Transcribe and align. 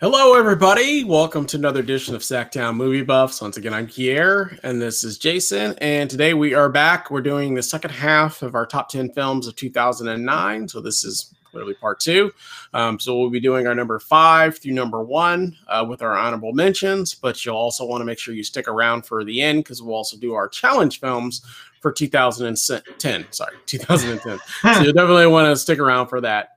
Hello, 0.00 0.34
everybody. 0.34 1.04
Welcome 1.04 1.46
to 1.46 1.56
another 1.56 1.78
edition 1.78 2.16
of 2.16 2.22
Sactown 2.22 2.74
Movie 2.74 3.02
Buffs. 3.02 3.40
Once 3.40 3.56
again, 3.56 3.72
I'm 3.72 3.86
Kier, 3.86 4.58
and 4.64 4.82
this 4.82 5.04
is 5.04 5.18
Jason. 5.18 5.76
And 5.78 6.10
today 6.10 6.34
we 6.34 6.52
are 6.52 6.68
back. 6.68 7.12
We're 7.12 7.20
doing 7.20 7.54
the 7.54 7.62
second 7.62 7.90
half 7.90 8.42
of 8.42 8.56
our 8.56 8.66
top 8.66 8.88
10 8.88 9.12
films 9.12 9.46
of 9.46 9.54
2009. 9.54 10.66
So 10.68 10.80
this 10.80 11.04
is 11.04 11.32
literally 11.52 11.74
part 11.74 12.00
two. 12.00 12.32
Um, 12.74 12.98
so 12.98 13.16
we'll 13.16 13.30
be 13.30 13.38
doing 13.38 13.68
our 13.68 13.74
number 13.74 14.00
five 14.00 14.58
through 14.58 14.72
number 14.72 15.00
one 15.00 15.56
uh, 15.68 15.86
with 15.88 16.02
our 16.02 16.16
honorable 16.16 16.52
mentions, 16.52 17.14
but 17.14 17.46
you'll 17.46 17.56
also 17.56 17.86
want 17.86 18.00
to 18.00 18.04
make 18.04 18.18
sure 18.18 18.34
you 18.34 18.42
stick 18.42 18.66
around 18.66 19.06
for 19.06 19.22
the 19.22 19.40
end 19.40 19.62
because 19.62 19.80
we'll 19.80 19.94
also 19.94 20.16
do 20.16 20.34
our 20.34 20.48
challenge 20.48 20.98
films 20.98 21.40
for 21.80 21.92
2010. 21.92 23.26
Sorry, 23.30 23.56
2010. 23.66 24.38
so 24.74 24.82
you 24.82 24.92
definitely 24.92 25.28
want 25.28 25.46
to 25.46 25.56
stick 25.56 25.78
around 25.78 26.08
for 26.08 26.20
that. 26.20 26.48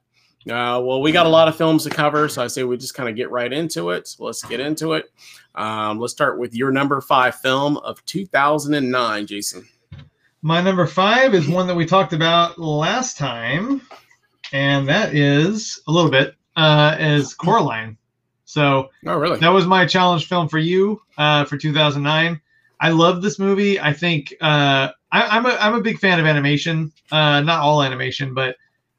Uh, 0.50 0.79
well, 0.79 1.02
we 1.02 1.11
got 1.11 1.25
a 1.25 1.29
lot 1.29 1.48
of 1.48 1.55
films 1.55 1.84
to 1.84 1.89
cover, 1.89 2.30
so 2.30 2.43
I 2.43 2.48
say 2.48 2.63
we 2.63 2.77
just 2.77 2.93
kind 2.93 3.09
of 3.09 3.16
get 3.16 3.30
right 3.32 3.52
into 3.52 3.90
it. 3.90 4.08
So 4.08 4.23
let's 4.23 4.44
get 4.44 4.59
into 4.59 4.94
it. 4.94 5.12
Um, 5.55 5.99
let's 5.99 6.13
start 6.13 6.40
with 6.40 6.55
your 6.55 6.71
number 6.71 7.02
five 7.02 7.35
film 7.35 7.77
of 7.77 8.04
2009, 8.05 9.27
Jason. 9.27 9.68
My 10.41 10.62
number 10.62 10.88
five 10.88 11.34
is 11.34 11.49
one 11.49 11.68
that 11.68 11.76
we 11.76 11.85
talked 11.85 12.13
about 12.13 12.57
last 12.59 13.18
time, 13.18 13.81
and 14.54 14.88
that 14.88 15.13
is 15.13 15.81
a 15.88 15.91
little 15.91 16.12
bit 16.12 16.35
uh, 16.55 16.95
is 16.99 17.34
Coraline. 17.34 17.98
So, 18.45 18.90
oh 19.05 19.18
really? 19.18 19.40
That 19.40 19.49
was 19.49 19.66
my 19.66 19.85
challenge 19.85 20.27
film 20.27 20.48
for 20.48 20.59
you 20.59 21.02
uh, 21.18 21.43
for 21.45 21.57
2009. 21.57 22.40
I 22.79 22.90
love 22.90 23.21
this 23.21 23.40
movie. 23.40 23.79
I 23.79 23.91
think 23.91 24.34
uh, 24.40 24.90
I, 25.12 25.38
am 25.38 25.45
a 25.45 25.57
I'm 25.59 25.73
a 25.73 25.82
big 25.82 25.99
fan 25.99 26.20
of 26.20 26.26
animation. 26.26 26.93
Uh, 27.12 27.41
not 27.41 27.62
all 27.62 27.82
animation, 27.82 28.34
but 28.34 28.55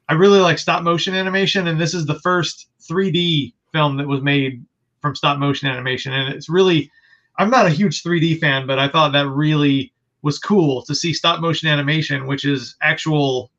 I 0.09 0.13
really 0.13 0.39
like 0.39 0.57
stop 0.57 0.83
motion 0.83 1.13
animation, 1.13 1.67
and 1.67 1.79
this 1.79 1.93
is 1.93 2.05
the 2.07 2.19
first 2.19 2.67
3D 2.81 3.53
film 3.71 3.95
that 3.97 4.07
was 4.07 4.21
made 4.21 4.65
from 5.01 5.15
stop 5.15 5.37
motion 5.37 5.69
animation, 5.69 6.11
and 6.13 6.33
it's 6.33 6.49
really. 6.49 6.91
I'm 7.37 7.49
not 7.49 7.67
a 7.67 7.69
huge 7.69 8.03
3D 8.03 8.41
fan, 8.41 8.67
but 8.67 8.79
I 8.79 8.89
thought 8.89 9.13
that 9.13 9.29
really 9.29 9.93
was 10.23 10.39
cool 10.39 10.81
to 10.83 10.93
see 10.93 11.13
stop 11.13 11.39
motion 11.39 11.69
animation, 11.69 12.27
which 12.27 12.43
is 12.43 12.75
actual 12.81 13.49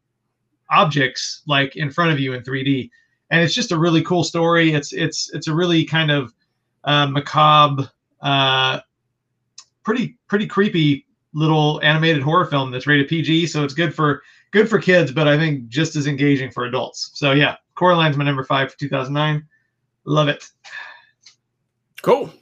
objects 0.69 1.41
like 1.47 1.77
in 1.77 1.91
front 1.91 2.13
of 2.13 2.21
you 2.21 2.35
in 2.35 2.43
3D, 2.43 2.91
and 3.31 3.43
it's 3.43 3.55
just 3.55 3.73
a 3.73 3.79
really 3.79 4.03
cool 4.03 4.25
story. 4.25 4.73
It's 4.73 4.93
it's 4.93 5.31
it's 5.33 5.49
a 5.49 5.55
really 5.55 5.85
kind 5.85 6.11
of 6.11 6.35
uh, 6.85 7.07
macabre, 7.07 7.91
uh, 8.21 8.81
pretty 9.85 10.19
pretty 10.27 10.47
creepy 10.47 11.07
little 11.33 11.81
animated 11.85 12.23
horror 12.23 12.47
film 12.47 12.73
that's 12.73 12.89
rated 12.89 13.09
PG, 13.09 13.47
so 13.47 13.63
it's 13.63 13.75
good 13.75 13.95
for 13.95 14.23
good 14.51 14.69
for 14.69 14.79
kids, 14.79 15.13
but 15.13 15.29
I 15.29 15.39
think 15.39 15.69
just 15.69 15.97
as 15.97 16.07
engaging 16.07 16.51
for 16.51 16.65
adults. 16.65 17.11
So 17.15 17.33
yeah, 17.33 17.57
Coraline's 17.75 18.17
my 18.17 18.25
number 18.25 18.45
five 18.45 18.73
for 18.73 18.79
2009. 18.79 19.47
Love 20.05 20.29
it. 20.29 20.49
Cool, 22.03 22.33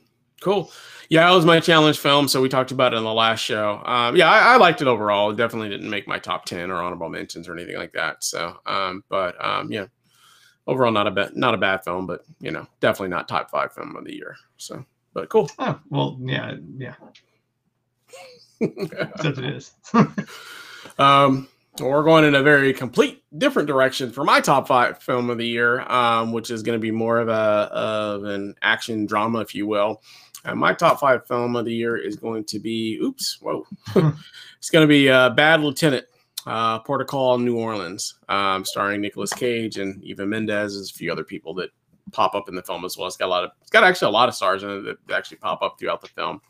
cool. 0.40 0.70
Yeah, 1.10 1.30
it 1.30 1.34
was 1.34 1.46
my 1.46 1.58
challenge 1.58 1.98
film, 1.98 2.28
so 2.28 2.42
we 2.42 2.50
talked 2.50 2.70
about 2.70 2.92
it 2.92 2.98
in 2.98 3.04
the 3.04 3.12
last 3.12 3.40
show. 3.40 3.82
Um, 3.84 4.14
yeah, 4.14 4.30
I, 4.30 4.54
I, 4.54 4.56
liked 4.58 4.82
it 4.82 4.88
overall. 4.88 5.30
It 5.30 5.36
definitely 5.36 5.70
didn't 5.70 5.88
make 5.88 6.06
my 6.06 6.18
top 6.18 6.44
ten 6.44 6.70
or 6.70 6.82
honorable 6.82 7.08
mentions 7.08 7.48
or 7.48 7.54
anything 7.54 7.76
like 7.76 7.92
that. 7.94 8.22
So, 8.22 8.58
um, 8.66 9.02
but 9.08 9.42
um, 9.42 9.72
yeah, 9.72 9.86
overall 10.66 10.92
not 10.92 11.06
a 11.06 11.10
bad 11.10 11.34
not 11.34 11.54
a 11.54 11.58
bad 11.58 11.82
film, 11.82 12.06
but 12.06 12.24
you 12.40 12.50
know, 12.50 12.66
definitely 12.80 13.08
not 13.08 13.26
top 13.26 13.50
five 13.50 13.72
film 13.72 13.96
of 13.96 14.04
the 14.04 14.14
year. 14.14 14.36
So, 14.58 14.84
but 15.14 15.30
cool. 15.30 15.50
Oh 15.58 15.80
well, 15.88 16.18
yeah, 16.20 16.56
yeah. 16.76 16.94
That's 18.60 19.38
it 19.38 19.44
is. 19.44 19.72
um, 20.98 21.48
we're 21.80 22.02
going 22.02 22.24
in 22.24 22.34
a 22.34 22.42
very 22.42 22.72
complete 22.72 23.22
different 23.36 23.68
direction 23.68 24.10
for 24.10 24.24
my 24.24 24.40
top 24.40 24.66
five 24.66 25.02
film 25.02 25.30
of 25.30 25.38
the 25.38 25.46
year, 25.46 25.80
um, 25.90 26.32
which 26.32 26.50
is 26.50 26.62
going 26.62 26.78
to 26.78 26.80
be 26.80 26.90
more 26.90 27.18
of 27.18 27.28
a 27.28 27.68
of 27.72 28.24
an 28.24 28.54
action 28.62 29.06
drama, 29.06 29.40
if 29.40 29.54
you 29.54 29.66
will. 29.66 30.02
And 30.44 30.58
my 30.58 30.72
top 30.72 31.00
five 31.00 31.26
film 31.26 31.56
of 31.56 31.64
the 31.64 31.74
year 31.74 31.96
is 31.96 32.16
going 32.16 32.44
to 32.44 32.58
be, 32.58 32.98
oops, 33.02 33.38
whoa, 33.40 33.64
it's 34.58 34.70
going 34.70 34.82
to 34.82 34.88
be 34.88 35.10
uh, 35.10 35.30
Bad 35.30 35.60
Lieutenant, 35.60 36.06
uh, 36.46 36.78
Port 36.80 37.00
of 37.00 37.06
Call, 37.06 37.38
New 37.38 37.58
Orleans, 37.58 38.14
um, 38.28 38.64
starring 38.64 39.00
Nicolas 39.00 39.32
Cage 39.32 39.78
and 39.78 40.02
Eva 40.02 40.24
Mendes, 40.24 40.76
and 40.76 40.84
a 40.84 40.92
few 40.92 41.12
other 41.12 41.24
people 41.24 41.54
that 41.54 41.70
pop 42.12 42.34
up 42.34 42.48
in 42.48 42.54
the 42.54 42.62
film 42.62 42.84
as 42.84 42.96
well. 42.96 43.06
It's 43.06 43.16
got 43.16 43.26
a 43.26 43.28
lot 43.28 43.44
of, 43.44 43.50
it's 43.60 43.70
got 43.70 43.84
actually 43.84 44.08
a 44.08 44.12
lot 44.12 44.28
of 44.28 44.34
stars 44.34 44.62
in 44.62 44.70
it 44.70 44.98
that 45.06 45.16
actually 45.16 45.38
pop 45.38 45.62
up 45.62 45.76
throughout 45.78 46.00
the 46.00 46.08
film. 46.08 46.40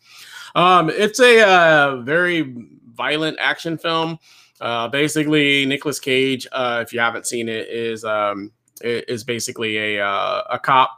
Um, 0.54 0.90
it's 0.90 1.20
a 1.20 1.42
uh, 1.42 1.96
very 2.02 2.54
violent 2.92 3.36
action 3.40 3.78
film. 3.78 4.18
Uh, 4.60 4.88
basically, 4.88 5.64
Nicolas 5.66 6.00
Cage, 6.00 6.46
uh, 6.52 6.82
if 6.84 6.92
you 6.92 7.00
haven't 7.00 7.26
seen 7.26 7.48
it, 7.48 7.68
is 7.68 8.04
um, 8.04 8.52
is 8.82 9.24
basically 9.24 9.96
a 9.96 10.04
uh, 10.04 10.42
a 10.50 10.58
cop 10.58 10.90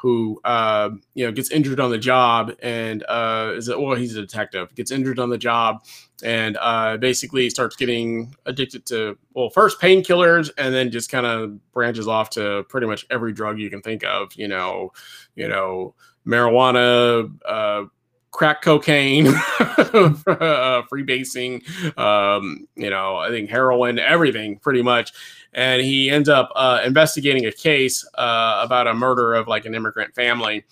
who 0.00 0.40
uh, 0.44 0.90
you 1.14 1.26
know 1.26 1.32
gets 1.32 1.50
injured 1.50 1.80
on 1.80 1.90
the 1.90 1.98
job 1.98 2.52
and 2.62 3.04
uh, 3.08 3.52
is 3.56 3.68
well 3.68 3.94
he's 3.96 4.16
a 4.16 4.20
detective 4.20 4.72
gets 4.74 4.90
injured 4.90 5.18
on 5.18 5.28
the 5.28 5.38
job 5.38 5.84
and 6.22 6.56
uh, 6.60 6.96
basically 6.96 7.50
starts 7.50 7.74
getting 7.76 8.34
addicted 8.46 8.86
to 8.86 9.18
well 9.34 9.50
first 9.50 9.80
painkillers 9.80 10.50
and 10.56 10.72
then 10.72 10.90
just 10.90 11.10
kind 11.10 11.26
of 11.26 11.72
branches 11.72 12.06
off 12.06 12.30
to 12.30 12.64
pretty 12.68 12.86
much 12.86 13.06
every 13.10 13.32
drug 13.32 13.58
you 13.58 13.68
can 13.68 13.82
think 13.82 14.04
of 14.04 14.32
you 14.34 14.46
know 14.46 14.92
you 15.34 15.48
know 15.48 15.94
marijuana 16.26 17.30
uh, 17.44 17.84
crack 18.30 18.62
cocaine, 18.62 19.26
uh, 19.58 20.82
freebasing, 20.92 21.62
um, 21.98 22.66
you 22.76 22.90
know, 22.90 23.16
I 23.16 23.30
think 23.30 23.50
heroin, 23.50 23.98
everything 23.98 24.58
pretty 24.58 24.82
much. 24.82 25.12
And 25.52 25.82
he 25.82 26.10
ends 26.10 26.28
up 26.28 26.50
uh, 26.54 26.82
investigating 26.84 27.46
a 27.46 27.52
case 27.52 28.06
uh, 28.14 28.60
about 28.62 28.86
a 28.86 28.94
murder 28.94 29.34
of 29.34 29.48
like 29.48 29.64
an 29.64 29.74
immigrant 29.74 30.14
family 30.14 30.64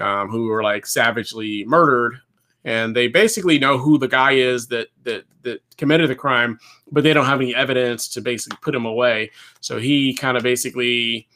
um, 0.00 0.28
who 0.28 0.46
were 0.46 0.62
like 0.62 0.86
savagely 0.86 1.64
murdered. 1.64 2.16
And 2.64 2.96
they 2.96 3.08
basically 3.08 3.58
know 3.58 3.76
who 3.78 3.98
the 3.98 4.08
guy 4.08 4.32
is 4.32 4.68
that 4.68 4.88
that 5.02 5.24
that 5.42 5.60
committed 5.76 6.08
the 6.08 6.14
crime, 6.14 6.58
but 6.90 7.04
they 7.04 7.12
don't 7.12 7.26
have 7.26 7.40
any 7.40 7.54
evidence 7.54 8.08
to 8.08 8.22
basically 8.22 8.58
put 8.62 8.74
him 8.74 8.86
away. 8.86 9.30
So 9.60 9.78
he 9.78 10.14
kind 10.14 10.38
of 10.38 10.42
basically 10.42 11.28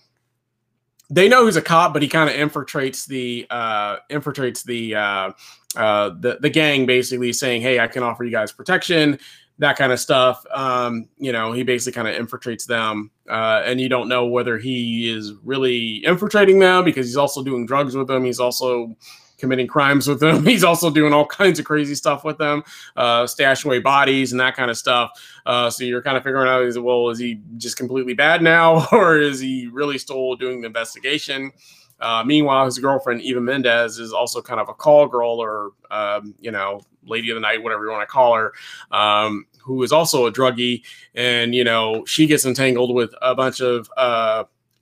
they 1.10 1.28
know 1.28 1.46
he's 1.46 1.56
a 1.56 1.62
cop, 1.62 1.92
but 1.92 2.02
he 2.02 2.08
kind 2.08 2.28
of 2.28 2.36
infiltrates 2.36 3.06
the 3.06 3.46
uh, 3.50 3.96
infiltrates 4.10 4.62
the 4.62 4.94
uh, 4.94 5.30
uh, 5.76 6.10
the 6.20 6.38
the 6.40 6.50
gang, 6.50 6.86
basically 6.86 7.32
saying, 7.32 7.62
"Hey, 7.62 7.80
I 7.80 7.86
can 7.86 8.02
offer 8.02 8.24
you 8.24 8.30
guys 8.30 8.52
protection." 8.52 9.18
That 9.60 9.76
kind 9.76 9.90
of 9.90 9.98
stuff. 9.98 10.44
Um, 10.54 11.08
you 11.16 11.32
know, 11.32 11.52
he 11.52 11.64
basically 11.64 12.00
kind 12.00 12.08
of 12.08 12.14
infiltrates 12.14 12.66
them, 12.66 13.10
uh, 13.28 13.62
and 13.64 13.80
you 13.80 13.88
don't 13.88 14.08
know 14.08 14.26
whether 14.26 14.56
he 14.56 15.10
is 15.10 15.32
really 15.42 16.04
infiltrating 16.04 16.60
them 16.60 16.84
because 16.84 17.06
he's 17.06 17.16
also 17.16 17.42
doing 17.42 17.66
drugs 17.66 17.96
with 17.96 18.06
them. 18.06 18.24
He's 18.24 18.38
also 18.38 18.94
committing 19.38 19.66
crimes 19.66 20.06
with 20.06 20.20
them. 20.20 20.44
He's 20.46 20.64
also 20.64 20.90
doing 20.90 21.12
all 21.12 21.26
kinds 21.26 21.58
of 21.58 21.64
crazy 21.64 21.94
stuff 21.94 22.24
with 22.24 22.38
them, 22.38 22.62
uh, 22.96 23.26
stash 23.26 23.64
away 23.64 23.78
bodies 23.78 24.32
and 24.32 24.40
that 24.40 24.56
kind 24.56 24.70
of 24.70 24.76
stuff. 24.76 25.10
Uh, 25.46 25.70
so 25.70 25.84
you're 25.84 26.02
kind 26.02 26.16
of 26.16 26.22
figuring 26.22 26.48
out, 26.48 26.82
well, 26.82 27.08
is 27.08 27.18
he 27.18 27.40
just 27.56 27.76
completely 27.76 28.14
bad 28.14 28.42
now, 28.42 28.86
or 28.92 29.18
is 29.18 29.40
he 29.40 29.68
really 29.68 29.98
still 29.98 30.34
doing 30.36 30.60
the 30.60 30.66
investigation? 30.66 31.52
Uh, 32.00 32.22
meanwhile, 32.24 32.64
his 32.64 32.78
girlfriend 32.78 33.22
Eva 33.22 33.40
Mendes 33.40 33.98
is 33.98 34.12
also 34.12 34.40
kind 34.40 34.60
of 34.60 34.68
a 34.68 34.74
call 34.74 35.06
girl, 35.08 35.42
or 35.42 35.72
um, 35.90 36.34
you 36.38 36.50
know, 36.50 36.80
lady 37.04 37.30
of 37.30 37.34
the 37.34 37.40
night, 37.40 37.62
whatever 37.62 37.84
you 37.84 37.90
want 37.90 38.02
to 38.02 38.12
call 38.12 38.36
her, 38.36 38.52
um, 38.92 39.46
who 39.60 39.82
is 39.82 39.90
also 39.90 40.26
a 40.26 40.32
druggie, 40.32 40.82
and 41.14 41.54
you 41.54 41.64
know, 41.64 42.04
she 42.04 42.26
gets 42.26 42.44
entangled 42.44 42.94
with 42.94 43.12
a 43.20 43.34
bunch 43.34 43.60
of 43.60 43.90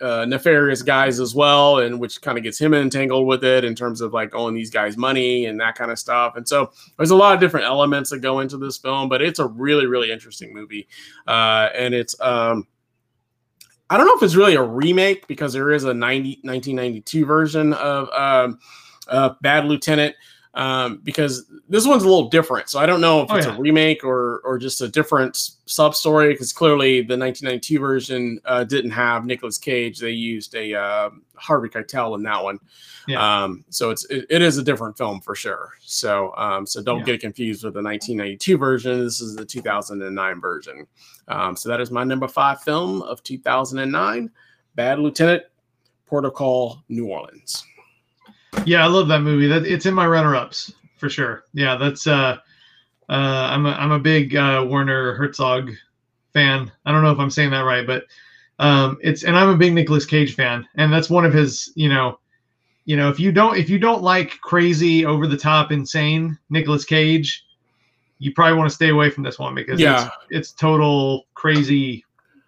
uh, 0.01 0.05
uh, 0.17 0.25
nefarious 0.25 0.83
guys 0.83 1.21
as 1.21 1.35
well, 1.35 1.79
and 1.79 2.01
which 2.01 2.21
kind 2.23 2.39
of 2.39 2.45
gets 2.45 2.59
him 2.59 2.75
entangled 2.75 3.27
with 3.27 3.45
it 3.45 3.65
in 3.65 3.75
terms 3.75 4.01
of 4.01 4.13
like 4.13 4.35
owing 4.35 4.55
these 4.55 4.71
guys 4.71 4.97
money 4.97 5.47
and 5.47 5.61
that 5.61 5.75
kind 5.75 5.91
of 5.91 5.99
stuff. 5.99 6.37
And 6.37 6.47
so 6.47 6.73
there's 6.97 7.11
a 7.11 7.17
lot 7.17 7.35
of 7.35 7.41
different 7.41 7.67
elements 7.67 8.11
that 8.11 8.21
go 8.21 8.41
into 8.41 8.57
this 8.57 8.79
film, 8.79 9.09
but 9.09 9.23
it's 9.23 9.39
a 9.39 9.47
really, 9.47 9.87
really 9.87 10.11
interesting 10.11 10.53
movie. 10.55 10.89
Uh, 11.27 11.69
and 11.75 11.95
it's, 11.95 12.19
um, 12.21 12.67
I 13.89 13.97
don't 13.97 14.07
know 14.07 14.15
if 14.17 14.23
it's 14.23 14.35
really 14.35 14.55
a 14.57 14.63
remake 14.63 15.27
because 15.29 15.53
there 15.53 15.71
is 15.71 15.85
a 15.85 15.95
90, 15.95 16.41
1992 16.43 17.25
version 17.25 17.73
of 17.75 18.09
um, 18.11 18.59
uh, 19.09 19.31
Bad 19.43 19.67
Lieutenant 19.67 20.17
um, 20.57 21.01
because 21.05 21.45
this 21.69 21.87
one's 21.87 22.03
a 22.03 22.09
little 22.09 22.31
different. 22.31 22.71
So 22.71 22.81
I 22.81 22.87
don't 22.87 23.03
know 23.03 23.21
if 23.23 23.31
oh, 23.31 23.37
it's 23.37 23.47
yeah. 23.47 23.55
a 23.55 23.61
remake 23.61 24.03
or 24.03 24.39
or 24.39 24.59
just 24.59 24.81
a 24.81 24.89
different 24.89 25.37
sub 25.67 25.95
story 25.95 26.33
because 26.33 26.53
clearly 26.53 27.03
the 27.03 27.17
1992 27.17 27.79
version 27.79 28.41
uh, 28.47 28.65
didn't 28.65 28.91
have 28.91 29.27
Nicolas 29.27 29.59
Cage. 29.59 29.99
They 29.99 30.11
used 30.11 30.55
a 30.55 30.75
uh, 30.75 31.11
Harvey 31.35 31.69
Keitel 31.69 32.17
in 32.17 32.23
that 32.23 32.43
one. 32.43 32.59
Yeah. 33.07 33.45
Um, 33.45 33.67
so 33.69 33.91
it's 33.91 34.07
it, 34.07 34.25
it 34.31 34.41
is 34.41 34.57
a 34.57 34.63
different 34.63 34.97
film 34.97 35.21
for 35.21 35.35
sure. 35.35 35.73
So 35.81 36.35
um, 36.39 36.67
so 36.67 36.83
don't 36.83 37.01
yeah. 37.01 37.05
get 37.05 37.21
confused 37.21 37.63
with 37.63 37.75
the 37.75 37.83
1992 37.83 38.57
version. 38.57 39.05
This 39.05 39.21
is 39.21 39.37
the 39.37 39.45
2009 39.45 40.41
version. 40.41 40.87
Um, 41.29 41.55
so 41.55 41.69
that 41.69 41.83
is 41.83 41.91
my 41.91 42.03
number 42.03 42.29
five 42.29 42.63
film 42.63 43.03
of 43.03 43.23
2009, 43.25 44.31
Bad 44.75 44.99
Lieutenant, 45.01 45.43
Port 46.07 46.25
of 46.25 46.33
Call, 46.33 46.83
New 46.89 47.09
Orleans. 47.09 47.63
Yeah, 48.65 48.85
I 48.85 48.89
love 48.89 49.09
that 49.09 49.21
movie. 49.21 49.47
That 49.47 49.67
it's 49.67 49.87
in 49.87 49.95
my 49.95 50.07
runner-ups 50.07 50.73
for 50.97 51.09
sure. 51.09 51.45
Yeah, 51.53 51.77
that's 51.77 52.07
uh, 52.07 52.39
uh, 53.09 53.13
I'm 53.13 53.67
a 53.67 53.71
I'm 53.71 53.93
a 53.93 53.99
big 53.99 54.35
uh, 54.35 54.65
Werner 54.69 55.15
Herzog 55.15 55.71
fan. 56.33 56.71
I 56.85 56.93
don't 56.93 57.03
know 57.03 57.13
if 57.13 57.19
I'm 57.19 57.31
saying 57.31 57.51
that 57.51 57.61
right, 57.61 57.87
but 57.87 58.05
um, 58.59 58.99
it's 59.03 59.23
and 59.25 59.37
I'm 59.37 59.51
a 59.51 59.57
big 59.57 59.73
Nicolas 59.73 60.07
Cage 60.07 60.35
fan, 60.35 60.67
and 60.77 60.93
that's 60.93 61.11
one 61.11 61.25
of 61.25 61.33
his. 61.33 61.73
You 61.77 61.89
know, 61.89 62.19
you 62.87 62.97
know, 62.97 63.09
if 63.09 63.21
you 63.21 63.31
don't 63.33 63.57
if 63.57 63.69
you 63.71 63.79
don't 63.79 64.03
like 64.03 64.41
crazy, 64.41 65.05
over 65.05 65.27
the 65.27 65.37
top, 65.37 65.71
insane 65.71 66.39
Nicolas 66.51 66.85
Cage, 66.85 67.45
you 68.19 68.33
probably 68.33 68.59
want 68.59 68.69
to 68.69 68.75
stay 68.75 68.89
away 68.89 69.11
from 69.11 69.23
this 69.23 69.39
one 69.39 69.55
because 69.55 69.79
Yeah. 69.81 70.07
it's, 70.07 70.15
it's 70.31 70.53
total 70.53 71.27
crazy, 71.35 72.05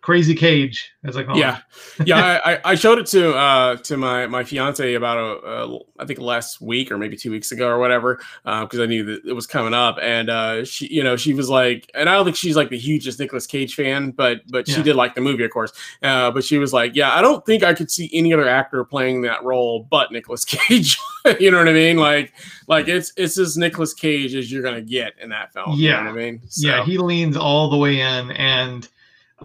crazy 0.08 0.34
Cage 0.34 0.90
as 1.04 1.18
I 1.18 1.22
call 1.22 1.36
it. 1.36 1.40
yeah. 1.40 1.58
Yeah 2.06 2.40
I, 2.42 2.58
I- 2.64 2.74
showed 2.76 2.98
it 2.98 3.04
to 3.08 3.34
uh 3.36 3.76
to 3.76 3.96
my 3.98 4.26
my 4.26 4.42
fiance 4.42 4.94
about 4.94 5.18
a, 5.18 5.46
a 5.46 5.78
i 6.00 6.06
think 6.06 6.18
last 6.18 6.62
week 6.62 6.90
or 6.90 6.96
maybe 6.96 7.14
two 7.16 7.30
weeks 7.30 7.52
ago 7.52 7.68
or 7.68 7.78
whatever 7.78 8.18
because 8.44 8.80
i 8.80 8.86
knew 8.86 9.04
that 9.04 9.20
it 9.26 9.34
was 9.34 9.46
coming 9.46 9.74
up. 9.74 9.98
And 10.00 10.30
uh 10.30 10.64
she 10.64 10.86
you 10.90 11.02
know 11.04 11.16
she 11.16 11.34
was 11.34 11.50
like 11.50 11.90
and 11.94 12.08
i 12.08 12.14
don't 12.14 12.24
think 12.24 12.36
she's 12.36 12.56
like 12.56 12.70
the 12.70 12.78
hugest 12.78 13.20
Nicolas 13.20 13.46
cage 13.46 13.74
fan 13.74 14.10
but 14.12 14.40
but 14.48 14.66
she 14.66 14.82
did 14.82 14.96
like 14.96 15.14
the 15.14 15.20
movie 15.20 15.44
of 15.44 15.50
course. 15.50 15.72
Uh 16.02 16.30
but 16.30 16.42
she 16.42 16.56
was 16.56 16.72
like 16.72 16.96
yeah 16.96 17.14
i 17.14 17.20
don't 17.20 17.44
think 17.44 17.62
i 17.62 17.74
could 17.74 17.90
see 17.90 18.08
any 18.14 18.32
other 18.32 18.48
actor 18.48 18.82
playing 18.84 19.20
that 19.22 19.44
role 19.44 19.86
but 19.90 20.10
Nicolas 20.10 20.44
cage. 20.54 20.96
You 21.38 21.50
know 21.50 21.58
what 21.58 21.68
i 21.68 21.72
mean? 21.74 21.98
Like 21.98 22.32
like 22.66 22.88
it's 22.88 23.12
it's 23.18 23.38
as 23.38 23.58
Nicolas 23.58 23.92
cage 23.92 24.34
as 24.34 24.50
you're 24.50 24.62
gonna 24.62 24.80
get 24.80 25.12
in 25.20 25.28
that 25.30 25.52
film. 25.52 25.72
You 25.78 25.90
know 25.90 25.96
Yeah. 25.98 26.04
what 26.04 26.10
i 26.12 26.12
mean? 26.14 26.40
Yeah, 26.56 26.84
he 26.84 26.96
leans 26.96 27.36
all 27.36 27.68
the 27.68 27.76
way 27.76 28.00
in, 28.00 28.30
and 28.32 28.88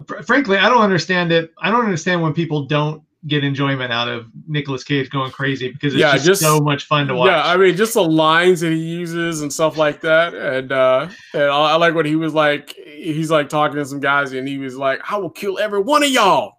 fr- 0.06 0.22
frankly, 0.22 0.56
I 0.58 0.68
don't 0.68 0.82
understand 0.82 1.32
it. 1.32 1.52
I 1.58 1.70
don't 1.70 1.84
understand 1.84 2.22
when 2.22 2.32
people 2.32 2.66
don't 2.66 3.02
get 3.26 3.42
enjoyment 3.42 3.90
out 3.90 4.06
of 4.06 4.26
Nicolas 4.46 4.84
Cage 4.84 5.08
going 5.08 5.30
crazy 5.30 5.70
because 5.72 5.94
it's 5.94 6.00
Yeah, 6.00 6.12
just, 6.12 6.26
just- 6.26 6.42
so 6.42 6.60
much 6.60 6.84
fun 6.84 7.06
to 7.08 7.14
watch. 7.14 7.28
Yeah, 7.28 7.42
I 7.42 7.56
mean, 7.56 7.74
just 7.74 7.94
the 7.94 8.04
lines 8.04 8.60
that 8.60 8.70
he 8.70 8.78
uses 8.78 9.40
and 9.40 9.50
stuff 9.52 9.78
like 9.78 10.02
that, 10.02 10.34
and 10.34 10.70
uh, 10.72 11.08
and 11.32 11.42
I, 11.44 11.72
I 11.72 11.76
like 11.76 11.94
what 11.94 12.04
he 12.06 12.16
was 12.16 12.34
like. 12.34 12.70
He's 12.70 13.30
like 13.30 13.48
talking 13.48 13.76
to 13.76 13.84
some 13.86 14.00
guys, 14.00 14.32
and 14.32 14.46
he 14.46 14.58
was 14.58 14.76
like, 14.76 15.00
"I 15.10 15.16
will 15.16 15.30
kill 15.30 15.58
every 15.58 15.80
one 15.80 16.02
of 16.02 16.10
y'all 16.10 16.58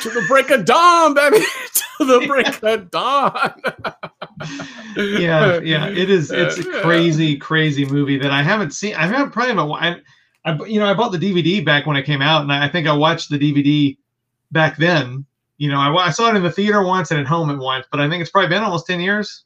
to 0.00 0.08
the 0.10 0.24
break 0.28 0.50
of 0.50 0.64
dawn, 0.64 1.12
baby, 1.14 1.38
to 1.98 2.04
the 2.06 2.24
break 2.26 2.62
of 2.62 2.90
dawn." 2.90 3.52
yeah, 4.96 5.58
yeah, 5.60 5.88
it 5.88 6.10
is. 6.10 6.30
It's 6.38 6.58
a 6.58 6.80
crazy, 6.82 7.36
crazy 7.36 7.84
movie 7.84 8.18
that 8.18 8.30
I 8.30 8.42
haven't 8.42 8.70
seen. 8.72 8.94
I 8.94 9.06
haven't 9.06 9.32
probably 9.32 9.54
haven't. 9.54 9.72
I, 9.72 10.00
I, 10.48 10.66
you 10.66 10.80
know, 10.80 10.86
I 10.86 10.94
bought 10.94 11.12
the 11.12 11.18
DVD 11.18 11.64
back 11.64 11.86
when 11.86 11.96
it 11.96 12.04
came 12.04 12.22
out, 12.22 12.42
and 12.42 12.52
I, 12.52 12.66
I 12.66 12.68
think 12.68 12.86
I 12.88 12.92
watched 12.92 13.30
the 13.30 13.38
DVD 13.38 13.96
back 14.52 14.76
then. 14.78 15.26
You 15.58 15.70
know, 15.70 15.78
I, 15.80 16.06
I 16.06 16.10
saw 16.10 16.30
it 16.30 16.36
in 16.36 16.42
the 16.42 16.52
theater 16.52 16.82
once 16.84 17.10
and 17.10 17.20
at 17.20 17.26
home 17.26 17.50
at 17.50 17.58
once, 17.58 17.86
but 17.90 18.00
I 18.00 18.08
think 18.08 18.22
it's 18.22 18.30
probably 18.30 18.48
been 18.50 18.62
almost 18.62 18.86
ten 18.86 19.00
years 19.00 19.44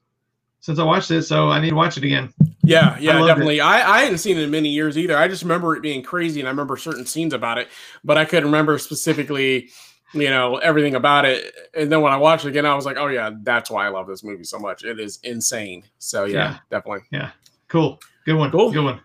since 0.61 0.79
I 0.79 0.85
watched 0.85 1.11
it, 1.11 1.23
so 1.25 1.51
I 1.51 1.61
need 1.61 1.71
to 1.71 1.77
watch 1.77 1.97
it 1.97 2.05
again. 2.05 2.33
Yeah, 2.65 2.97
yeah, 3.01 3.21
it. 3.23 3.27
definitely. 3.27 3.61
I, 3.61 3.99
I 3.99 4.03
hadn't 4.03 4.19
seen 4.19 4.39
it 4.39 4.43
in 4.45 4.51
many 4.51 4.69
years 4.71 4.97
either. 4.99 5.17
I 5.17 5.29
just 5.29 5.43
remember 5.43 5.77
it 5.77 5.83
being 5.83 6.03
crazy, 6.03 6.41
and 6.41 6.49
I 6.49 6.53
remember 6.53 6.77
certain 6.77 7.07
scenes 7.07 7.35
about 7.35 7.59
it, 7.59 7.69
but 8.05 8.19
I 8.19 8.25
couldn't 8.25 8.47
remember 8.47 8.79
specifically, 8.79 9.71
you 10.15 10.31
know, 10.31 10.59
everything 10.59 10.95
about 10.95 11.25
it. 11.25 11.55
And 11.75 11.91
then 11.91 12.03
when 12.03 12.13
I 12.13 12.17
watched 12.19 12.45
it 12.45 12.51
again, 12.51 12.67
I 12.67 12.75
was 12.75 12.87
like, 12.87 12.97
"Oh 12.99 13.09
yeah, 13.09 13.31
that's 13.43 13.71
why 13.71 13.87
I 13.87 13.91
love 13.91 14.07
this 14.07 14.23
movie 14.25 14.45
so 14.45 14.59
much. 14.61 14.85
It 14.85 15.01
is 15.01 15.19
insane." 15.25 15.85
So 15.99 16.25
yeah, 16.25 16.35
Yeah. 16.35 16.59
definitely. 16.71 17.03
Yeah, 17.11 17.31
cool, 17.69 17.99
good 18.25 18.37
one, 18.37 18.53
Cool. 18.53 18.71
good 18.73 18.85
one. 18.85 19.01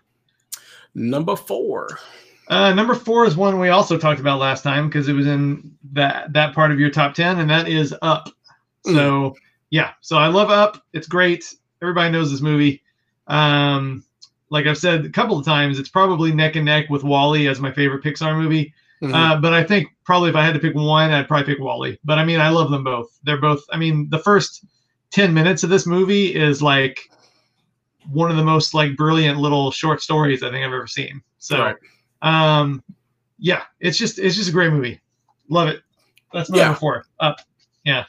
Number 0.98 1.36
four. 1.36 1.98
Uh, 2.48 2.72
number 2.72 2.94
four 2.94 3.26
is 3.26 3.36
one 3.36 3.58
we 3.58 3.68
also 3.68 3.98
talked 3.98 4.20
about 4.20 4.38
last 4.38 4.62
time 4.62 4.88
because 4.88 5.08
it 5.08 5.12
was 5.12 5.26
in 5.26 5.76
that 5.92 6.32
that 6.32 6.54
part 6.54 6.72
of 6.72 6.80
your 6.80 6.90
top 6.90 7.14
ten, 7.14 7.38
and 7.38 7.50
that 7.50 7.68
is 7.68 7.94
Up. 8.02 8.28
So 8.84 9.36
yeah, 9.70 9.92
so 10.00 10.16
I 10.16 10.28
love 10.28 10.50
Up. 10.50 10.82
It's 10.92 11.06
great. 11.06 11.54
Everybody 11.82 12.10
knows 12.10 12.30
this 12.30 12.40
movie. 12.40 12.82
Um, 13.26 14.04
like 14.50 14.66
I've 14.66 14.78
said 14.78 15.04
a 15.04 15.10
couple 15.10 15.38
of 15.38 15.44
times, 15.44 15.78
it's 15.78 15.90
probably 15.90 16.32
neck 16.32 16.56
and 16.56 16.64
neck 16.64 16.88
with 16.88 17.04
WALL-E 17.04 17.46
as 17.46 17.60
my 17.60 17.70
favorite 17.70 18.02
Pixar 18.02 18.34
movie. 18.36 18.72
Mhm. 19.02 19.14
Uh, 19.14 19.40
but 19.40 19.52
I 19.52 19.62
think 19.62 19.88
probably 20.04 20.30
if 20.30 20.36
I 20.36 20.44
had 20.44 20.54
to 20.54 20.60
pick 20.60 20.74
one, 20.74 21.12
I'd 21.12 21.28
probably 21.28 21.54
pick 21.54 21.62
WALL-E. 21.62 21.98
But 22.04 22.18
I 22.18 22.24
mean, 22.24 22.40
I 22.40 22.48
love 22.48 22.70
them 22.70 22.82
both. 22.82 23.08
They're 23.22 23.40
both. 23.40 23.62
I 23.70 23.76
mean, 23.76 24.08
the 24.08 24.18
first 24.18 24.64
ten 25.10 25.34
minutes 25.34 25.62
of 25.62 25.70
this 25.70 25.86
movie 25.86 26.34
is 26.34 26.62
like 26.62 27.10
one 28.12 28.30
of 28.30 28.36
the 28.36 28.44
most 28.44 28.74
like 28.74 28.96
brilliant 28.96 29.38
little 29.38 29.70
short 29.70 30.00
stories 30.00 30.42
I 30.42 30.50
think 30.50 30.64
I've 30.64 30.72
ever 30.72 30.86
seen. 30.86 31.20
So, 31.38 31.58
Right. 31.58 31.76
um, 32.22 32.82
yeah, 33.38 33.62
it's 33.80 33.98
just 33.98 34.18
it's 34.18 34.36
just 34.36 34.48
a 34.48 34.52
great 34.52 34.72
movie. 34.72 35.00
Love 35.48 35.68
it. 35.68 35.82
That's 36.32 36.50
my 36.50 36.58
Yeah. 36.58 36.64
number 36.64 36.78
four. 36.80 37.04
Up. 37.20 37.36
Yeah, 37.84 38.04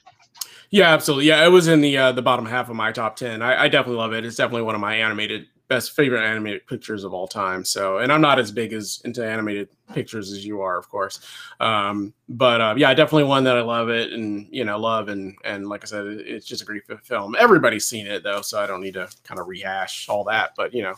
Yeah, 0.71 0.89
absolutely. 0.93 1.25
Yeah, 1.27 1.45
it 1.45 1.49
was 1.49 1.67
in 1.67 1.81
the 1.81 1.97
uh, 1.97 2.11
the 2.11 2.21
bottom 2.21 2.45
half 2.45 2.69
of 2.69 2.75
my 2.75 2.91
top 2.91 3.15
ten. 3.15 3.41
I, 3.41 3.63
I 3.63 3.67
definitely 3.67 3.97
love 3.97 4.13
it. 4.13 4.25
It's 4.25 4.35
definitely 4.35 4.63
one 4.63 4.75
of 4.75 4.81
my 4.81 4.95
animated 4.95 5.45
best 5.67 5.91
favorite 5.91 6.25
animated 6.25 6.65
pictures 6.67 7.03
of 7.03 7.13
all 7.13 7.27
time. 7.27 7.63
So, 7.63 7.99
and 7.99 8.11
I'm 8.11 8.21
not 8.21 8.39
as 8.39 8.51
big 8.51 8.73
as 8.73 9.01
into 9.05 9.25
animated 9.25 9.69
pictures 9.93 10.31
as 10.31 10.45
you 10.45 10.61
are, 10.61 10.77
of 10.77 10.89
course. 10.89 11.19
Um, 11.59 12.13
but 12.27 12.61
uh, 12.61 12.73
yeah, 12.77 12.93
definitely 12.93 13.25
one 13.25 13.43
that 13.45 13.57
I 13.57 13.61
love 13.61 13.89
it 13.89 14.11
and 14.13 14.47
you 14.51 14.63
know 14.65 14.77
love 14.79 15.09
and 15.09 15.35
and 15.43 15.67
like 15.67 15.83
I 15.83 15.87
said, 15.87 16.05
it's 16.07 16.45
just 16.45 16.61
a 16.61 16.65
great 16.65 16.83
film. 17.03 17.35
Everybody's 17.39 17.85
seen 17.85 18.07
it 18.07 18.23
though, 18.23 18.41
so 18.41 18.59
I 18.61 18.67
don't 18.67 18.81
need 18.81 18.93
to 18.95 19.09
kind 19.23 19.39
of 19.39 19.47
rehash 19.47 20.07
all 20.09 20.23
that. 20.25 20.51
But 20.55 20.73
you 20.73 20.83
know, 20.83 20.93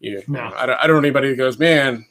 you, 0.00 0.22
No. 0.28 0.48
know, 0.48 0.54
I 0.56 0.66
don't 0.66 0.78
I 0.78 0.86
don't 0.86 0.96
know 0.96 1.00
anybody 1.06 1.30
that 1.30 1.36
goes, 1.36 1.58
man. 1.58 2.04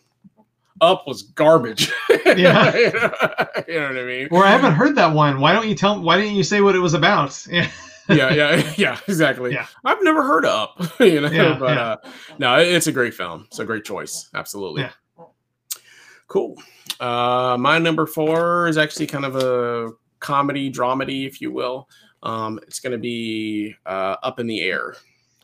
Up 0.80 1.06
was 1.08 1.24
garbage. 1.24 1.92
Yeah. 2.38 2.74
you 2.78 2.92
know 2.94 3.88
what 3.90 3.98
I 3.98 4.06
mean. 4.06 4.30
Or 4.32 4.46
I 4.46 4.52
haven't 4.52 4.72
heard 4.74 4.96
that 4.96 5.14
one. 5.14 5.42
Why 5.42 5.52
don't 5.52 5.68
you 5.68 5.76
tell? 5.76 6.02
Why 6.02 6.16
didn't 6.18 6.36
you 6.36 6.44
say 6.46 6.62
what 6.62 6.76
it 6.76 6.80
was 6.80 6.94
about? 6.94 7.46
Yeah. 7.52 7.68
yeah, 8.10 8.34
yeah, 8.56 8.74
yeah, 8.78 9.00
exactly. 9.08 9.54
Yeah. 9.54 9.68
I've 9.86 10.04
never 10.04 10.24
heard 10.24 10.44
of 10.46 10.70
Up, 10.80 11.00
you 11.00 11.22
know, 11.22 11.30
Yeah, 11.30 11.56
but 11.58 11.76
yeah. 11.76 11.82
uh 11.82 11.98
no, 12.40 12.58
it's 12.58 12.88
a 12.88 12.92
great 12.92 13.14
film. 13.14 13.46
It's 13.48 13.60
a 13.60 13.66
great 13.66 13.84
choice. 13.86 14.30
Absolutely. 14.34 14.82
Yeah. 14.82 14.92
Cool. 16.32 16.56
Uh 17.02 17.58
my 17.60 17.78
number 17.78 18.06
four 18.06 18.70
is 18.70 18.78
actually 18.78 19.06
kind 19.08 19.26
of 19.26 19.36
a 19.36 19.92
comedy 20.22 20.72
dramedy, 20.72 21.28
if 21.28 21.42
you 21.42 21.52
will. 21.52 21.90
Um, 22.24 22.58
it's 22.64 22.80
gonna 22.80 22.98
be 22.98 23.76
uh 23.86 24.16
Up 24.24 24.40
in 24.40 24.48
the 24.48 24.62
Air, 24.62 24.96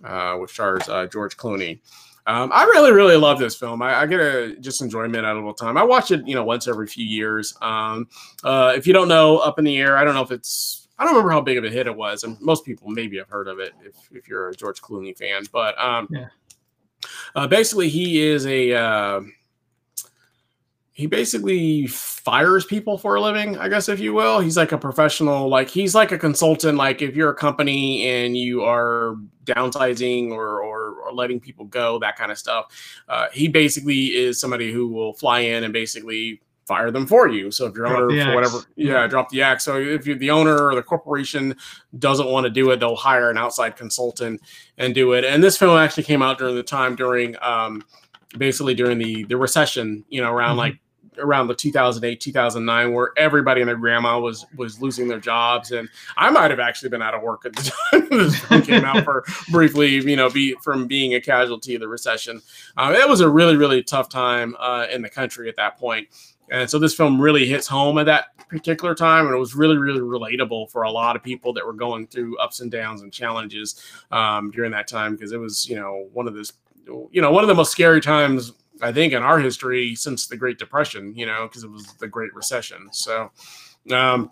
uh, 0.05 0.35
which 0.35 0.51
stars 0.51 0.87
uh, 0.87 1.05
George 1.07 1.35
Clooney. 1.35 1.81
Um, 2.25 2.51
I 2.53 2.63
really, 2.63 2.93
really 2.93 3.17
love 3.17 3.37
this 3.37 3.55
film. 3.55 3.81
I, 3.81 4.01
I 4.01 4.05
get 4.05 4.19
a 4.21 4.55
just 4.61 4.81
enjoyment 4.81 5.25
out 5.25 5.35
of 5.35 5.43
all 5.43 5.53
the 5.53 5.61
time. 5.65 5.77
I 5.77 5.83
watch 5.83 6.11
it, 6.11 6.25
you 6.25 6.35
know, 6.35 6.43
once 6.45 6.67
every 6.69 6.87
few 6.87 7.05
years. 7.05 7.53
Um, 7.61 8.07
uh, 8.45 8.73
if 8.75 8.87
you 8.87 8.93
don't 8.93 9.07
know 9.09 9.39
Up 9.39 9.59
in 9.59 9.65
the 9.65 9.77
Air, 9.77 9.97
I 9.97 10.03
don't 10.05 10.13
know 10.13 10.23
if 10.23 10.31
it's 10.31 10.87
I 10.99 11.03
don't 11.03 11.13
remember 11.13 11.31
how 11.31 11.41
big 11.41 11.57
of 11.57 11.65
a 11.65 11.69
hit 11.69 11.87
it 11.87 11.95
was, 11.95 12.23
and 12.23 12.39
most 12.39 12.63
people 12.63 12.87
maybe 12.89 13.17
have 13.17 13.29
heard 13.29 13.49
of 13.49 13.59
it 13.59 13.73
if, 13.83 13.95
if 14.11 14.27
you're 14.29 14.49
a 14.49 14.55
George 14.55 14.81
Clooney 14.81 15.17
fan. 15.17 15.43
But 15.51 15.77
um, 15.83 16.07
Yeah. 16.11 16.27
uh, 17.35 17.47
basically, 17.47 17.89
he 17.89 18.21
is 18.21 18.45
a 18.45 18.73
uh, 18.73 19.21
he 20.97 21.05
basically 21.05 21.85
fires 21.85 22.65
people 22.65 22.97
for 22.97 23.13
a 23.13 23.21
living, 23.21 23.55
I 23.59 23.69
guess, 23.69 23.87
if 23.87 23.99
you 23.99 24.13
will. 24.15 24.39
He's 24.39 24.57
like 24.57 24.71
a 24.71 24.79
professional, 24.79 25.47
like 25.47 25.69
he's 25.69 25.93
like 25.93 26.11
a 26.11 26.17
consultant. 26.17 26.75
Like 26.75 27.03
if 27.03 27.15
you're 27.15 27.29
a 27.29 27.35
company 27.35 28.07
and 28.07 28.35
you 28.35 28.63
are 28.63 29.15
downsizing 29.45 30.31
or 30.31 30.59
or, 30.63 30.95
or 31.01 31.13
letting 31.13 31.39
people 31.39 31.65
go, 31.65 31.99
that 31.99 32.15
kind 32.17 32.31
of 32.31 32.39
stuff. 32.39 32.65
Uh, 33.07 33.27
he 33.31 33.47
basically 33.47 34.07
is 34.07 34.39
somebody 34.39 34.71
who 34.71 34.87
will 34.87 35.13
fly 35.13 35.41
in 35.41 35.63
and 35.63 35.71
basically 35.71 36.41
fire 36.65 36.89
them 36.89 37.05
for 37.05 37.27
you. 37.29 37.51
So 37.51 37.67
if 37.67 37.75
your 37.75 37.85
Drop 37.85 37.99
owner 38.01 38.25
for 38.25 38.33
whatever, 38.33 38.57
yeah, 38.75 38.93
Yeah. 39.03 39.07
drop 39.07 39.29
the 39.29 39.43
axe. 39.43 39.63
So 39.65 39.79
if 39.79 40.07
you 40.07 40.15
the 40.15 40.31
owner 40.31 40.67
or 40.67 40.73
the 40.73 40.81
corporation 40.81 41.55
doesn't 41.99 42.27
want 42.27 42.45
to 42.45 42.49
do 42.49 42.71
it, 42.71 42.79
they'll 42.79 42.95
hire 42.95 43.29
an 43.29 43.37
outside 43.37 43.75
consultant 43.75 44.41
and 44.79 44.95
do 44.95 45.13
it. 45.13 45.23
And 45.25 45.43
this 45.43 45.57
film 45.59 45.77
actually 45.77 46.05
came 46.05 46.23
out 46.23 46.39
during 46.39 46.55
the 46.55 46.63
time 46.63 46.95
during 46.95 47.35
um 47.43 47.83
basically 48.39 48.73
during 48.73 48.97
the 48.97 49.25
the 49.25 49.37
recession, 49.37 50.03
you 50.09 50.21
know, 50.21 50.31
around 50.33 50.55
Mhm. 50.55 50.65
like 50.65 50.79
around 51.19 51.47
the 51.47 51.55
2008 51.55 52.19
2009 52.19 52.93
where 52.93 53.11
everybody 53.17 53.61
and 53.61 53.67
their 53.67 53.77
grandma 53.77 54.19
was 54.19 54.45
was 54.55 54.81
losing 54.81 55.07
their 55.07 55.19
jobs. 55.19 55.71
And 55.71 55.89
i 56.17 56.29
might 56.29 56.51
have 56.51 56.59
actually 56.59 56.89
been 56.89 57.01
out 57.01 57.13
of 57.13 57.21
work 57.21 57.45
at 57.45 57.55
the 57.55 57.71
time 57.91 58.07
this 58.09 58.39
film 58.39 58.61
came 58.61 58.85
out 58.85 59.03
for 59.03 59.23
briefly 59.51 59.95
you 59.95 60.15
know 60.15 60.29
be 60.29 60.55
from 60.63 60.87
being 60.87 61.13
a 61.15 61.21
casualty 61.21 61.75
of 61.75 61.81
the 61.81 61.87
recession. 61.87 62.41
Um, 62.77 62.93
it 62.93 63.07
was 63.07 63.21
a 63.21 63.29
really 63.29 63.55
really 63.55 63.83
tough 63.83 64.09
time 64.09 64.55
uh, 64.59 64.87
in 64.91 65.01
the 65.01 65.09
country 65.09 65.49
at 65.49 65.55
that 65.57 65.77
point. 65.77 66.07
And 66.49 66.69
so 66.69 66.79
this 66.79 66.95
film 66.95 67.19
really 67.19 67.45
hits 67.45 67.67
home 67.67 67.97
at 67.97 68.05
that 68.05 68.27
particular 68.47 68.95
time 68.95 69.25
and 69.25 69.35
it 69.35 69.39
was 69.39 69.55
really 69.55 69.77
really 69.77 69.99
relatable 69.99 70.71
for 70.71 70.83
a 70.83 70.91
lot 70.91 71.15
of 71.15 71.23
people 71.23 71.51
that 71.53 71.65
were 71.65 71.73
going 71.73 72.07
through 72.07 72.37
ups 72.37 72.61
and 72.61 72.71
downs 72.71 73.01
and 73.01 73.11
challenges 73.11 73.81
um, 74.11 74.51
during 74.51 74.71
that 74.71 74.87
time 74.87 75.15
because 75.15 75.33
it 75.33 75.37
was 75.37 75.67
you 75.67 75.75
know 75.75 76.07
one 76.13 76.27
of 76.27 76.33
this 76.33 76.53
you 77.11 77.21
know 77.21 77.31
one 77.31 77.43
of 77.43 77.47
the 77.49 77.55
most 77.55 77.71
scary 77.71 77.99
times 77.99 78.53
I 78.81 78.91
think 78.91 79.13
in 79.13 79.23
our 79.23 79.39
history 79.39 79.95
since 79.95 80.27
the 80.27 80.37
Great 80.37 80.59
Depression, 80.59 81.13
you 81.15 81.25
know, 81.25 81.47
because 81.47 81.63
it 81.63 81.71
was 81.71 81.85
the 81.99 82.07
Great 82.07 82.33
Recession. 82.33 82.89
So, 82.91 83.31
um, 83.91 84.31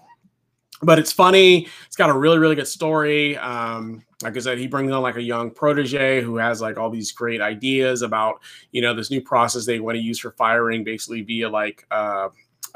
but 0.82 1.00
it's 1.00 1.12
funny. 1.12 1.68
It's 1.88 1.96
got 1.96 2.10
a 2.10 2.14
really, 2.14 2.38
really 2.38 2.56
good 2.56 2.68
story. 2.68 3.38
Um, 3.38 4.04
like 4.22 4.36
I 4.36 4.40
said, 4.40 4.58
he 4.58 4.68
brings 4.68 4.92
on 4.92 5.02
like 5.02 5.16
a 5.16 5.22
young 5.22 5.52
protege 5.52 6.22
who 6.22 6.38
has 6.38 6.62
like 6.62 6.78
all 6.78 6.90
these 6.90 7.12
great 7.12 7.42
ideas 7.42 8.02
about, 8.02 8.42
you 8.72 8.82
know, 8.82 8.94
this 8.94 9.10
new 9.10 9.22
process 9.22 9.66
they 9.66 9.80
want 9.80 9.96
to 9.96 10.02
use 10.02 10.20
for 10.20 10.32
firing, 10.32 10.84
basically 10.84 11.22
via 11.22 11.50
like, 11.50 11.86
uh, 11.92 12.30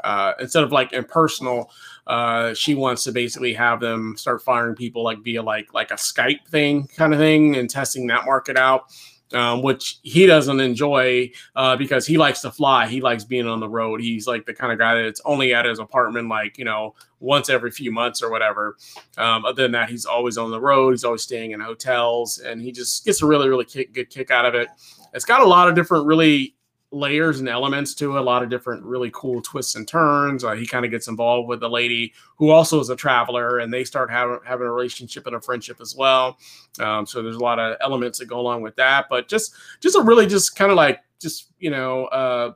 uh, 0.04 0.32
instead 0.40 0.64
of 0.64 0.72
like 0.72 0.92
impersonal, 0.92 1.70
uh, 2.06 2.54
she 2.54 2.74
wants 2.74 3.04
to 3.04 3.12
basically 3.12 3.52
have 3.52 3.80
them 3.80 4.16
start 4.16 4.42
firing 4.42 4.74
people 4.74 5.04
like 5.04 5.22
via 5.22 5.42
like 5.42 5.72
like 5.74 5.90
a 5.90 5.94
Skype 5.94 6.46
thing 6.48 6.88
kind 6.96 7.12
of 7.12 7.18
thing 7.20 7.56
and 7.56 7.68
testing 7.68 8.06
that 8.06 8.24
market 8.24 8.56
out 8.56 8.84
um, 9.32 9.62
which 9.62 9.98
he 10.02 10.26
doesn't 10.26 10.60
enjoy 10.60 11.30
uh, 11.56 11.76
because 11.76 12.06
he 12.06 12.18
likes 12.18 12.40
to 12.40 12.50
fly. 12.50 12.86
He 12.86 13.00
likes 13.00 13.24
being 13.24 13.46
on 13.46 13.60
the 13.60 13.68
road. 13.68 14.00
He's 14.00 14.26
like 14.26 14.46
the 14.46 14.54
kind 14.54 14.72
of 14.72 14.78
guy 14.78 15.02
that's 15.02 15.20
only 15.24 15.54
at 15.54 15.64
his 15.64 15.78
apartment, 15.78 16.28
like, 16.28 16.58
you 16.58 16.64
know, 16.64 16.94
once 17.20 17.48
every 17.48 17.70
few 17.70 17.92
months 17.92 18.22
or 18.22 18.30
whatever. 18.30 18.76
Um, 19.18 19.44
other 19.44 19.62
than 19.62 19.72
that, 19.72 19.90
he's 19.90 20.04
always 20.04 20.38
on 20.38 20.50
the 20.50 20.60
road. 20.60 20.90
He's 20.90 21.04
always 21.04 21.22
staying 21.22 21.52
in 21.52 21.60
hotels 21.60 22.38
and 22.38 22.60
he 22.60 22.72
just 22.72 23.04
gets 23.04 23.22
a 23.22 23.26
really, 23.26 23.48
really 23.48 23.64
kick, 23.64 23.92
good 23.92 24.10
kick 24.10 24.30
out 24.30 24.46
of 24.46 24.54
it. 24.54 24.68
It's 25.12 25.24
got 25.24 25.40
a 25.40 25.46
lot 25.46 25.68
of 25.68 25.74
different, 25.74 26.06
really 26.06 26.54
layers 26.92 27.38
and 27.38 27.48
elements 27.48 27.94
to 27.94 28.16
it, 28.16 28.20
a 28.20 28.22
lot 28.22 28.42
of 28.42 28.48
different 28.48 28.82
really 28.84 29.10
cool 29.14 29.40
twists 29.42 29.76
and 29.76 29.86
turns. 29.86 30.44
Uh, 30.44 30.52
he 30.52 30.66
kind 30.66 30.84
of 30.84 30.90
gets 30.90 31.08
involved 31.08 31.48
with 31.48 31.62
a 31.62 31.68
lady 31.68 32.12
who 32.36 32.50
also 32.50 32.80
is 32.80 32.90
a 32.90 32.96
traveler, 32.96 33.58
and 33.58 33.72
they 33.72 33.84
start 33.84 34.10
having 34.10 34.38
having 34.44 34.66
a 34.66 34.72
relationship 34.72 35.26
and 35.26 35.36
a 35.36 35.40
friendship 35.40 35.80
as 35.80 35.94
well. 35.94 36.38
Um, 36.80 37.06
so 37.06 37.22
there's 37.22 37.36
a 37.36 37.40
lot 37.40 37.58
of 37.58 37.76
elements 37.80 38.18
that 38.18 38.26
go 38.26 38.40
along 38.40 38.62
with 38.62 38.76
that, 38.76 39.06
but 39.08 39.28
just 39.28 39.54
just 39.80 39.96
a 39.96 40.02
really 40.02 40.26
just 40.26 40.56
kind 40.56 40.70
of 40.70 40.76
like 40.76 41.00
just 41.20 41.52
you 41.58 41.70
know 41.70 42.06
uh, 42.06 42.52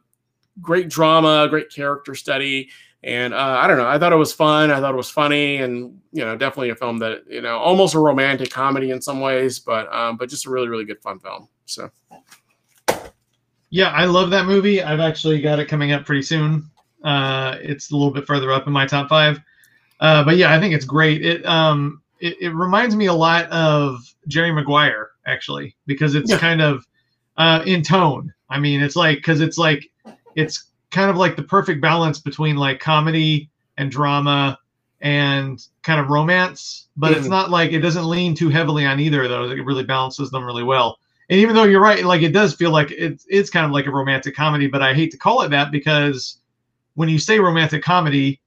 great 0.60 0.88
drama, 0.88 1.46
great 1.48 1.70
character 1.70 2.14
study. 2.14 2.70
And 3.02 3.34
uh, 3.34 3.58
I 3.60 3.66
don't 3.66 3.76
know. 3.76 3.86
I 3.86 3.98
thought 3.98 4.14
it 4.14 4.16
was 4.16 4.32
fun. 4.32 4.70
I 4.70 4.80
thought 4.80 4.94
it 4.94 4.96
was 4.96 5.10
funny, 5.10 5.56
and 5.58 6.00
you 6.10 6.24
know, 6.24 6.36
definitely 6.38 6.70
a 6.70 6.74
film 6.74 6.98
that 6.98 7.24
you 7.28 7.42
know, 7.42 7.58
almost 7.58 7.94
a 7.94 7.98
romantic 7.98 8.50
comedy 8.50 8.92
in 8.92 9.02
some 9.02 9.20
ways, 9.20 9.58
but 9.58 9.92
um, 9.92 10.16
but 10.16 10.30
just 10.30 10.46
a 10.46 10.50
really, 10.50 10.68
really 10.68 10.86
good 10.86 11.02
fun 11.02 11.20
film. 11.20 11.48
So 11.66 11.90
yeah, 13.74 13.88
I 13.88 14.04
love 14.04 14.30
that 14.30 14.46
movie. 14.46 14.80
I've 14.80 15.00
actually 15.00 15.40
got 15.40 15.58
it 15.58 15.66
coming 15.66 15.90
up 15.90 16.04
pretty 16.04 16.22
soon. 16.22 16.70
Uh, 17.02 17.56
it's 17.60 17.90
a 17.90 17.96
little 17.96 18.12
bit 18.12 18.24
further 18.24 18.52
up 18.52 18.68
in 18.68 18.72
my 18.72 18.86
top 18.86 19.08
five. 19.08 19.40
Uh, 19.98 20.22
but 20.22 20.36
yeah, 20.36 20.54
I 20.54 20.60
think 20.60 20.74
it's 20.74 20.84
great. 20.84 21.26
It 21.26 21.44
um 21.44 22.00
it, 22.20 22.36
it 22.40 22.50
reminds 22.50 22.94
me 22.94 23.06
a 23.06 23.12
lot 23.12 23.46
of 23.50 23.98
Jerry 24.28 24.52
Maguire 24.52 25.10
actually 25.26 25.74
because 25.86 26.14
it's 26.14 26.30
yeah. 26.30 26.38
kind 26.38 26.62
of 26.62 26.86
uh, 27.36 27.64
in 27.66 27.82
tone. 27.82 28.32
I 28.48 28.60
mean, 28.60 28.80
it's 28.80 28.94
like 28.94 29.18
because 29.18 29.40
it's 29.40 29.58
like 29.58 29.90
it's 30.36 30.70
kind 30.92 31.10
of 31.10 31.16
like 31.16 31.34
the 31.34 31.42
perfect 31.42 31.82
balance 31.82 32.20
between 32.20 32.54
like 32.54 32.78
comedy 32.78 33.50
and 33.76 33.90
drama 33.90 34.56
and 35.00 35.66
kind 35.82 36.00
of 36.00 36.10
romance, 36.10 36.86
but 36.96 37.10
mm-hmm. 37.10 37.18
it's 37.18 37.28
not 37.28 37.50
like 37.50 37.72
it 37.72 37.80
doesn't 37.80 38.08
lean 38.08 38.36
too 38.36 38.50
heavily 38.50 38.86
on 38.86 39.00
either 39.00 39.24
of 39.24 39.30
those. 39.30 39.50
It 39.50 39.64
really 39.64 39.82
balances 39.82 40.30
them 40.30 40.44
really 40.44 40.62
well 40.62 41.00
and 41.30 41.40
even 41.40 41.54
though 41.54 41.64
you're 41.64 41.80
right, 41.80 42.04
like 42.04 42.22
it 42.22 42.32
does 42.32 42.54
feel 42.54 42.70
like 42.70 42.90
it's 42.90 43.24
it's 43.28 43.50
kind 43.50 43.64
of 43.64 43.72
like 43.72 43.86
a 43.86 43.90
romantic 43.90 44.34
comedy, 44.34 44.66
but 44.66 44.82
I 44.82 44.94
hate 44.94 45.10
to 45.12 45.18
call 45.18 45.42
it 45.42 45.48
that 45.50 45.70
because 45.70 46.38
when 46.94 47.08
you 47.08 47.18
say 47.18 47.38
romantic 47.40 47.82
comedy, 47.82 48.40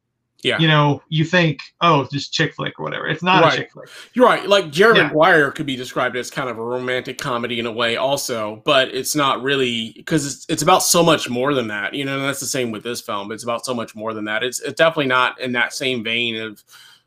yeah, 0.44 0.60
you 0.60 0.68
know, 0.68 1.02
you 1.10 1.26
think, 1.26 1.60
oh, 1.82 2.08
just 2.12 2.32
chick 2.32 2.54
flick 2.54 2.80
or 2.80 2.84
whatever. 2.84 3.08
It's 3.08 3.24
not 3.24 3.44
right. 3.44 3.54
a 3.54 3.58
chick 3.58 3.72
flick. 3.72 3.90
You're 4.14 4.28
right. 4.28 4.48
Like 4.48 4.72
Jerry 4.72 4.98
yeah. 4.98 5.08
Maguire 5.08 5.50
could 5.52 5.66
be 5.66 5.76
described 5.76 6.16
as 6.16 6.30
kind 6.30 6.50
of 6.50 6.60
a 6.60 6.64
romantic 6.64 7.18
comedy 7.18 7.60
in 7.60 7.66
a 7.66 7.72
way, 7.72 7.96
also, 7.96 8.62
but 8.64 8.94
it's 8.94 9.16
not 9.16 9.42
really 9.42 9.94
because 9.96 10.28
it's 10.28 10.46
it's 10.48 10.62
about 10.62 10.84
so 10.84 11.02
much 11.02 11.28
more 11.28 11.56
than 11.56 11.68
that. 11.70 11.96
You 11.96 12.06
know, 12.06 12.20
and 12.20 12.24
that's 12.24 12.40
the 12.40 12.46
same 12.46 12.70
with 12.70 12.84
this 12.84 13.02
film. 13.02 13.32
It's 13.32 13.44
about 13.44 13.66
so 13.66 13.74
much 13.74 13.96
more 13.96 14.14
than 14.14 14.26
that. 14.26 14.44
It's 14.44 14.60
it's 14.60 14.78
definitely 14.78 15.08
not 15.08 15.40
in 15.42 15.54
that 15.54 15.74
same 15.74 16.04
vein 16.04 16.36
of, 16.36 16.64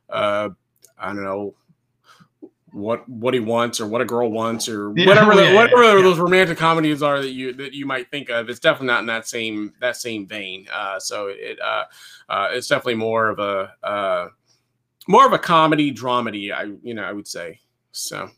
uh, 0.09 0.49
I 0.99 1.07
don't 1.07 1.23
know, 1.23 1.55
what 2.73 3.09
what 3.09 3.35
he 3.35 3.41
wants 3.41 3.81
or 3.81 3.87
what 3.87 4.00
a 4.00 4.05
girl 4.05 4.31
wants 4.31 4.69
or 4.69 4.93
yeah, 4.97 5.07
whatever 5.07 5.35
the, 5.35 5.53
whatever 5.55 5.83
yeah, 5.83 6.03
those 6.03 6.19
romantic 6.19 6.59
comedies 6.59 7.03
are 7.03 7.21
that 7.21 7.33
you 7.33 7.53
that 7.53 7.73
you 7.73 7.87
might 7.87 8.11
think 8.11 8.29
of 8.29 8.49
it's 8.49 8.61
definitely 8.61 8.89
not 8.89 9.00
in 9.00 9.07
that 9.07 9.27
same 9.27 9.73
that 9.81 9.97
same 9.97 10.27
vein. 10.27 10.67
Uh, 10.73 10.99
so 10.99 11.29
it 11.29 11.59
uh, 11.61 11.85
uh, 12.29 12.49
it's 12.53 12.69
definitely 12.69 12.95
more 12.95 13.29
of 13.29 13.39
a 13.39 13.73
uh, 13.83 14.29
more 15.09 15.27
of 15.27 15.33
a 15.33 15.39
comedy 15.39 15.93
dramedy 15.93 16.53
i 16.53 16.65
you 16.83 16.95
know 16.95 17.03
i 17.03 17.12
would 17.12 17.29
say 17.29 17.59
so. 17.93 18.29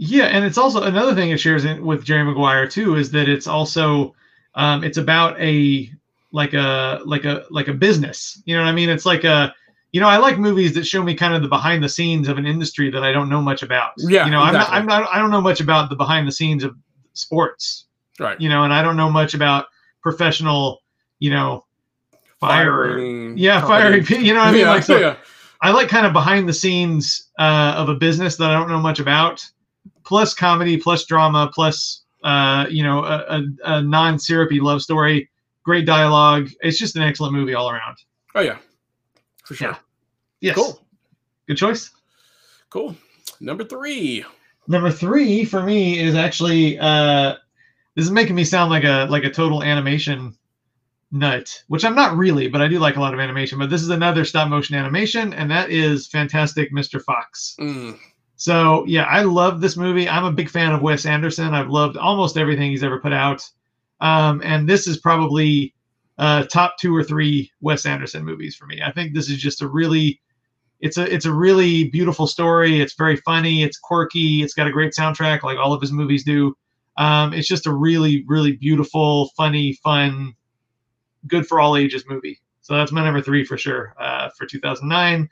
Yeah 0.00 0.26
and 0.26 0.44
it's 0.44 0.58
also 0.58 0.82
another 0.84 1.14
thing 1.14 1.30
it 1.30 1.38
shares 1.38 1.64
in, 1.64 1.84
with 1.84 2.04
jerry 2.04 2.24
maguire 2.24 2.68
too 2.68 2.94
is 2.94 3.10
that 3.12 3.28
it's 3.28 3.46
also 3.46 4.14
um, 4.54 4.82
it's 4.84 4.98
about 4.98 5.40
a 5.40 5.90
like 6.32 6.54
a 6.54 7.00
like 7.04 7.24
a 7.24 7.44
like 7.50 7.68
a 7.68 7.72
business. 7.72 8.42
You 8.44 8.56
know 8.56 8.62
what 8.62 8.68
i 8.68 8.72
mean? 8.72 8.88
It's 8.88 9.06
like 9.06 9.24
a 9.24 9.54
you 9.92 10.00
know, 10.00 10.08
I 10.08 10.18
like 10.18 10.38
movies 10.38 10.74
that 10.74 10.86
show 10.86 11.02
me 11.02 11.14
kind 11.14 11.34
of 11.34 11.42
the 11.42 11.48
behind 11.48 11.82
the 11.82 11.88
scenes 11.88 12.28
of 12.28 12.36
an 12.38 12.46
industry 12.46 12.90
that 12.90 13.02
I 13.02 13.12
don't 13.12 13.28
know 13.28 13.40
much 13.40 13.62
about. 13.62 13.92
Yeah, 13.98 14.26
you 14.26 14.30
know, 14.30 14.44
exactly. 14.44 14.76
I'm 14.76 14.86
not, 14.86 14.96
I'm 14.96 15.02
not, 15.04 15.14
I 15.14 15.18
don't 15.18 15.30
know 15.30 15.40
much 15.40 15.60
about 15.60 15.88
the 15.88 15.96
behind 15.96 16.28
the 16.28 16.32
scenes 16.32 16.62
of 16.62 16.76
sports. 17.14 17.86
Right. 18.20 18.40
You 18.40 18.48
know, 18.48 18.64
and 18.64 18.72
I 18.72 18.82
don't 18.82 18.96
know 18.96 19.10
much 19.10 19.34
about 19.34 19.66
professional, 20.02 20.80
you 21.18 21.30
know, 21.30 21.64
fire. 22.40 22.64
Firing 22.66 23.38
yeah, 23.38 23.60
firing. 23.66 24.04
You 24.08 24.34
know 24.34 24.40
what 24.40 24.48
I 24.48 24.52
mean? 24.52 24.60
Yeah, 24.62 24.70
like, 24.70 24.82
so 24.82 24.98
yeah. 24.98 25.16
I 25.62 25.72
like 25.72 25.88
kind 25.88 26.06
of 26.06 26.12
behind 26.12 26.48
the 26.48 26.52
scenes 26.52 27.30
uh, 27.38 27.74
of 27.76 27.88
a 27.88 27.94
business 27.94 28.36
that 28.36 28.50
I 28.50 28.54
don't 28.54 28.68
know 28.68 28.80
much 28.80 29.00
about, 29.00 29.44
plus 30.04 30.34
comedy, 30.34 30.76
plus 30.76 31.04
drama, 31.04 31.50
plus 31.52 32.04
uh, 32.24 32.66
you 32.68 32.82
know, 32.82 33.04
a, 33.04 33.24
a, 33.28 33.42
a 33.64 33.82
non 33.82 34.18
syrupy 34.18 34.60
love 34.60 34.82
story. 34.82 35.30
Great 35.64 35.86
dialogue. 35.86 36.48
It's 36.60 36.78
just 36.78 36.96
an 36.96 37.02
excellent 37.02 37.34
movie 37.34 37.54
all 37.54 37.70
around. 37.70 37.96
Oh 38.34 38.40
yeah, 38.40 38.58
for 39.48 39.54
sure. 39.54 39.70
Yeah. 39.70 39.76
Yes. 40.40 40.56
Cool. 40.56 40.86
Good 41.46 41.56
choice. 41.56 41.90
Cool. 42.68 42.94
Number 43.40 43.64
three. 43.64 44.22
Number 44.66 44.90
three 44.90 45.46
for 45.46 45.62
me 45.62 45.98
is 45.98 46.14
actually 46.14 46.78
uh 46.78 47.36
this 47.96 48.04
is 48.04 48.10
making 48.10 48.36
me 48.36 48.44
sound 48.44 48.70
like 48.70 48.84
a 48.84 49.06
like 49.08 49.24
a 49.24 49.30
total 49.30 49.62
animation 49.62 50.36
nut, 51.10 51.62
which 51.68 51.82
I'm 51.82 51.94
not 51.94 52.18
really, 52.18 52.46
but 52.46 52.60
I 52.60 52.68
do 52.68 52.78
like 52.78 52.96
a 52.96 53.00
lot 53.00 53.14
of 53.14 53.20
animation. 53.20 53.58
But 53.58 53.70
this 53.70 53.80
is 53.80 53.88
another 53.88 54.26
stop 54.26 54.50
motion 54.50 54.76
animation, 54.76 55.32
and 55.32 55.50
that 55.50 55.70
is 55.70 56.06
Fantastic 56.08 56.70
Mr. 56.70 57.02
Fox. 57.02 57.56
Mm. 57.58 57.98
So 58.36 58.84
yeah, 58.86 59.04
I 59.04 59.22
love 59.22 59.62
this 59.62 59.78
movie. 59.78 60.10
I'm 60.10 60.26
a 60.26 60.30
big 60.32 60.50
fan 60.50 60.72
of 60.72 60.82
Wes 60.82 61.06
Anderson. 61.06 61.54
I've 61.54 61.70
loved 61.70 61.96
almost 61.96 62.36
everything 62.36 62.70
he's 62.70 62.84
ever 62.84 63.00
put 63.00 63.14
out. 63.14 63.48
Um, 64.02 64.42
and 64.44 64.68
this 64.68 64.86
is 64.86 64.98
probably 64.98 65.74
uh, 66.18 66.44
top 66.44 66.76
two 66.78 66.94
or 66.94 67.04
three 67.04 67.50
Wes 67.60 67.86
Anderson 67.86 68.24
movies 68.24 68.56
for 68.56 68.66
me. 68.66 68.82
I 68.82 68.92
think 68.92 69.14
this 69.14 69.30
is 69.30 69.38
just 69.38 69.62
a 69.62 69.68
really 69.68 70.20
it's 70.80 70.96
a 70.96 71.12
it's 71.12 71.26
a 71.26 71.32
really 71.32 71.84
beautiful 71.88 72.26
story. 72.26 72.80
It's 72.80 72.94
very 72.94 73.16
funny. 73.16 73.62
It's 73.62 73.78
quirky. 73.78 74.42
It's 74.42 74.54
got 74.54 74.66
a 74.66 74.72
great 74.72 74.92
soundtrack, 74.92 75.42
like 75.42 75.58
all 75.58 75.72
of 75.72 75.80
his 75.80 75.92
movies 75.92 76.24
do. 76.24 76.56
Um, 76.96 77.32
it's 77.32 77.48
just 77.48 77.66
a 77.66 77.72
really 77.72 78.24
really 78.26 78.52
beautiful, 78.52 79.30
funny, 79.36 79.74
fun, 79.84 80.34
good 81.26 81.46
for 81.46 81.60
all 81.60 81.76
ages 81.76 82.04
movie. 82.08 82.40
So 82.60 82.74
that's 82.74 82.92
my 82.92 83.02
number 83.02 83.22
three 83.22 83.44
for 83.44 83.56
sure 83.56 83.94
uh, 83.98 84.28
for 84.36 84.46
2009. 84.46 85.28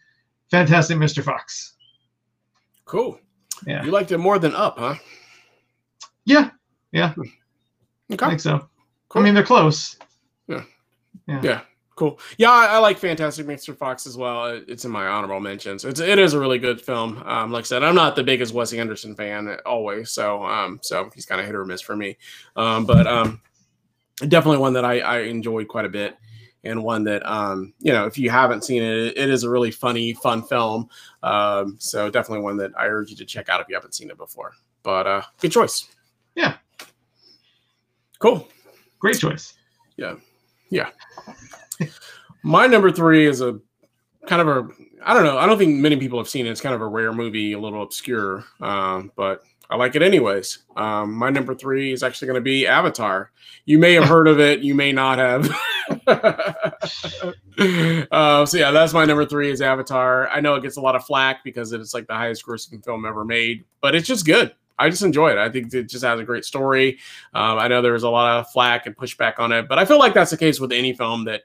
Fantastic 0.50 0.96
Mr. 0.96 1.22
Fox. 1.22 1.74
Cool. 2.84 3.18
Yeah. 3.66 3.84
You 3.84 3.90
liked 3.90 4.12
it 4.12 4.18
more 4.18 4.38
than 4.38 4.54
Up, 4.54 4.78
huh? 4.78 4.94
Yeah. 6.24 6.50
Yeah. 6.92 7.14
Okay. 8.12 8.24
I 8.24 8.28
think 8.28 8.40
so. 8.40 8.68
Cool. 9.08 9.22
I 9.22 9.24
mean, 9.24 9.34
they're 9.34 9.42
close. 9.42 9.96
Yeah. 11.26 11.40
Yeah. 11.42 11.60
Cool. 11.96 12.20
Yeah, 12.36 12.50
I, 12.50 12.66
I, 12.66 12.78
like 12.78 12.98
Fantastic 12.98 13.46
Mr. 13.46 13.74
Fox 13.74 14.06
as 14.06 14.18
well. 14.18 14.48
It's 14.68 14.84
in 14.84 14.90
my 14.90 15.06
honorable 15.06 15.40
mentions. 15.40 15.82
It's 15.82 15.98
it 15.98 16.18
is 16.18 16.34
a 16.34 16.38
really 16.38 16.58
good 16.58 16.78
film. 16.78 17.22
Um, 17.24 17.50
like 17.50 17.62
I 17.62 17.64
said, 17.64 17.82
I'm 17.82 17.94
not 17.94 18.16
the 18.16 18.22
biggest 18.22 18.52
Wes 18.52 18.74
Anderson 18.74 19.14
fan 19.14 19.56
always, 19.64 20.10
so 20.10 20.44
um, 20.44 20.78
so 20.82 21.08
he's 21.14 21.24
kind 21.24 21.40
of 21.40 21.46
hit 21.46 21.54
or 21.54 21.64
miss 21.64 21.80
for 21.80 21.96
me. 21.96 22.18
Um, 22.54 22.84
but 22.84 23.06
um, 23.06 23.40
definitely 24.28 24.58
one 24.58 24.74
that 24.74 24.84
I, 24.84 25.00
I 25.00 25.18
enjoyed 25.20 25.68
quite 25.68 25.86
a 25.86 25.88
bit, 25.88 26.18
and 26.64 26.84
one 26.84 27.02
that 27.04 27.24
um, 27.24 27.72
you 27.78 27.94
know, 27.94 28.04
if 28.04 28.18
you 28.18 28.28
haven't 28.28 28.64
seen 28.64 28.82
it, 28.82 29.16
it 29.16 29.30
is 29.30 29.44
a 29.44 29.48
really 29.48 29.70
funny, 29.70 30.12
fun 30.12 30.42
film. 30.42 30.90
Um, 31.22 31.76
so 31.78 32.10
definitely 32.10 32.44
one 32.44 32.58
that 32.58 32.72
I 32.78 32.88
urge 32.88 33.08
you 33.08 33.16
to 33.16 33.24
check 33.24 33.48
out 33.48 33.62
if 33.62 33.70
you 33.70 33.74
haven't 33.74 33.94
seen 33.94 34.10
it 34.10 34.18
before. 34.18 34.52
But 34.82 35.06
uh, 35.06 35.22
good 35.40 35.50
choice. 35.50 35.88
Yeah. 36.34 36.56
Cool. 38.18 38.46
Great 38.98 39.18
choice. 39.18 39.54
Yeah. 39.96 40.16
Yeah. 40.70 40.90
My 42.42 42.66
number 42.66 42.90
three 42.90 43.26
is 43.26 43.40
a 43.40 43.60
kind 44.26 44.42
of 44.42 44.48
a 44.48 44.68
I 45.04 45.14
don't 45.14 45.24
know. 45.24 45.38
I 45.38 45.46
don't 45.46 45.58
think 45.58 45.78
many 45.78 45.96
people 45.96 46.18
have 46.18 46.28
seen 46.28 46.46
it. 46.46 46.50
It's 46.50 46.60
kind 46.60 46.74
of 46.74 46.80
a 46.80 46.86
rare 46.86 47.12
movie, 47.12 47.52
a 47.52 47.60
little 47.60 47.82
obscure, 47.82 48.44
um, 48.60 49.12
but 49.14 49.42
I 49.70 49.76
like 49.76 49.94
it 49.94 50.02
anyways. 50.02 50.64
Um, 50.76 51.14
my 51.14 51.30
number 51.30 51.54
three 51.54 51.92
is 51.92 52.02
actually 52.02 52.26
going 52.26 52.36
to 52.36 52.40
be 52.40 52.66
Avatar. 52.66 53.30
You 53.64 53.78
may 53.78 53.94
have 53.94 54.04
heard 54.04 54.28
of 54.28 54.40
it, 54.40 54.60
you 54.60 54.74
may 54.74 54.92
not 54.92 55.18
have. 55.18 55.50
uh, 58.10 58.46
so 58.46 58.58
yeah, 58.58 58.70
that's 58.70 58.92
my 58.92 59.04
number 59.04 59.24
three 59.24 59.50
is 59.50 59.60
Avatar. 59.60 60.28
I 60.28 60.40
know 60.40 60.54
it 60.54 60.62
gets 60.62 60.76
a 60.76 60.80
lot 60.80 60.96
of 60.96 61.04
flack 61.04 61.44
because 61.44 61.72
it's 61.72 61.94
like 61.94 62.06
the 62.06 62.14
highest 62.14 62.46
grossing 62.46 62.84
film 62.84 63.04
ever 63.04 63.24
made, 63.24 63.64
but 63.80 63.94
it's 63.94 64.06
just 64.06 64.26
good. 64.26 64.54
I 64.78 64.90
just 64.90 65.02
enjoy 65.02 65.30
it. 65.30 65.38
I 65.38 65.48
think 65.48 65.72
it 65.72 65.88
just 65.88 66.04
has 66.04 66.20
a 66.20 66.24
great 66.24 66.44
story. 66.44 66.98
Um, 67.34 67.58
I 67.58 67.68
know 67.68 67.82
there's 67.82 68.02
a 68.02 68.10
lot 68.10 68.38
of 68.38 68.50
flack 68.50 68.86
and 68.86 68.96
pushback 68.96 69.38
on 69.38 69.52
it, 69.52 69.68
but 69.68 69.78
I 69.78 69.84
feel 69.84 69.98
like 69.98 70.14
that's 70.14 70.30
the 70.30 70.36
case 70.36 70.60
with 70.60 70.72
any 70.72 70.92
film 70.92 71.24
that 71.24 71.42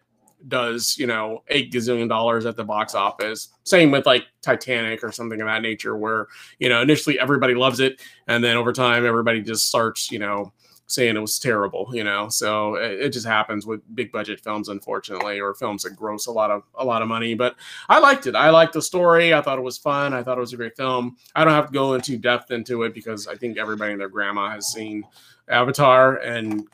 does, 0.47 0.97
you 0.97 1.05
know, 1.07 1.43
eight 1.49 1.71
gazillion 1.71 2.09
dollars 2.09 2.45
at 2.45 2.57
the 2.57 2.63
box 2.63 2.95
office. 2.95 3.49
Same 3.63 3.91
with 3.91 4.05
like 4.05 4.25
Titanic 4.41 5.03
or 5.03 5.11
something 5.11 5.39
of 5.39 5.47
that 5.47 5.61
nature, 5.61 5.95
where, 5.95 6.27
you 6.59 6.67
know, 6.67 6.81
initially 6.81 7.19
everybody 7.19 7.53
loves 7.53 7.79
it. 7.79 8.01
And 8.27 8.43
then 8.43 8.57
over 8.57 8.73
time, 8.73 9.05
everybody 9.05 9.41
just 9.41 9.67
starts, 9.67 10.11
you 10.11 10.19
know, 10.19 10.51
saying 10.91 11.15
it 11.15 11.19
was 11.19 11.39
terrible, 11.39 11.89
you 11.93 12.03
know. 12.03 12.29
So 12.29 12.75
it, 12.75 12.99
it, 12.99 13.09
just 13.11 13.25
happens 13.25 13.65
with 13.65 13.81
big 13.95 14.11
budget 14.11 14.41
films, 14.41 14.69
unfortunately, 14.69 15.39
or 15.39 15.53
films 15.53 15.83
that 15.83 15.95
gross 15.95 16.27
a 16.27 16.31
lot 16.31 16.51
of 16.51 16.63
a 16.75 16.85
lot 16.85 17.01
of 17.01 17.07
money. 17.07 17.33
But 17.33 17.55
I 17.89 17.99
liked 17.99 18.27
it. 18.27 18.35
I 18.35 18.49
liked 18.49 18.73
the 18.73 18.81
story. 18.81 19.33
I 19.33 19.41
thought 19.41 19.57
it 19.57 19.63
was 19.63 19.77
fun. 19.77 20.13
I 20.13 20.21
thought 20.23 20.37
it 20.37 20.41
was 20.41 20.53
a 20.53 20.57
great 20.57 20.75
film. 20.75 21.17
I 21.35 21.43
don't 21.43 21.53
have 21.53 21.67
to 21.67 21.73
go 21.73 21.93
into 21.93 22.17
depth 22.17 22.51
into 22.51 22.83
it 22.83 22.93
because 22.93 23.27
I 23.27 23.35
think 23.35 23.57
everybody 23.57 23.93
and 23.93 24.01
their 24.01 24.09
grandma 24.09 24.49
has 24.51 24.67
seen 24.71 25.03
Avatar, 25.47 26.17
and 26.17 26.67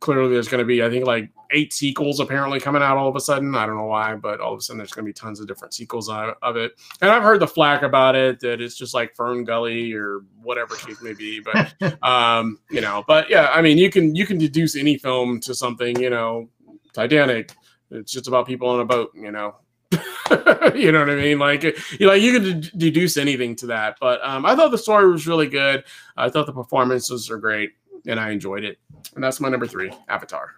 clearly 0.00 0.34
there's 0.34 0.48
going 0.48 0.60
to 0.60 0.64
be 0.64 0.82
I 0.82 0.90
think 0.90 1.06
like 1.06 1.30
eight 1.52 1.72
sequels 1.72 2.20
apparently 2.20 2.60
coming 2.60 2.82
out 2.82 2.96
all 2.96 3.08
of 3.08 3.16
a 3.16 3.20
sudden. 3.20 3.54
I 3.54 3.66
don't 3.66 3.76
know 3.76 3.84
why, 3.84 4.14
but 4.14 4.40
all 4.40 4.52
of 4.52 4.58
a 4.58 4.62
sudden 4.62 4.78
there's 4.78 4.92
going 4.92 5.04
to 5.04 5.08
be 5.08 5.12
tons 5.12 5.40
of 5.40 5.46
different 5.46 5.74
sequels 5.74 6.08
of 6.08 6.56
it. 6.56 6.72
And 7.00 7.10
I've 7.10 7.22
heard 7.22 7.40
the 7.40 7.46
flack 7.46 7.82
about 7.82 8.16
it 8.16 8.40
that 8.40 8.60
it's 8.60 8.76
just 8.76 8.94
like 8.94 9.14
FernGully 9.14 9.94
or 9.94 10.24
whatever 10.42 10.74
case 10.76 11.00
may 11.02 11.14
be. 11.14 11.40
But 11.40 12.02
um, 12.02 12.58
you 12.70 12.80
know, 12.80 13.04
but 13.06 13.30
yeah, 13.30 13.50
I 13.52 13.62
mean, 13.62 13.78
you 13.78 13.90
can 13.90 14.14
you 14.14 14.26
can 14.26 14.38
deduce 14.38 14.76
any 14.76 14.98
film 14.98 15.40
to 15.40 15.54
something. 15.54 16.00
You 16.00 16.10
know, 16.10 16.48
Titanic. 16.92 17.52
It's 17.90 18.10
just 18.10 18.26
about 18.26 18.46
people 18.46 18.68
on 18.68 18.80
a 18.80 18.84
boat. 18.84 19.12
You 19.14 19.30
know. 19.30 19.56
you 20.74 20.90
know 20.90 21.00
what 21.00 21.10
I 21.10 21.14
mean? 21.14 21.38
Like, 21.38 21.62
you 21.62 22.08
like 22.08 22.20
you 22.20 22.40
can 22.40 22.60
d- 22.60 22.70
deduce 22.76 23.16
anything 23.16 23.54
to 23.56 23.66
that. 23.68 23.96
But 24.00 24.20
um, 24.24 24.44
I 24.44 24.56
thought 24.56 24.72
the 24.72 24.78
story 24.78 25.08
was 25.08 25.28
really 25.28 25.46
good. 25.46 25.84
I 26.16 26.28
thought 26.28 26.46
the 26.46 26.52
performances 26.52 27.30
are 27.30 27.38
great, 27.38 27.72
and 28.06 28.18
I 28.20 28.30
enjoyed 28.30 28.64
it. 28.64 28.78
And 29.14 29.22
that's 29.22 29.40
my 29.40 29.48
number 29.48 29.66
three, 29.66 29.92
Avatar. 30.08 30.52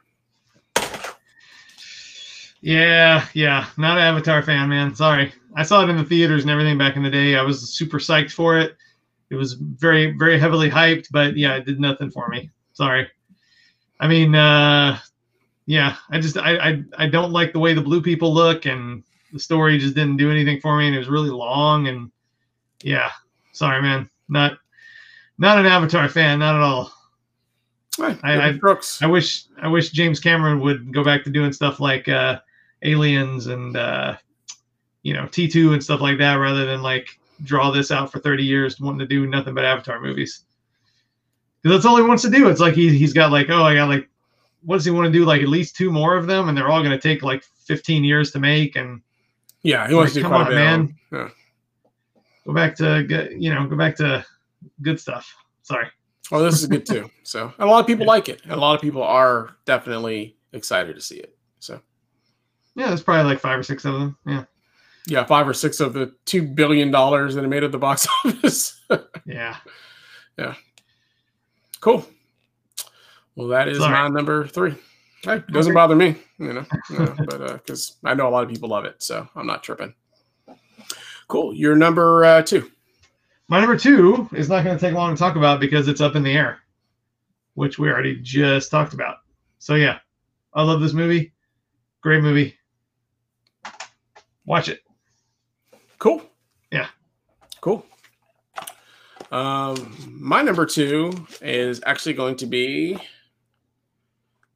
Yeah, 2.60 3.24
yeah, 3.34 3.66
not 3.76 3.98
an 3.98 4.04
Avatar 4.04 4.42
fan, 4.42 4.68
man. 4.68 4.94
Sorry, 4.94 5.32
I 5.54 5.62
saw 5.62 5.84
it 5.84 5.90
in 5.90 5.96
the 5.96 6.04
theaters 6.04 6.42
and 6.42 6.50
everything 6.50 6.76
back 6.76 6.96
in 6.96 7.02
the 7.02 7.10
day. 7.10 7.36
I 7.36 7.42
was 7.42 7.70
super 7.70 7.98
psyched 7.98 8.32
for 8.32 8.58
it. 8.58 8.76
It 9.30 9.36
was 9.36 9.54
very, 9.54 10.16
very 10.18 10.38
heavily 10.38 10.68
hyped, 10.68 11.06
but 11.12 11.36
yeah, 11.36 11.54
it 11.54 11.66
did 11.66 11.78
nothing 11.80 12.10
for 12.10 12.28
me. 12.28 12.50
Sorry. 12.72 13.08
I 14.00 14.08
mean, 14.08 14.34
uh, 14.34 14.98
yeah, 15.66 15.96
I 16.10 16.18
just 16.18 16.38
I, 16.38 16.56
I 16.56 16.84
I 16.96 17.06
don't 17.08 17.30
like 17.30 17.52
the 17.52 17.58
way 17.58 17.74
the 17.74 17.82
blue 17.82 18.00
people 18.00 18.32
look, 18.32 18.64
and 18.64 19.04
the 19.32 19.38
story 19.38 19.78
just 19.78 19.94
didn't 19.94 20.16
do 20.16 20.30
anything 20.30 20.60
for 20.60 20.76
me, 20.78 20.86
and 20.86 20.94
it 20.94 20.98
was 20.98 21.08
really 21.08 21.30
long, 21.30 21.88
and 21.88 22.10
yeah, 22.82 23.10
sorry, 23.52 23.82
man, 23.82 24.08
not 24.28 24.58
not 25.36 25.58
an 25.58 25.66
Avatar 25.66 26.08
fan, 26.08 26.38
not 26.38 26.54
at 26.54 26.62
all. 26.62 26.92
Right, 27.98 28.18
I, 28.22 28.50
I, 28.50 28.58
I, 29.02 29.06
wish 29.06 29.44
I 29.60 29.66
wish 29.66 29.90
James 29.90 30.20
Cameron 30.20 30.60
would 30.60 30.92
go 30.92 31.02
back 31.02 31.24
to 31.24 31.30
doing 31.30 31.52
stuff 31.52 31.80
like 31.80 32.08
uh, 32.08 32.38
aliens 32.82 33.48
and 33.48 33.76
uh, 33.76 34.16
you 35.02 35.14
know 35.14 35.24
T2 35.24 35.72
and 35.72 35.82
stuff 35.82 36.00
like 36.00 36.18
that 36.18 36.34
rather 36.34 36.64
than 36.64 36.82
like 36.82 37.18
draw 37.42 37.70
this 37.70 37.90
out 37.90 38.10
for 38.10 38.18
30 38.18 38.44
years 38.44 38.80
wanting 38.80 38.98
to 39.00 39.06
do 39.06 39.26
nothing 39.26 39.54
but 39.54 39.64
Avatar 39.64 40.00
movies. 40.00 40.44
Because 41.62 41.76
that's 41.76 41.86
all 41.86 41.96
he 41.96 42.02
wants 42.02 42.22
to 42.22 42.30
do. 42.30 42.48
It's 42.48 42.60
like 42.60 42.74
he, 42.74 42.96
he's 42.96 43.12
got 43.12 43.32
like, 43.32 43.50
oh, 43.50 43.64
I 43.64 43.74
got 43.74 43.88
like, 43.88 44.08
what 44.62 44.76
does 44.76 44.84
he 44.84 44.90
want 44.90 45.06
to 45.06 45.12
do? 45.12 45.24
Like 45.24 45.42
at 45.42 45.48
least 45.48 45.76
two 45.76 45.90
more 45.90 46.16
of 46.16 46.26
them, 46.26 46.48
and 46.48 46.56
they're 46.56 46.68
all 46.68 46.82
going 46.82 46.98
to 46.98 47.00
take 47.00 47.22
like 47.22 47.42
15 47.66 48.04
years 48.04 48.30
to 48.32 48.38
make. 48.38 48.76
And 48.76 49.00
yeah, 49.62 49.88
he 49.88 49.94
wants 49.94 50.14
like, 50.14 50.22
to 50.22 50.28
come 50.28 50.40
on, 50.40 50.54
man. 50.54 50.96
Yeah. 51.12 51.28
Go 52.46 52.54
back 52.54 52.76
to 52.76 53.34
you 53.36 53.52
know, 53.52 53.66
go 53.66 53.76
back 53.76 53.96
to 53.96 54.24
good 54.82 55.00
stuff. 55.00 55.34
Sorry. 55.62 55.88
Oh, 56.30 56.42
this 56.42 56.60
is 56.60 56.66
good 56.66 56.86
too. 56.86 57.10
So 57.28 57.52
a 57.58 57.66
lot 57.66 57.80
of 57.80 57.86
people 57.86 58.06
yeah. 58.06 58.12
like 58.12 58.30
it. 58.30 58.40
And 58.44 58.52
a 58.52 58.56
lot 58.56 58.74
of 58.74 58.80
people 58.80 59.02
are 59.02 59.56
definitely 59.66 60.38
excited 60.54 60.94
to 60.94 61.00
see 61.02 61.16
it. 61.16 61.36
So 61.58 61.78
yeah, 62.74 62.86
there's 62.86 63.02
probably 63.02 63.24
like 63.24 63.40
five 63.40 63.58
or 63.58 63.62
six 63.62 63.84
of 63.84 63.92
them. 63.92 64.16
Yeah. 64.26 64.44
Yeah, 65.06 65.24
five 65.24 65.46
or 65.46 65.52
six 65.52 65.78
of 65.80 65.92
the 65.92 66.14
two 66.24 66.42
billion 66.42 66.90
dollars 66.90 67.34
that 67.34 67.44
it 67.44 67.48
made 67.48 67.64
at 67.64 67.72
the 67.72 67.78
box 67.78 68.06
office. 68.24 68.80
yeah. 69.26 69.56
Yeah. 70.38 70.54
Cool. 71.80 72.06
Well, 73.36 73.48
that 73.48 73.68
is 73.68 73.76
Sorry. 73.76 73.92
my 73.92 74.08
number 74.08 74.46
three. 74.46 74.74
Hey, 75.22 75.42
doesn't 75.52 75.74
bother 75.74 75.96
me, 75.96 76.16
you 76.38 76.52
know, 76.52 76.64
but 77.26 77.52
because 77.52 77.96
uh, 78.04 78.08
I 78.08 78.14
know 78.14 78.28
a 78.28 78.30
lot 78.30 78.44
of 78.44 78.50
people 78.50 78.68
love 78.68 78.84
it, 78.84 79.02
so 79.02 79.28
I'm 79.34 79.46
not 79.46 79.62
tripping. 79.62 79.94
Cool. 81.26 81.52
Your 81.54 81.76
number 81.76 82.24
uh, 82.24 82.42
two. 82.42 82.70
My 83.48 83.60
number 83.60 83.78
two 83.78 84.28
is 84.34 84.50
not 84.50 84.62
going 84.62 84.76
to 84.76 84.80
take 84.80 84.94
long 84.94 85.14
to 85.14 85.18
talk 85.18 85.36
about 85.36 85.58
because 85.58 85.88
it's 85.88 86.02
up 86.02 86.16
in 86.16 86.22
the 86.22 86.32
air, 86.32 86.58
which 87.54 87.78
we 87.78 87.88
already 87.88 88.16
just 88.20 88.70
talked 88.70 88.92
about. 88.92 89.16
So 89.58 89.74
yeah, 89.74 89.98
I 90.52 90.62
love 90.62 90.80
this 90.82 90.92
movie. 90.92 91.32
Great 92.02 92.22
movie. 92.22 92.54
Watch 94.44 94.68
it. 94.68 94.80
Cool. 95.98 96.22
Yeah. 96.70 96.88
Cool. 97.62 97.84
Um, 99.30 99.96
my 100.08 100.42
number 100.42 100.66
two 100.66 101.12
is 101.40 101.80
actually 101.86 102.14
going 102.14 102.36
to 102.36 102.46
be 102.46 102.98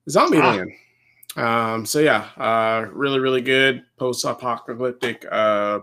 Zombieland. 0.08 0.72
Ah. 1.36 1.74
Um, 1.74 1.86
so 1.86 1.98
yeah, 1.98 2.28
uh, 2.36 2.86
really, 2.92 3.20
really 3.20 3.40
good 3.40 3.84
post-apocalyptic 3.96 5.24
uh, 5.30 5.80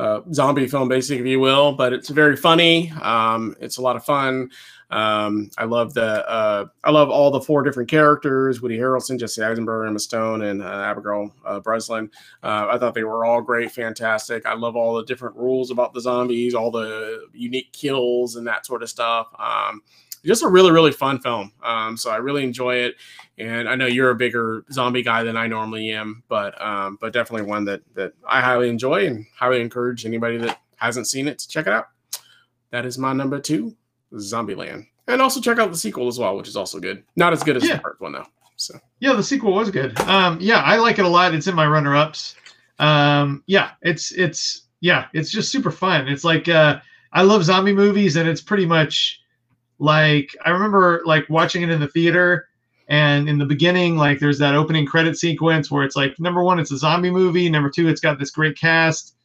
uh, 0.00 0.22
zombie 0.32 0.66
film, 0.66 0.88
basically, 0.88 1.20
if 1.20 1.26
you 1.26 1.40
will. 1.40 1.72
But 1.72 1.92
it's 1.92 2.08
very 2.08 2.36
funny. 2.36 2.90
Um, 3.02 3.54
it's 3.60 3.76
a 3.76 3.82
lot 3.82 3.96
of 3.96 4.04
fun. 4.04 4.50
Um, 4.90 5.50
I 5.56 5.64
love 5.64 5.94
the 5.94 6.28
uh, 6.28 6.66
I 6.82 6.90
love 6.90 7.10
all 7.10 7.30
the 7.30 7.40
four 7.40 7.62
different 7.62 7.88
characters: 7.88 8.60
Woody 8.60 8.78
Harrelson, 8.78 9.20
Jesse 9.20 9.42
Eisenberg, 9.42 9.88
Emma 9.88 9.98
Stone, 9.98 10.42
and 10.42 10.62
uh, 10.62 10.66
Abigail 10.66 11.32
uh, 11.44 11.60
Breslin. 11.60 12.10
Uh, 12.42 12.68
I 12.70 12.78
thought 12.78 12.94
they 12.94 13.04
were 13.04 13.24
all 13.24 13.40
great, 13.40 13.70
fantastic. 13.70 14.46
I 14.46 14.54
love 14.54 14.74
all 14.76 14.96
the 14.96 15.04
different 15.04 15.36
rules 15.36 15.70
about 15.70 15.94
the 15.94 16.00
zombies, 16.00 16.54
all 16.54 16.70
the 16.70 17.28
unique 17.32 17.72
kills, 17.72 18.36
and 18.36 18.46
that 18.46 18.66
sort 18.66 18.82
of 18.82 18.88
stuff. 18.88 19.28
Um, 19.38 19.82
just 20.24 20.42
a 20.42 20.48
really 20.48 20.70
really 20.70 20.92
fun 20.92 21.18
film 21.20 21.52
um, 21.62 21.96
so 21.96 22.10
i 22.10 22.16
really 22.16 22.44
enjoy 22.44 22.74
it 22.74 22.94
and 23.38 23.68
i 23.68 23.74
know 23.74 23.86
you're 23.86 24.10
a 24.10 24.14
bigger 24.14 24.64
zombie 24.72 25.02
guy 25.02 25.22
than 25.22 25.36
i 25.36 25.46
normally 25.46 25.90
am 25.90 26.22
but 26.28 26.60
um, 26.60 26.98
but 27.00 27.12
definitely 27.12 27.46
one 27.46 27.64
that 27.64 27.80
that 27.94 28.12
i 28.28 28.40
highly 28.40 28.68
enjoy 28.68 29.06
and 29.06 29.26
highly 29.36 29.60
encourage 29.60 30.04
anybody 30.04 30.36
that 30.36 30.60
hasn't 30.76 31.06
seen 31.06 31.28
it 31.28 31.38
to 31.38 31.48
check 31.48 31.66
it 31.66 31.72
out 31.72 31.86
that 32.70 32.86
is 32.86 32.98
my 32.98 33.12
number 33.12 33.40
two 33.40 33.74
Zombieland. 34.14 34.86
And 35.06 35.20
also 35.20 35.40
check 35.40 35.58
out 35.58 35.70
the 35.70 35.76
sequel 35.76 36.08
as 36.08 36.18
well, 36.18 36.36
which 36.36 36.48
is 36.48 36.56
also 36.56 36.78
good. 36.78 37.02
Not 37.16 37.32
as 37.32 37.42
good 37.42 37.56
as 37.56 37.66
yeah. 37.66 37.76
the 37.76 37.82
first 37.82 38.00
one 38.00 38.12
though. 38.12 38.26
So 38.56 38.78
yeah, 39.00 39.14
the 39.14 39.22
sequel 39.22 39.52
was 39.52 39.70
good. 39.70 39.98
Um, 40.00 40.38
yeah, 40.40 40.60
I 40.60 40.76
like 40.76 40.98
it 40.98 41.04
a 41.04 41.08
lot. 41.08 41.34
It's 41.34 41.46
in 41.46 41.54
my 41.54 41.66
runner-ups. 41.66 42.36
Um, 42.78 43.42
yeah, 43.46 43.70
it's 43.82 44.12
it's 44.12 44.62
yeah, 44.80 45.06
it's 45.12 45.30
just 45.30 45.50
super 45.50 45.70
fun. 45.70 46.08
It's 46.08 46.24
like 46.24 46.48
uh, 46.48 46.80
I 47.12 47.22
love 47.22 47.44
zombie 47.44 47.72
movies, 47.72 48.16
and 48.16 48.28
it's 48.28 48.40
pretty 48.40 48.66
much 48.66 49.19
like 49.80 50.36
I 50.44 50.50
remember 50.50 51.02
like 51.04 51.28
watching 51.28 51.62
it 51.62 51.70
in 51.70 51.80
the 51.80 51.88
theater. 51.88 52.46
And 52.88 53.28
in 53.28 53.38
the 53.38 53.46
beginning, 53.46 53.96
like 53.96 54.18
there's 54.18 54.38
that 54.38 54.54
opening 54.54 54.84
credit 54.84 55.16
sequence 55.16 55.70
where 55.70 55.84
it's 55.84 55.96
like 55.96 56.18
number 56.18 56.42
one, 56.42 56.58
it's 56.58 56.72
a 56.72 56.76
zombie 56.76 57.10
movie. 57.10 57.48
Number 57.48 57.70
two, 57.70 57.88
it's 57.88 58.00
got 58.00 58.18
this 58.18 58.30
great 58.30 58.58
cast. 58.58 59.16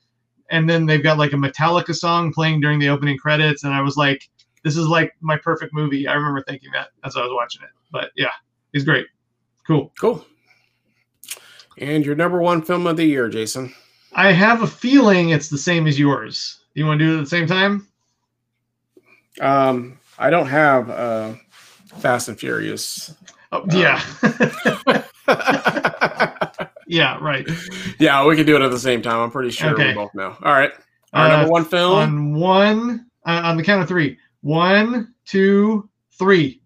And 0.52 0.70
then 0.70 0.86
they've 0.86 1.02
got 1.02 1.18
like 1.18 1.34
a 1.34 1.36
Metallica 1.36 1.96
song 1.96 2.32
playing 2.32 2.62
during 2.62 2.80
the 2.80 2.90
opening 2.90 3.18
credits. 3.18 3.64
And 3.64 3.74
I 3.74 3.82
was 3.82 3.98
like, 3.98 4.30
this 4.64 4.78
is 4.78 4.88
like 4.88 5.14
my 5.20 5.36
perfect 5.38 5.74
movie. 5.74 6.08
I 6.08 6.14
remember 6.14 6.44
thinking 6.44 6.70
that 6.74 6.90
as 7.04 7.16
I 7.16 7.22
was 7.22 7.32
watching 7.34 7.64
it. 7.64 7.70
But 7.92 8.12
yeah, 8.16 8.32
he's 8.72 8.84
great. 8.84 9.08
Cool. 9.66 9.92
Cool. 10.00 10.24
And 11.80 12.06
your 12.06 12.16
number 12.16 12.40
one 12.40 12.62
film 12.62 12.88
of 12.88 12.98
the 12.98 13.04
year, 13.04 13.28
Jason? 13.30 13.74
I 14.14 14.32
have 14.32 14.62
a 14.62 14.68
feeling 14.68 15.30
it's 15.30 15.50
the 15.50 15.58
same 15.58 15.88
as 15.88 16.00
yours. 16.00 16.62
You 16.76 16.86
want 16.86 17.00
to 17.00 17.06
do 17.06 17.16
it 17.16 17.18
at 17.18 17.24
the 17.24 17.30
same 17.30 17.48
time? 17.48 17.88
Um, 19.42 19.98
I 20.18 20.30
don't 20.30 20.48
have 20.48 20.90
uh, 20.90 21.34
Fast 21.98 22.30
and 22.30 22.40
Furious. 22.40 23.14
Oh, 23.52 23.66
yeah. 23.72 24.02
yeah, 26.88 27.18
right. 27.22 27.48
Yeah, 28.00 28.26
we 28.26 28.36
can 28.36 28.46
do 28.46 28.56
it 28.56 28.62
at 28.62 28.72
the 28.72 28.80
same 28.80 29.02
time. 29.02 29.20
I'm 29.20 29.32
pretty 29.32 29.52
sure 29.52 29.74
okay. 29.74 29.90
we 29.90 29.94
both 29.94 30.14
know. 30.14 30.36
All 30.44 30.54
right. 30.54 30.72
Our 31.14 31.28
uh, 31.28 31.38
number 31.38 31.52
one 31.52 31.66
film. 31.66 31.94
On 31.94 32.34
one, 32.36 33.06
uh, 33.26 33.42
on 33.44 33.58
the 33.58 33.64
count 33.64 33.82
of 33.82 33.88
three. 33.88 34.18
One, 34.42 35.14
two, 35.26 35.90
three. 36.18 36.62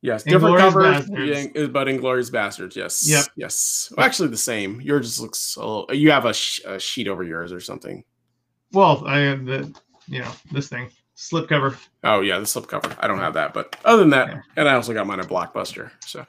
Yes, 0.00 0.24
different 0.24 0.58
covers, 0.58 1.08
yeah, 1.10 1.66
but 1.66 1.86
Inglourious 1.86 2.28
Basterds. 2.28 2.74
Yes. 2.74 3.08
Yep. 3.08 3.26
Yes. 3.36 3.92
Well, 3.96 4.04
actually, 4.04 4.30
the 4.30 4.36
same. 4.36 4.80
Yours 4.80 5.06
just 5.06 5.20
looks 5.20 5.54
a 5.54 5.60
little. 5.60 5.86
You 5.92 6.10
have 6.10 6.24
a, 6.24 6.34
sh- 6.34 6.60
a 6.66 6.80
sheet 6.80 7.06
over 7.06 7.22
yours 7.22 7.52
or 7.52 7.60
something. 7.60 8.02
Well, 8.72 9.04
I 9.06 9.18
have 9.18 9.44
the 9.44 9.72
you 10.08 10.18
know 10.18 10.32
this 10.50 10.68
thing 10.68 10.90
slip 11.14 11.48
cover. 11.48 11.76
Oh 12.04 12.20
yeah, 12.20 12.38
the 12.38 12.44
slipcover. 12.44 12.94
I 12.98 13.06
don't 13.06 13.18
have 13.18 13.34
that, 13.34 13.54
but 13.54 13.76
other 13.84 13.98
than 13.98 14.10
that, 14.10 14.28
yeah. 14.28 14.40
and 14.56 14.68
I 14.68 14.74
also 14.74 14.92
got 14.92 15.06
mine 15.06 15.20
at 15.20 15.28
Blockbuster. 15.28 15.90
So 16.00 16.26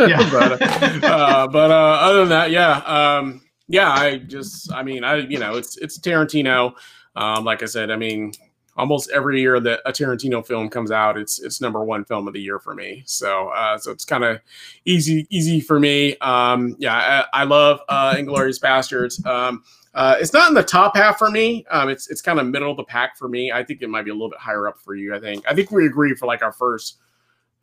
yeah, 0.00 0.28
but 0.30 0.62
uh, 1.04 1.48
but 1.48 1.70
uh, 1.70 1.98
other 2.00 2.20
than 2.20 2.28
that, 2.30 2.50
yeah, 2.50 2.78
um, 2.78 3.42
yeah. 3.68 3.90
I 3.90 4.18
just, 4.18 4.72
I 4.72 4.82
mean, 4.82 5.04
I 5.04 5.16
you 5.16 5.38
know, 5.38 5.56
it's 5.56 5.76
it's 5.78 5.98
Tarantino. 5.98 6.74
Um, 7.14 7.44
like 7.44 7.62
I 7.62 7.66
said, 7.66 7.90
I 7.90 7.96
mean, 7.96 8.32
almost 8.76 9.10
every 9.10 9.40
year 9.40 9.58
that 9.60 9.80
a 9.86 9.92
Tarantino 9.92 10.46
film 10.46 10.68
comes 10.68 10.90
out, 10.90 11.16
it's 11.16 11.40
it's 11.40 11.60
number 11.60 11.82
one 11.84 12.04
film 12.04 12.28
of 12.28 12.34
the 12.34 12.40
year 12.40 12.58
for 12.58 12.74
me. 12.74 13.02
So 13.06 13.48
uh, 13.48 13.78
so 13.78 13.90
it's 13.90 14.04
kind 14.04 14.24
of 14.24 14.40
easy 14.84 15.26
easy 15.30 15.60
for 15.60 15.80
me. 15.80 16.16
Um, 16.18 16.76
yeah, 16.78 17.24
I, 17.32 17.42
I 17.42 17.44
love 17.44 17.80
uh, 17.88 18.14
Inglourious 18.14 18.60
Basterds. 18.60 19.24
Um, 19.26 19.62
uh, 19.96 20.14
it's 20.20 20.34
not 20.34 20.48
in 20.48 20.54
the 20.54 20.62
top 20.62 20.94
half 20.94 21.18
for 21.18 21.30
me. 21.30 21.64
Um, 21.70 21.88
it's 21.88 22.08
it's 22.10 22.20
kind 22.20 22.38
of 22.38 22.46
middle 22.46 22.70
of 22.70 22.76
the 22.76 22.84
pack 22.84 23.16
for 23.16 23.28
me. 23.28 23.50
I 23.50 23.64
think 23.64 23.80
it 23.80 23.88
might 23.88 24.04
be 24.04 24.10
a 24.10 24.14
little 24.14 24.28
bit 24.28 24.38
higher 24.38 24.68
up 24.68 24.78
for 24.78 24.94
you. 24.94 25.14
I 25.14 25.18
think 25.18 25.44
I 25.48 25.54
think 25.54 25.70
we 25.70 25.86
agree 25.86 26.14
for 26.14 26.26
like 26.26 26.42
our 26.42 26.52
first 26.52 26.98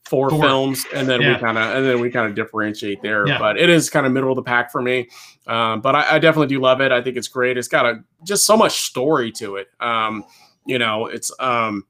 four, 0.03 0.31
Four. 0.31 0.41
films, 0.41 0.83
and 0.95 1.07
then 1.07 1.19
we 1.19 1.35
kind 1.37 1.59
of 1.59 1.77
and 1.77 1.85
then 1.85 1.99
we 1.99 2.09
kind 2.09 2.27
of 2.27 2.35
differentiate 2.35 3.03
there. 3.03 3.27
Yeah. 3.27 3.37
But 3.37 3.57
it 3.57 3.69
is 3.69 3.87
kind 3.89 4.07
of 4.07 4.11
middle 4.11 4.31
of 4.31 4.35
the 4.35 4.41
pack 4.41 4.71
for 4.71 4.81
me. 4.81 5.09
Um, 5.45 5.81
but 5.81 5.95
I, 5.95 6.15
I 6.15 6.19
definitely 6.19 6.47
do 6.47 6.59
love 6.59 6.81
it. 6.81 6.91
I 6.91 7.03
think 7.03 7.17
it's 7.17 7.27
great. 7.27 7.55
It's 7.55 7.67
got 7.67 7.85
a 7.85 8.03
just 8.25 8.47
so 8.47 8.57
much 8.57 8.81
story 8.81 9.31
to 9.33 9.57
it. 9.57 9.67
Um, 9.79 10.25
you 10.65 10.79
know, 10.79 11.05
it's 11.05 11.31
um, 11.39 11.85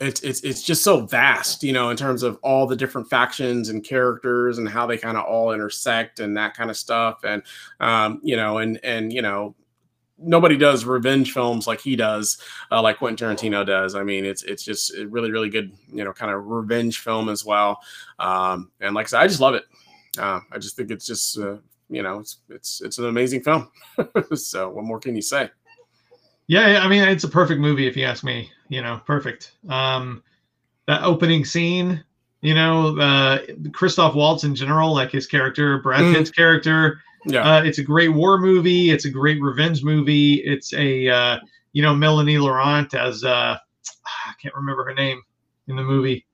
it's 0.00 0.20
it's 0.20 0.40
it's 0.40 0.62
just 0.62 0.84
so 0.84 1.06
vast, 1.06 1.62
you 1.62 1.72
know, 1.72 1.90
in 1.90 1.96
terms 1.96 2.22
of 2.22 2.38
all 2.42 2.66
the 2.66 2.76
different 2.76 3.10
factions 3.10 3.68
and 3.68 3.82
characters 3.82 4.58
and 4.58 4.68
how 4.68 4.86
they 4.86 4.96
kind 4.96 5.16
of 5.16 5.24
all 5.24 5.52
intersect 5.52 6.20
and 6.20 6.36
that 6.36 6.54
kind 6.54 6.70
of 6.70 6.76
stuff. 6.76 7.24
And 7.24 7.42
um, 7.80 8.20
you 8.22 8.36
know, 8.36 8.58
and 8.58 8.78
and 8.84 9.12
you 9.12 9.22
know, 9.22 9.56
nobody 10.18 10.56
does 10.56 10.84
revenge 10.84 11.32
films 11.32 11.66
like 11.66 11.80
he 11.80 11.96
does, 11.96 12.38
uh, 12.70 12.80
like 12.80 12.98
Quentin 12.98 13.28
Tarantino 13.28 13.66
does. 13.66 13.96
I 13.96 14.04
mean, 14.04 14.24
it's 14.24 14.44
it's 14.44 14.62
just 14.62 14.94
a 14.94 15.06
really 15.08 15.32
really 15.32 15.50
good, 15.50 15.72
you 15.92 16.04
know, 16.04 16.12
kind 16.12 16.32
of 16.32 16.46
revenge 16.46 17.00
film 17.00 17.28
as 17.28 17.44
well. 17.44 17.80
Um, 18.20 18.70
and 18.80 18.94
like 18.94 19.06
I 19.06 19.08
said, 19.08 19.20
I 19.20 19.26
just 19.26 19.40
love 19.40 19.54
it. 19.54 19.64
Uh, 20.16 20.40
I 20.52 20.58
just 20.58 20.76
think 20.76 20.90
it's 20.90 21.06
just 21.06 21.38
uh, 21.38 21.56
you 21.88 22.02
know, 22.02 22.20
it's 22.20 22.38
it's 22.48 22.80
it's 22.82 22.98
an 22.98 23.06
amazing 23.06 23.42
film. 23.42 23.70
so 24.34 24.68
what 24.70 24.84
more 24.84 25.00
can 25.00 25.16
you 25.16 25.22
say? 25.22 25.50
Yeah, 26.48 26.66
yeah, 26.72 26.78
I 26.84 26.88
mean, 26.88 27.02
it's 27.06 27.24
a 27.24 27.28
perfect 27.28 27.60
movie 27.60 27.86
if 27.86 27.96
you 27.96 28.04
ask 28.04 28.24
me. 28.24 28.50
You 28.68 28.82
know, 28.82 29.00
perfect. 29.06 29.52
Um, 29.68 30.22
that 30.86 31.02
opening 31.02 31.44
scene, 31.44 32.02
you 32.40 32.54
know, 32.54 32.98
uh, 32.98 33.38
Christoph 33.72 34.14
Waltz 34.14 34.44
in 34.44 34.54
general, 34.54 34.92
like 34.94 35.10
his 35.10 35.26
character, 35.26 35.78
Brad 35.78 36.00
Mhm. 36.00 36.14
Pitt's 36.14 36.30
character. 36.30 37.00
Yeah, 37.26 37.56
Uh, 37.56 37.62
it's 37.62 37.78
a 37.78 37.82
great 37.82 38.08
war 38.08 38.38
movie. 38.38 38.90
It's 38.90 39.04
a 39.04 39.10
great 39.10 39.40
revenge 39.42 39.82
movie. 39.84 40.34
It's 40.36 40.72
a, 40.72 41.08
uh, 41.08 41.38
you 41.72 41.82
know, 41.82 41.94
Melanie 41.94 42.38
Laurent 42.38 42.94
as 42.94 43.24
uh, 43.24 43.58
I 44.06 44.32
can't 44.40 44.54
remember 44.54 44.84
her 44.84 44.94
name 44.94 45.20
in 45.66 45.76
the 45.76 45.82
movie. 45.82 46.24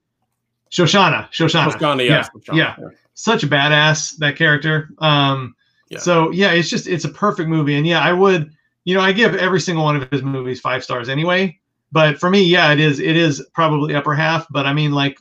Shoshana. 0.70 1.30
Shoshana. 1.30 1.64
Toscana, 1.72 2.02
yeah, 2.02 2.22
Toscana, 2.22 2.58
yeah. 2.58 2.76
Such 3.14 3.42
a 3.44 3.46
badass 3.48 4.16
that 4.18 4.36
character. 4.36 4.90
Um, 4.98 5.54
Yeah. 5.90 5.98
So 5.98 6.30
yeah, 6.30 6.52
it's 6.52 6.68
just 6.70 6.86
it's 6.86 7.04
a 7.04 7.08
perfect 7.10 7.48
movie, 7.48 7.74
and 7.76 7.86
yeah, 7.86 8.00
I 8.00 8.12
would, 8.12 8.50
you 8.84 8.94
know, 8.94 9.00
I 9.00 9.12
give 9.12 9.34
every 9.34 9.60
single 9.60 9.84
one 9.84 9.96
of 9.96 10.08
his 10.10 10.22
movies 10.22 10.60
five 10.60 10.84
stars 10.84 11.08
anyway. 11.08 11.58
But 11.92 12.18
for 12.18 12.30
me, 12.30 12.42
yeah, 12.42 12.72
it 12.72 12.80
is 12.80 13.00
it 13.00 13.16
is 13.16 13.46
probably 13.54 13.94
upper 13.94 14.14
half. 14.14 14.46
But 14.50 14.66
I 14.66 14.72
mean, 14.72 14.92
like, 14.92 15.18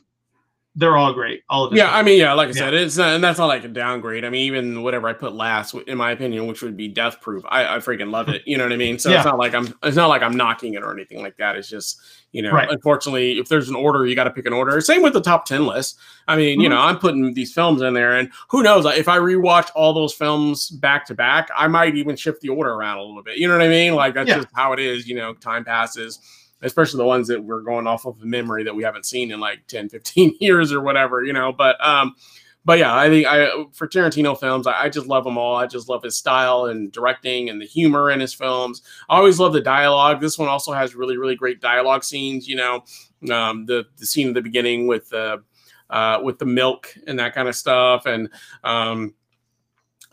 they're 0.76 0.96
all 0.96 1.12
great. 1.12 1.44
All 1.48 1.64
of 1.64 1.70
his 1.70 1.78
Yeah, 1.78 1.94
I 1.94 2.02
mean, 2.02 2.18
yeah, 2.18 2.32
like 2.32 2.48
I 2.48 2.50
Yeah. 2.50 2.54
said, 2.56 2.74
it's 2.74 2.96
not, 2.96 3.14
and 3.14 3.22
that's 3.22 3.38
not 3.38 3.46
like 3.46 3.62
a 3.62 3.68
downgrade. 3.68 4.24
I 4.24 4.30
mean, 4.30 4.42
even 4.42 4.82
whatever 4.82 5.06
I 5.06 5.12
put 5.12 5.32
last, 5.32 5.72
in 5.86 5.96
my 5.96 6.10
opinion, 6.10 6.48
which 6.48 6.62
would 6.62 6.76
be 6.76 6.88
Death 6.88 7.20
Proof, 7.20 7.44
I, 7.48 7.76
I 7.76 7.78
freaking 7.78 8.10
love 8.10 8.28
it. 8.28 8.42
You 8.44 8.58
know 8.58 8.64
what 8.64 8.72
I 8.72 8.76
mean? 8.76 8.98
So 8.98 9.10
Yeah. 9.10 9.18
it's 9.18 9.24
not 9.24 9.38
like 9.38 9.54
I'm, 9.54 9.72
it's 9.84 9.96
not 9.96 10.08
like 10.08 10.22
I'm 10.22 10.36
knocking 10.36 10.74
it 10.74 10.82
or 10.82 10.92
anything 10.92 11.22
like 11.22 11.36
that. 11.36 11.54
It's 11.54 11.68
just, 11.68 12.00
you 12.32 12.42
know, 12.42 12.50
Right. 12.50 12.68
unfortunately, 12.68 13.38
if 13.38 13.48
there's 13.48 13.68
an 13.68 13.76
order, 13.76 14.04
you 14.04 14.16
got 14.16 14.24
to 14.24 14.32
pick 14.32 14.46
an 14.46 14.52
order. 14.52 14.80
Same 14.80 15.02
with 15.02 15.12
the 15.12 15.20
top 15.20 15.44
ten 15.44 15.64
list. 15.64 15.96
I 16.26 16.36
mean, 16.36 16.60
you 16.60 16.66
Mhm. 16.66 16.72
know, 16.72 16.80
I'm 16.80 16.98
putting 16.98 17.34
these 17.34 17.52
films 17.54 17.80
in 17.80 17.94
there, 17.94 18.16
and 18.16 18.28
who 18.48 18.64
knows 18.64 18.84
if 18.84 19.06
I 19.06 19.18
rewatch 19.18 19.70
all 19.76 19.92
those 19.92 20.12
films 20.12 20.70
back 20.70 21.06
to 21.06 21.14
back, 21.14 21.50
I 21.56 21.68
might 21.68 21.94
even 21.94 22.16
shift 22.16 22.40
the 22.40 22.48
order 22.48 22.72
around 22.72 22.98
a 22.98 23.02
little 23.02 23.22
bit. 23.22 23.36
You 23.36 23.46
know 23.46 23.54
what 23.56 23.62
I 23.64 23.68
mean? 23.68 23.94
Like 23.94 24.14
that's 24.14 24.28
Yeah. 24.28 24.36
just 24.36 24.48
how 24.54 24.72
it 24.72 24.80
is. 24.80 25.06
You 25.06 25.14
know, 25.14 25.34
time 25.34 25.64
passes 25.64 26.18
especially 26.64 26.98
the 26.98 27.04
ones 27.04 27.28
that 27.28 27.42
we're 27.42 27.60
going 27.60 27.86
off 27.86 28.06
of 28.06 28.22
memory 28.22 28.64
that 28.64 28.74
we 28.74 28.82
haven't 28.82 29.06
seen 29.06 29.30
in 29.30 29.40
like 29.40 29.66
10 29.68 29.88
15 29.88 30.36
years 30.40 30.72
or 30.72 30.80
whatever 30.80 31.22
you 31.22 31.32
know 31.32 31.52
but 31.52 31.76
um 31.86 32.14
but 32.64 32.78
yeah 32.78 32.96
i 32.96 33.08
think 33.08 33.26
i 33.26 33.48
for 33.72 33.86
tarantino 33.86 34.38
films 34.38 34.66
I, 34.66 34.84
I 34.84 34.88
just 34.88 35.06
love 35.06 35.24
them 35.24 35.38
all. 35.38 35.56
I 35.56 35.66
just 35.66 35.88
love 35.88 36.02
his 36.02 36.16
style 36.16 36.66
and 36.66 36.90
directing 36.90 37.50
and 37.50 37.60
the 37.60 37.66
humor 37.66 38.10
in 38.10 38.20
his 38.20 38.32
films. 38.32 38.82
I 39.08 39.16
always 39.16 39.38
love 39.38 39.52
the 39.52 39.60
dialogue. 39.60 40.20
This 40.20 40.38
one 40.38 40.48
also 40.48 40.72
has 40.72 40.94
really 40.94 41.16
really 41.16 41.36
great 41.36 41.60
dialogue 41.60 42.04
scenes 42.04 42.48
you 42.48 42.56
know 42.56 42.82
um 43.32 43.66
the 43.66 43.84
the 43.96 44.06
scene 44.06 44.28
at 44.28 44.34
the 44.34 44.42
beginning 44.42 44.86
with 44.86 45.08
the 45.10 45.42
uh 45.90 46.20
with 46.22 46.38
the 46.38 46.46
milk 46.46 46.94
and 47.06 47.18
that 47.18 47.34
kind 47.34 47.48
of 47.48 47.54
stuff 47.54 48.06
and 48.06 48.30
um 48.64 49.14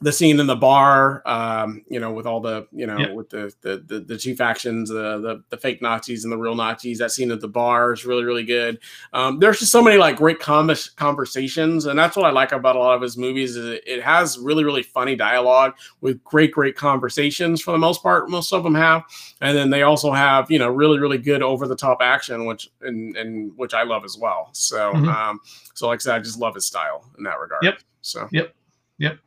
the 0.01 0.11
scene 0.11 0.39
in 0.39 0.47
the 0.47 0.55
bar, 0.55 1.21
um, 1.27 1.83
you 1.87 1.99
know, 1.99 2.11
with 2.11 2.25
all 2.25 2.39
the, 2.39 2.67
you 2.71 2.87
know, 2.87 2.97
yeah. 2.97 3.13
with 3.13 3.29
the, 3.29 3.53
the, 3.61 3.83
the 3.85 3.99
the 3.99 4.17
chief 4.17 4.37
the, 4.37 4.43
the 4.49 5.43
the 5.49 5.57
fake 5.57 5.81
Nazis 5.81 6.23
and 6.23 6.31
the 6.33 6.37
real 6.37 6.55
Nazis. 6.55 6.97
That 6.97 7.11
scene 7.11 7.31
at 7.31 7.39
the 7.39 7.47
bar 7.47 7.93
is 7.93 8.05
really 8.05 8.23
really 8.23 8.43
good. 8.43 8.79
Um, 9.13 9.39
there's 9.39 9.59
just 9.59 9.71
so 9.71 9.81
many 9.81 9.97
like 9.97 10.17
great 10.17 10.39
com- 10.39 10.73
conversations, 10.95 11.85
and 11.85 11.97
that's 11.97 12.15
what 12.15 12.25
I 12.25 12.31
like 12.31 12.51
about 12.51 12.75
a 12.75 12.79
lot 12.79 12.95
of 12.95 13.01
his 13.01 13.17
movies. 13.17 13.55
Is 13.55 13.65
it, 13.67 13.83
it 13.85 14.03
has 14.03 14.39
really 14.39 14.63
really 14.63 14.83
funny 14.83 15.15
dialogue 15.15 15.73
with 16.01 16.23
great 16.23 16.51
great 16.51 16.75
conversations 16.75 17.61
for 17.61 17.71
the 17.71 17.77
most 17.77 18.01
part. 18.01 18.29
Most 18.29 18.51
of 18.53 18.63
them 18.63 18.75
have, 18.75 19.03
and 19.41 19.55
then 19.55 19.69
they 19.69 19.83
also 19.83 20.11
have 20.11 20.49
you 20.49 20.57
know 20.57 20.69
really 20.69 20.99
really 20.99 21.19
good 21.19 21.43
over 21.43 21.67
the 21.67 21.75
top 21.75 21.99
action, 22.01 22.45
which 22.45 22.69
and 22.81 23.15
and 23.15 23.55
which 23.55 23.75
I 23.75 23.83
love 23.83 24.03
as 24.03 24.17
well. 24.17 24.49
So 24.53 24.93
mm-hmm. 24.93 25.09
um, 25.09 25.39
so 25.75 25.87
like 25.87 25.97
I 25.97 26.01
said, 26.01 26.15
I 26.15 26.19
just 26.19 26.39
love 26.39 26.55
his 26.55 26.65
style 26.65 27.09
in 27.17 27.23
that 27.25 27.39
regard. 27.39 27.63
Yep. 27.63 27.79
So 28.01 28.27
yep. 28.31 28.55
Yep. 28.97 29.19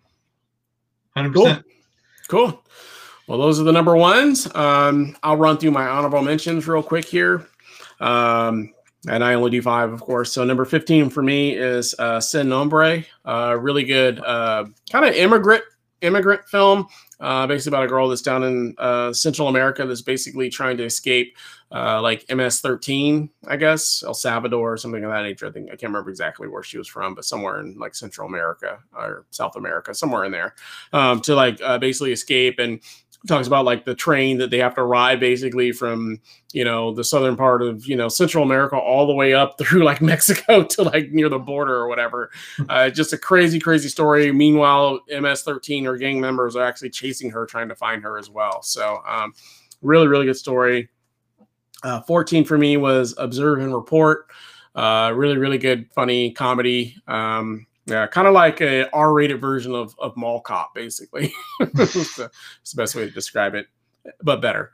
100%. 1.17 1.33
Cool. 1.33 1.57
cool. 2.29 2.65
Well, 3.27 3.39
those 3.39 3.59
are 3.59 3.65
the 3.65 3.73
number 3.73 3.97
ones. 3.97 4.53
Um, 4.55 5.17
I'll 5.23 5.37
run 5.37 5.57
through 5.57 5.71
my 5.71 5.87
honorable 5.87 6.23
mentions 6.23 6.69
real 6.69 6.83
quick 6.83 7.07
here. 7.07 7.47
Um, 8.01 8.75
and 9.09 9.23
I 9.23 9.35
only 9.35 9.51
do 9.51 9.63
five, 9.63 9.93
of 9.93 10.01
course. 10.01 10.33
So 10.33 10.45
number 10.45 10.65
15 10.65 11.11
for 11.11 11.23
me 11.23 11.55
is 11.55 11.95
uh, 11.99 12.21
Sin 12.21 12.49
Nombre. 12.49 13.05
Uh, 13.25 13.57
really 13.61 13.85
good 13.85 14.21
uh, 14.21 14.67
kind 14.91 15.05
of 15.05 15.15
immigrant 15.15 15.63
immigrant 16.01 16.47
film. 16.49 16.87
Uh, 17.21 17.47
basically 17.47 17.71
about 17.71 17.85
a 17.85 17.89
girl 17.89 18.09
that's 18.09 18.23
down 18.23 18.43
in 18.43 18.75
uh, 18.79 19.13
Central 19.13 19.49
America 19.49 19.87
that's 19.87 20.03
basically 20.03 20.51
trying 20.51 20.77
to 20.77 20.85
escape 20.85 21.37
uh, 21.73 22.01
like 22.01 22.25
MS-13, 22.29 23.29
I 23.49 23.57
guess, 23.57 24.03
El 24.07 24.15
Salvador 24.15 24.75
or 24.75 24.77
something 24.77 25.03
of 25.03 25.11
that 25.11 25.23
nature. 25.23 25.47
I 25.47 25.51
think 25.51 25.67
I 25.69 25.71
can't 25.71 25.85
remember 25.85 26.11
exactly 26.11 26.47
where 26.47 26.63
she 26.63 26.79
was 26.79 26.87
from, 26.87 27.15
but 27.15 27.25
somewhere 27.25 27.61
in 27.61 27.77
like 27.79 27.95
Central 27.95 28.29
America 28.29 28.79
or 28.93 29.27
South 29.31 29.57
America, 29.57 29.95
somewhere 29.95 30.25
in 30.25 30.33
there, 30.33 30.55
um, 30.93 31.21
to 31.23 31.35
like 31.35 31.61
uh, 31.63 31.79
basically 31.79 32.13
escape 32.13 32.59
and 32.59 32.81
talks 33.27 33.47
about 33.47 33.65
like 33.65 33.85
the 33.85 33.95
train 33.95 34.39
that 34.39 34.51
they 34.51 34.59
have 34.59 34.75
to 34.75 34.83
ride 34.83 35.19
basically 35.19 35.73
from 35.73 36.21
you 36.53 36.65
know 36.65 36.93
the 36.93 37.05
southern 37.05 37.37
part 37.37 37.63
of 37.63 37.87
you 37.87 37.97
know 37.97 38.09
Central 38.09 38.45
America 38.45 38.77
all 38.77 39.07
the 39.07 39.15
way 39.15 39.35
up 39.35 39.59
through 39.59 39.85
like 39.85 40.03
Mexico 40.03 40.65
to 40.65 40.83
like 40.83 41.11
near 41.11 41.29
the 41.29 41.39
border 41.39 41.75
or 41.75 41.89
whatever. 41.89 42.31
Uh, 42.69 42.91
just 42.91 43.13
a 43.13 43.19
crazy, 43.19 43.59
crazy 43.59 43.89
story. 43.89 44.33
Meanwhile, 44.33 45.01
MS-13 45.09 45.87
or 45.87 45.97
gang 45.97 46.21
members 46.21 46.57
are 46.57 46.65
actually 46.65 46.91
chasing 46.91 47.31
her, 47.31 47.47
trying 47.47 47.69
to 47.69 47.75
find 47.75 48.03
her 48.03 48.19
as 48.19 48.31
well. 48.31 48.63
So, 48.63 49.01
um, 49.07 49.33
really, 49.83 50.07
really 50.07 50.27
good 50.27 50.37
story. 50.37 50.89
Uh, 51.83 52.01
14 52.03 52.45
for 52.45 52.57
me 52.57 52.77
was 52.77 53.15
Observe 53.19 53.61
and 53.61 53.75
Report. 53.75 54.27
Uh, 54.75 55.13
really, 55.15 55.37
really 55.37 55.59
good, 55.59 55.91
funny 55.93 56.33
comedy. 56.33 56.97
Um, 57.07 57.67
yeah, 57.87 58.07
kind 58.07 58.27
of 58.27 58.35
like 58.35 58.61
a 58.61 58.91
R-rated 58.95 59.41
version 59.41 59.75
of 59.75 59.95
of 59.99 60.17
Mall 60.17 60.41
Cop, 60.41 60.75
basically. 60.75 61.33
it's, 61.61 62.17
the, 62.17 62.31
it's 62.61 62.73
the 62.73 62.83
best 62.83 62.95
way 62.95 63.05
to 63.05 63.11
describe 63.11 63.55
it, 63.55 63.67
but 64.23 64.41
better. 64.41 64.73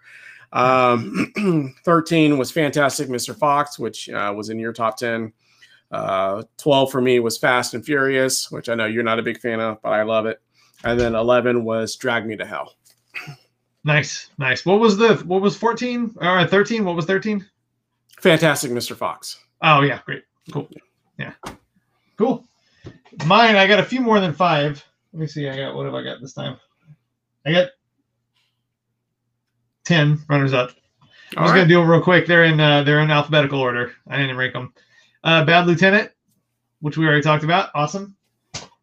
Um, 0.53 1.75
13 1.85 2.39
was 2.39 2.51
Fantastic 2.51 3.09
Mr. 3.09 3.37
Fox, 3.37 3.79
which 3.79 4.09
uh, 4.09 4.33
was 4.37 4.51
in 4.51 4.59
your 4.59 4.73
top 4.73 4.97
10. 4.97 5.33
Uh, 5.93 6.43
12 6.59 6.91
for 6.91 7.01
me 7.01 7.21
was 7.21 7.39
Fast 7.39 7.75
and 7.75 7.85
Furious, 7.85 8.51
which 8.51 8.69
I 8.69 8.75
know 8.75 8.87
you're 8.87 9.03
not 9.03 9.19
a 9.19 9.23
big 9.23 9.41
fan 9.41 9.61
of, 9.61 9.81
but 9.83 9.91
I 9.91 10.03
love 10.03 10.27
it. 10.27 10.41
And 10.85 10.99
then 10.99 11.15
11 11.15 11.65
was 11.65 11.97
Drag 11.97 12.27
Me 12.27 12.37
to 12.37 12.47
Hell. 12.47 12.75
Nice, 13.83 14.29
nice. 14.37 14.67
What 14.67 14.79
was 14.79 14.99
the 14.99 15.15
what 15.25 15.41
was 15.41 15.57
fourteen? 15.57 16.15
All 16.21 16.35
right, 16.35 16.49
thirteen. 16.49 16.85
What 16.85 16.97
was 16.97 17.07
thirteen? 17.07 17.47
Fantastic 18.21 18.71
Mr. 18.73 18.95
Fox. 18.95 19.43
Oh 19.63 19.81
yeah, 19.81 20.01
great, 20.05 20.25
cool. 20.53 20.69
Yeah, 21.19 21.33
cool. 22.19 22.47
Mine, 23.27 23.57
I 23.57 23.67
got 23.67 23.79
a 23.81 23.85
few 23.85 24.01
more 24.01 24.19
than 24.19 24.33
five. 24.33 24.85
Let 25.13 25.21
me 25.21 25.27
see. 25.27 25.49
I 25.49 25.57
got 25.57 25.75
what 25.75 25.87
have 25.87 25.95
I 25.95 26.03
got 26.03 26.21
this 26.21 26.33
time? 26.33 26.57
I 27.45 27.53
got 27.53 27.69
ten 29.85 30.19
runners 30.29 30.53
up. 30.53 30.71
I'm 31.03 31.09
All 31.39 31.45
just 31.45 31.53
right. 31.53 31.59
gonna 31.59 31.69
do 31.69 31.81
them 31.81 31.89
real 31.89 32.03
quick. 32.03 32.27
They're 32.27 32.45
in 32.45 32.59
uh, 32.59 32.83
they're 32.83 33.01
in 33.01 33.11
alphabetical 33.11 33.61
order. 33.61 33.93
I 34.09 34.17
didn't 34.17 34.37
rank 34.37 34.55
them. 34.55 34.73
Uh, 35.23 35.45
Bad 35.45 35.67
Lieutenant, 35.67 36.11
which 36.81 36.97
we 36.97 37.07
already 37.07 37.23
talked 37.23 37.45
about. 37.45 37.71
Awesome. 37.75 38.17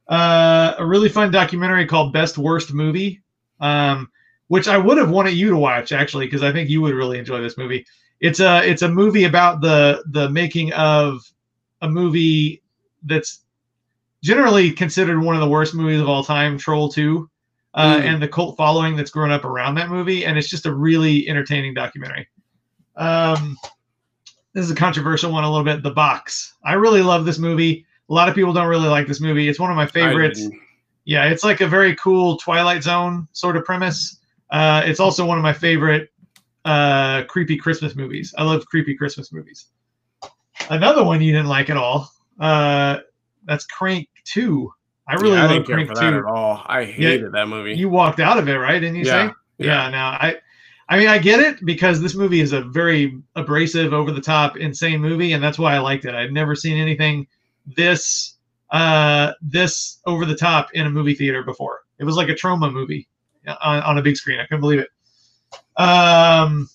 Uh, 0.08 0.76
a 0.78 0.86
really 0.86 1.10
fun 1.10 1.32
documentary 1.32 1.86
called 1.86 2.14
Best 2.14 2.38
Worst 2.38 2.74
Movie, 2.74 3.22
um, 3.60 4.10
which 4.48 4.68
I 4.68 4.78
would 4.78 4.98
have 4.98 5.10
wanted 5.10 5.34
you 5.34 5.50
to 5.50 5.58
watch 5.58 5.92
actually 5.92 6.28
because 6.28 6.44
I 6.44 6.52
think 6.54 6.70
you 6.70 6.82
would 6.82 6.94
really 6.94 7.20
enjoy 7.20 7.42
this 7.42 7.58
movie. 7.58 7.86
It's 8.20 8.40
a 8.40 8.68
it's 8.68 8.82
a 8.82 8.90
movie 8.90 9.26
about 9.26 9.62
the 9.62 10.04
the 10.12 10.30
making 10.30 10.72
of 10.74 11.22
a 11.82 11.90
movie 11.90 12.64
that's 13.04 13.42
generally 14.24 14.72
considered 14.72 15.22
one 15.22 15.36
of 15.36 15.42
the 15.42 15.48
worst 15.50 15.74
movies 15.74 16.02
of 16.02 16.10
all 16.10 16.24
time, 16.24 16.58
Troll 16.58 16.90
Two, 16.90 17.30
uh, 17.74 17.98
Mm. 17.98 18.02
and 18.02 18.24
the 18.24 18.28
cult 18.28 18.58
following 18.58 18.96
that's 18.96 19.12
grown 19.12 19.32
up 19.32 19.46
around 19.46 19.76
that 19.76 19.90
movie, 19.90 20.26
and 20.26 20.38
it's 20.38 20.50
just 20.50 20.66
a 20.66 20.74
really 20.74 21.28
entertaining 21.30 21.74
documentary. 21.74 22.28
Um, 22.96 23.58
this 24.54 24.66
is 24.66 24.72
a 24.72 24.76
controversial 24.76 25.32
one 25.32 25.44
a 25.44 25.50
little 25.50 25.64
bit. 25.66 25.84
The 25.84 25.92
Box. 25.92 26.56
I 26.66 26.74
really 26.74 27.02
love 27.04 27.26
this 27.26 27.38
movie. 27.38 27.86
A 28.10 28.14
lot 28.14 28.28
of 28.30 28.36
people 28.36 28.54
don't 28.54 28.68
really 28.68 28.88
like 28.88 29.06
this 29.08 29.22
movie. 29.22 29.48
It's 29.50 29.60
one 29.60 29.70
of 29.70 29.76
my 29.76 29.86
favorites. 29.86 30.42
Yeah, 31.06 31.26
it's 31.30 31.44
like 31.44 31.62
a 31.62 31.68
very 31.68 31.96
cool 31.96 32.38
Twilight 32.38 32.84
Zone 32.84 33.28
sort 33.34 33.56
of 33.56 33.66
premise. 33.66 34.20
Uh, 34.50 34.82
it's 34.86 35.00
also 35.00 35.26
one 35.26 35.38
of 35.38 35.44
my 35.44 35.54
favorite 35.54 36.10
uh, 36.66 37.24
creepy 37.26 37.56
Christmas 37.58 37.96
movies. 37.96 38.34
I 38.38 38.44
love 38.44 38.66
creepy 38.66 38.96
Christmas 38.96 39.32
movies. 39.32 39.68
Another 40.70 41.04
one 41.04 41.22
you 41.22 41.32
didn't 41.32 41.48
like 41.48 41.70
at 41.70 41.78
all. 41.78 42.12
Uh, 42.40 42.98
that's 43.48 43.66
Crank 43.66 44.08
Two. 44.26 44.72
I 45.08 45.16
really 45.16 45.38
yeah, 45.38 45.46
I 45.46 45.48
didn't 45.48 45.68
care 45.68 45.76
Crank 45.76 45.90
for 45.90 45.96
Two. 45.96 46.02
that 46.02 46.14
at 46.14 46.26
all. 46.26 46.62
I 46.66 46.84
hated 46.84 47.32
that 47.32 47.48
movie. 47.48 47.74
You 47.76 47.90
walked 47.90 48.20
out 48.20 48.38
of 48.38 48.48
it, 48.50 48.56
right? 48.56 48.80
Didn't 48.80 48.98
you 48.98 49.06
Yeah, 49.06 49.30
say? 49.30 49.34
Yeah. 49.58 49.86
yeah. 49.86 49.90
Now 49.90 50.10
I, 50.10 50.36
I 50.90 50.98
mean, 50.98 51.08
I 51.08 51.18
get 51.18 51.40
it 51.40 51.66
because 51.66 52.02
this 52.02 52.16
movie 52.16 52.40
is 52.42 52.54
a 52.54 52.62
very 52.62 53.20
abrasive, 53.36 53.94
over 53.94 54.12
the 54.12 54.22
top, 54.22 54.58
insane 54.58 55.02
movie, 55.02 55.34
and 55.34 55.44
that's 55.44 55.60
why 55.60 55.76
I 55.76 55.80
liked 55.80 56.06
it. 56.06 56.16
I've 56.16 56.32
never 56.32 56.56
seen 56.56 56.78
anything 56.78 57.28
this, 57.66 58.38
uh, 58.72 59.34
this 59.42 60.00
over 60.06 60.26
the 60.26 60.36
top 60.36 60.70
in 60.74 60.88
a 60.88 60.90
movie 60.90 61.14
theater 61.14 61.44
before. 61.44 61.82
It 62.00 62.06
was 62.06 62.16
like 62.16 62.30
a 62.30 62.36
trauma 62.36 62.72
movie 62.72 63.08
on, 63.62 63.82
on 63.82 63.98
a 63.98 64.02
big 64.02 64.16
screen. 64.16 64.40
I 64.40 64.44
couldn't 64.46 64.62
believe 64.62 64.80
it. 64.80 64.90
Um, 65.76 66.70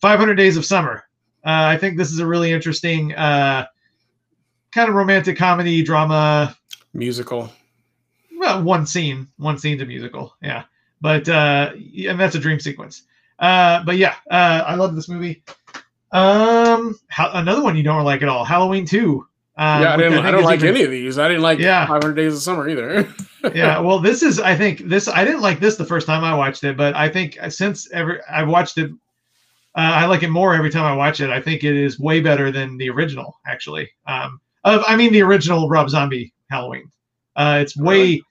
500 0.00 0.34
Days 0.36 0.56
of 0.56 0.64
Summer. 0.64 1.04
Uh, 1.44 1.68
I 1.68 1.76
think 1.76 1.96
this 1.98 2.10
is 2.10 2.18
a 2.18 2.26
really 2.26 2.52
interesting, 2.52 3.14
uh, 3.14 3.66
kind 4.72 4.88
of 4.88 4.94
romantic 4.94 5.36
comedy 5.36 5.82
drama 5.82 6.56
musical. 6.94 7.50
well, 8.38 8.62
one 8.62 8.86
scene, 8.86 9.28
one 9.36 9.58
scene's 9.58 9.82
a 9.82 9.86
musical, 9.86 10.34
yeah. 10.42 10.64
But 11.00 11.28
uh, 11.28 11.72
and 12.06 12.18
that's 12.20 12.34
a 12.34 12.38
dream 12.40 12.60
sequence. 12.60 13.02
Uh, 13.38 13.82
but 13.84 13.96
yeah, 13.96 14.16
uh, 14.30 14.64
I 14.66 14.74
love 14.74 14.94
this 14.94 15.08
movie. 15.08 15.42
Um, 16.12 16.98
how, 17.08 17.30
another 17.34 17.62
one 17.62 17.76
you 17.76 17.82
don't 17.82 18.04
like 18.04 18.22
at 18.22 18.28
all, 18.28 18.44
Halloween 18.44 18.84
Two. 18.84 19.26
Um, 19.56 19.82
yeah, 19.82 19.94
I 19.94 19.96
didn't. 19.96 20.12
I, 20.14 20.22
think 20.22 20.32
don't 20.32 20.44
like 20.44 20.60
even- 20.60 20.68
any 20.76 20.84
of 20.84 20.90
these. 20.90 21.18
I 21.18 21.28
didn't 21.28 21.42
like 21.42 21.58
Yeah. 21.58 21.86
500 21.86 22.14
Days 22.14 22.34
of 22.34 22.40
Summer 22.40 22.68
either. 22.68 23.06
yeah, 23.54 23.78
well, 23.78 23.98
this 23.98 24.22
is. 24.22 24.40
I 24.40 24.54
think 24.56 24.80
this. 24.88 25.06
I 25.08 25.24
didn't 25.24 25.42
like 25.42 25.60
this 25.60 25.76
the 25.76 25.84
first 25.84 26.06
time 26.06 26.24
I 26.24 26.34
watched 26.34 26.64
it, 26.64 26.76
but 26.76 26.94
I 26.94 27.08
think 27.08 27.38
since 27.50 27.90
ever 27.92 28.22
I've 28.30 28.48
watched 28.48 28.78
it, 28.78 28.90
uh, 29.74 29.80
I 29.80 30.06
like 30.06 30.22
it 30.22 30.30
more 30.30 30.54
every 30.54 30.70
time 30.70 30.84
I 30.84 30.94
watch 30.94 31.20
it. 31.20 31.30
I 31.30 31.40
think 31.40 31.62
it 31.62 31.76
is 31.76 31.98
way 31.98 32.20
better 32.20 32.50
than 32.50 32.76
the 32.78 32.88
original, 32.90 33.38
actually. 33.46 33.90
Um, 34.06 34.40
of 34.64 34.82
I 34.86 34.96
mean 34.96 35.12
the 35.12 35.22
original 35.22 35.68
Rob 35.68 35.90
Zombie 35.90 36.32
Halloween. 36.50 36.90
Uh, 37.36 37.58
it's 37.62 37.76
way. 37.76 37.96
Really? 37.96 38.22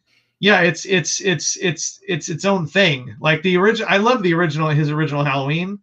Yeah, 0.42 0.62
it's 0.62 0.86
it's 0.86 1.20
it's 1.22 1.58
it's 1.58 2.00
it's 2.08 2.30
its 2.30 2.46
own 2.46 2.66
thing. 2.66 3.16
Like 3.20 3.42
the 3.42 3.58
original, 3.58 3.90
I 3.92 3.98
love 3.98 4.24
the 4.24 4.34
original, 4.34 4.70
his 4.70 4.90
original 4.90 5.24
Halloween, 5.24 5.80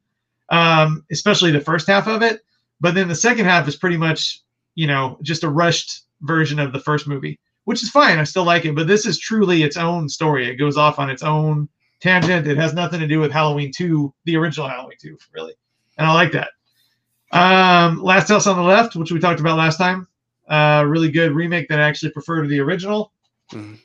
um, 0.49 1.05
especially 1.11 1.51
the 1.51 1.61
first 1.61 1.87
half 1.87 2.07
of 2.09 2.23
it. 2.23 2.41
But 2.81 2.95
then 2.95 3.09
the 3.09 3.15
second 3.15 3.45
half 3.45 3.69
is 3.69 3.77
pretty 3.77 3.97
much, 3.97 4.41
you 4.75 4.87
know, 4.87 5.19
just 5.23 5.45
a 5.45 5.51
rushed 5.51 6.03
version 6.23 6.59
of 6.59 6.73
the 6.73 6.81
first 6.81 7.07
movie 7.07 7.39
which 7.67 7.83
is 7.83 7.91
fine. 7.91 8.19
I 8.19 8.25
still 8.25 8.45
like 8.45 8.65
it, 8.65 8.75
but 8.77 8.87
this 8.87 9.07
is 9.07 9.19
truly 9.19 9.65
its 9.65 9.77
own 9.77 10.09
story. 10.09 10.49
It 10.49 10.55
goes 10.55 10.77
off 10.77 11.01
on 11.01 11.11
its 11.11 11.23
own 11.23 11.69
tangent. 12.01 12.47
It 12.47 12.57
has 12.57 12.73
nothing 12.73 13.01
to 13.01 13.09
do 13.09 13.19
with 13.19 13.33
Halloween 13.33 13.73
2, 13.77 14.15
the 14.25 14.37
original 14.37 14.69
Halloween 14.69 14.97
2, 15.03 15.19
really. 15.35 15.55
And 15.99 16.07
I 16.07 16.13
like 16.15 16.33
that. 16.33 16.51
Um, 17.33 18.01
Last 18.01 18.29
House 18.29 18.47
on 18.47 18.57
the 18.57 18.63
Left, 18.63 18.95
which 18.95 19.11
we 19.11 19.19
talked 19.19 19.41
about 19.41 19.59
last 19.59 19.79
time. 19.79 20.07
Uh, 20.49 20.85
really 20.87 21.11
good 21.11 21.33
remake 21.33 21.69
that 21.69 21.81
I 21.81 21.83
actually 21.83 22.13
prefer 22.13 22.43
to 22.43 22.49
the 22.49 22.61
original. 22.61 23.13
Mhm. 23.53 23.79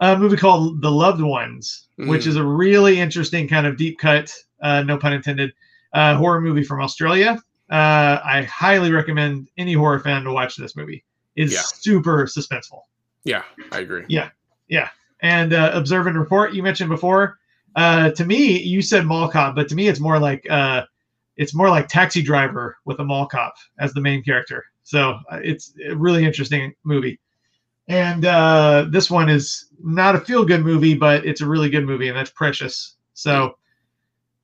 A 0.00 0.16
movie 0.18 0.36
called 0.36 0.80
The 0.82 0.90
Loved 0.90 1.20
Ones, 1.20 1.88
which 1.96 2.24
Mhm. 2.24 2.26
is 2.26 2.36
a 2.36 2.44
really 2.44 3.00
interesting 3.00 3.48
kind 3.48 3.66
of 3.66 3.76
deep 3.76 3.98
cut, 3.98 4.32
uh, 4.62 4.82
no 4.82 4.98
pun 4.98 5.12
intended, 5.12 5.52
uh, 5.92 6.16
horror 6.16 6.40
movie 6.40 6.64
from 6.64 6.80
Australia. 6.82 7.40
Uh, 7.70 8.18
I 8.24 8.42
highly 8.42 8.92
recommend 8.92 9.48
any 9.56 9.72
horror 9.72 10.00
fan 10.00 10.24
to 10.24 10.32
watch 10.32 10.56
this 10.56 10.76
movie. 10.76 11.04
It's 11.36 11.52
Yeah. 11.52 11.60
super 11.60 12.24
suspenseful 12.26 12.80
yeah, 13.24 13.42
I 13.72 13.80
agree. 13.80 14.04
Yeah, 14.08 14.30
yeah. 14.68 14.90
And 15.20 15.52
uh, 15.54 15.70
observe 15.72 16.06
and 16.06 16.18
report 16.18 16.52
you 16.52 16.62
mentioned 16.62 16.90
before 16.90 17.38
uh, 17.74 18.10
to 18.10 18.24
me 18.24 18.60
you 18.60 18.82
said 18.82 19.06
mall 19.06 19.28
cop 19.28 19.54
but 19.54 19.68
to 19.68 19.74
me 19.74 19.88
it's 19.88 19.98
more 20.00 20.18
like 20.18 20.46
uh, 20.50 20.84
it's 21.36 21.54
more 21.54 21.68
like 21.68 21.88
taxi 21.88 22.22
driver 22.22 22.76
with 22.84 22.98
a 23.00 23.04
mall 23.04 23.26
cop 23.26 23.54
as 23.78 23.92
the 23.92 24.00
main 24.00 24.22
character 24.22 24.64
so 24.82 25.18
uh, 25.30 25.38
it's 25.42 25.74
a 25.88 25.96
really 25.96 26.24
interesting 26.24 26.72
movie 26.84 27.18
and 27.88 28.24
uh, 28.24 28.86
this 28.88 29.10
one 29.10 29.28
is 29.28 29.66
not 29.82 30.14
a 30.14 30.20
feel 30.20 30.44
good 30.44 30.64
movie 30.64 30.94
but 30.94 31.24
it's 31.26 31.40
a 31.40 31.46
really 31.46 31.68
good 31.68 31.84
movie 31.84 32.08
and 32.08 32.16
that's 32.16 32.30
precious 32.30 32.96
so 33.14 33.56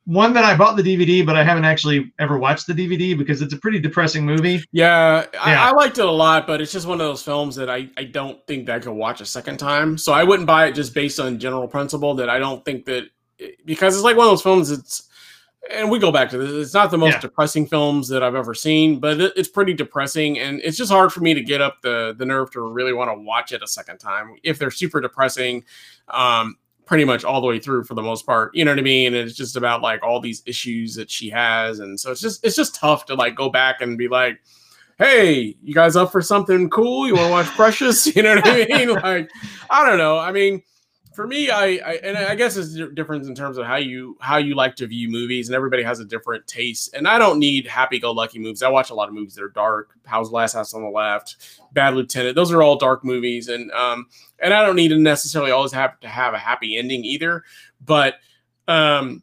one 0.05 0.33
that 0.33 0.44
i 0.44 0.57
bought 0.57 0.76
the 0.76 0.83
dvd 0.83 1.24
but 1.24 1.37
i 1.37 1.44
haven't 1.44 1.64
actually 1.64 2.12
ever 2.18 2.38
watched 2.38 2.66
the 2.66 2.72
dvd 2.72 3.16
because 3.16 3.42
it's 3.42 3.53
a 3.55 3.59
pretty 3.59 3.79
depressing 3.79 4.24
movie 4.24 4.62
Yeah, 4.72 5.26
Yeah. 5.33 5.40
I, 5.40 5.68
I 5.68 5.72
liked 5.72 5.98
it 5.98 6.05
a 6.05 6.11
lot, 6.11 6.46
but 6.46 6.61
it's 6.61 6.72
just 6.72 6.87
one 6.87 7.00
of 7.00 7.07
those 7.07 7.22
films 7.22 7.55
that 7.57 7.70
I, 7.70 7.88
I 7.96 8.05
don't 8.05 8.44
think 8.46 8.66
that 8.66 8.76
I 8.76 8.79
could 8.81 8.92
watch 8.92 9.20
a 9.20 9.26
second 9.26 9.59
time. 9.59 9.98
So 9.98 10.12
I 10.12 10.24
wouldn't 10.24 10.46
buy 10.46 10.66
it 10.66 10.72
just 10.72 10.94
based 10.94 11.20
on 11.20 11.38
general 11.38 11.68
principle 11.68 12.14
that 12.14 12.29
I 12.31 12.38
don't 12.38 12.64
think 12.64 12.87
that 12.87 13.05
because 13.64 13.94
it's 13.94 14.05
like 14.05 14.16
one 14.16 14.26
of 14.26 14.33
those 14.33 14.42
films. 14.42 14.70
It's 14.70 15.09
and 15.70 15.90
we 15.90 15.99
go 15.99 16.11
back 16.11 16.31
to 16.31 16.38
this. 16.38 16.51
It's 16.66 16.75
not 16.75 16.90
the 16.90 16.99
most 16.99 17.14
Yeah. 17.14 17.20
depressing 17.20 17.66
films 17.66 18.09
that 18.09 18.23
I've 18.23 18.35
ever 18.35 18.55
seen, 18.55 18.99
but 19.01 19.20
it, 19.20 19.33
it's 19.37 19.49
pretty 19.49 19.75
depressing, 19.75 20.38
and 20.38 20.61
it's 20.64 20.77
just 20.77 20.90
hard 20.90 21.12
for 21.12 21.20
me 21.20 21.35
to 21.35 21.42
get 21.42 21.61
up 21.61 21.83
the 21.83 22.14
the 22.16 22.25
nerve 22.25 22.51
to 22.53 22.61
really 22.61 22.92
want 22.92 23.11
to 23.11 23.14
watch 23.20 23.53
it 23.53 23.62
a 23.62 23.66
second 23.66 23.99
time 23.99 24.37
if 24.42 24.59
they're 24.59 24.70
super 24.70 25.01
depressing. 25.01 25.64
Um, 26.09 26.57
pretty 26.87 27.05
much 27.05 27.23
all 27.25 27.40
the 27.40 27.46
way 27.46 27.61
through 27.61 27.85
for 27.85 27.94
the 27.94 28.03
most 28.03 28.27
part 28.27 28.53
you 28.53 28.64
know 28.64 28.73
what 28.73 28.79
i 28.81 28.83
mean 28.83 29.14
and 29.14 29.29
it's 29.29 29.37
just 29.37 29.55
about 29.55 29.81
like 29.81 30.03
all 30.03 30.18
these 30.18 30.42
issues 30.44 30.92
that 30.96 31.09
she 31.09 31.31
has 31.31 31.79
and 31.79 32.01
so 32.01 32.11
it's 32.11 32.20
just 32.20 32.44
it's 32.44 32.57
just 32.57 32.75
tough 32.75 33.07
to 33.07 33.14
like 33.14 33.37
go 33.37 33.49
back 33.49 33.81
and 33.81 33.96
be 33.96 34.09
like 34.09 34.40
hey, 34.99 35.57
you 35.62 35.73
guys 35.73 35.96
up 35.96 36.12
for 36.12 36.20
something 36.20 36.68
cool? 36.68 37.07
You 37.07 37.14
want 37.14 37.27
to 37.29 37.31
watch 37.31 37.46
Precious? 37.57 38.05
You 38.16 38.23
know 38.23 38.35
what 38.35 38.46
I 38.46 38.66
mean? 38.68 38.90
like, 38.90 39.31
I 39.70 39.88
don't 39.88 39.96
know. 39.96 40.18
I 40.18 40.31
mean, 40.31 40.62
for 41.12 41.27
me, 41.27 41.51
I, 41.51 41.64
I 41.64 42.01
and 42.03 42.16
I 42.16 42.35
guess 42.35 42.57
it's 42.57 42.75
di- 42.75 42.88
different 42.94 43.27
in 43.27 43.35
terms 43.35 43.59
of 43.59 43.66
how 43.66 43.77
you 43.77 44.16
how 44.20 44.37
you 44.37 44.55
like 44.55 44.77
to 44.77 44.87
view 44.87 45.09
movies, 45.09 45.49
and 45.49 45.57
everybody 45.57 45.83
has 45.83 46.01
a 46.01 46.05
different 46.05 46.46
taste. 46.46 46.94
And 46.94 47.09
I 47.09 47.18
don't 47.18 47.38
need 47.38 47.66
happy-go-lucky 47.66 48.38
movies. 48.38 48.62
I 48.62 48.68
watch 48.68 48.90
a 48.90 48.94
lot 48.94 49.09
of 49.09 49.14
movies 49.14 49.35
that 49.35 49.42
are 49.42 49.49
dark. 49.49 49.90
How's 50.05 50.31
Last 50.31 50.53
House 50.53 50.73
on 50.75 50.83
the 50.83 50.88
Left, 50.88 51.61
Bad 51.73 51.94
Lieutenant. 51.94 52.37
Those 52.37 52.53
are 52.53 52.62
all 52.62 52.77
dark 52.77 53.05
movies, 53.05 53.49
and 53.49 53.70
um, 53.73 54.07
and 54.38 54.55
I 54.55 54.64
don't 54.64 54.77
need 54.77 54.88
to 54.88 54.99
necessarily 54.99 55.51
always 55.51 55.73
have 55.73 55.99
to 56.01 56.09
have 56.09 56.35
a 56.35 56.38
happy 56.38 56.77
ending 56.77 57.05
either. 57.05 57.44
But 57.85 58.14
um, 58.68 59.23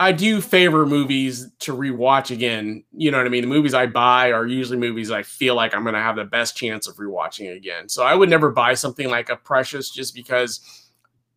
I 0.00 0.12
do 0.12 0.40
favor 0.40 0.84
movies 0.84 1.50
to 1.60 1.74
rewatch 1.74 2.30
again. 2.30 2.84
You 2.92 3.10
know 3.10 3.16
what 3.16 3.26
I 3.26 3.30
mean? 3.30 3.42
The 3.42 3.48
movies 3.48 3.72
I 3.72 3.86
buy 3.86 4.32
are 4.32 4.46
usually 4.46 4.76
movies 4.76 5.10
I 5.10 5.22
feel 5.22 5.54
like 5.54 5.74
I'm 5.74 5.84
going 5.84 5.94
to 5.94 6.00
have 6.00 6.16
the 6.16 6.24
best 6.24 6.56
chance 6.56 6.88
of 6.88 6.96
rewatching 6.96 7.56
again. 7.56 7.88
So 7.88 8.02
I 8.02 8.14
would 8.14 8.28
never 8.28 8.50
buy 8.50 8.74
something 8.74 9.08
like 9.08 9.30
a 9.30 9.36
Precious 9.36 9.90
just 9.90 10.14
because 10.14 10.83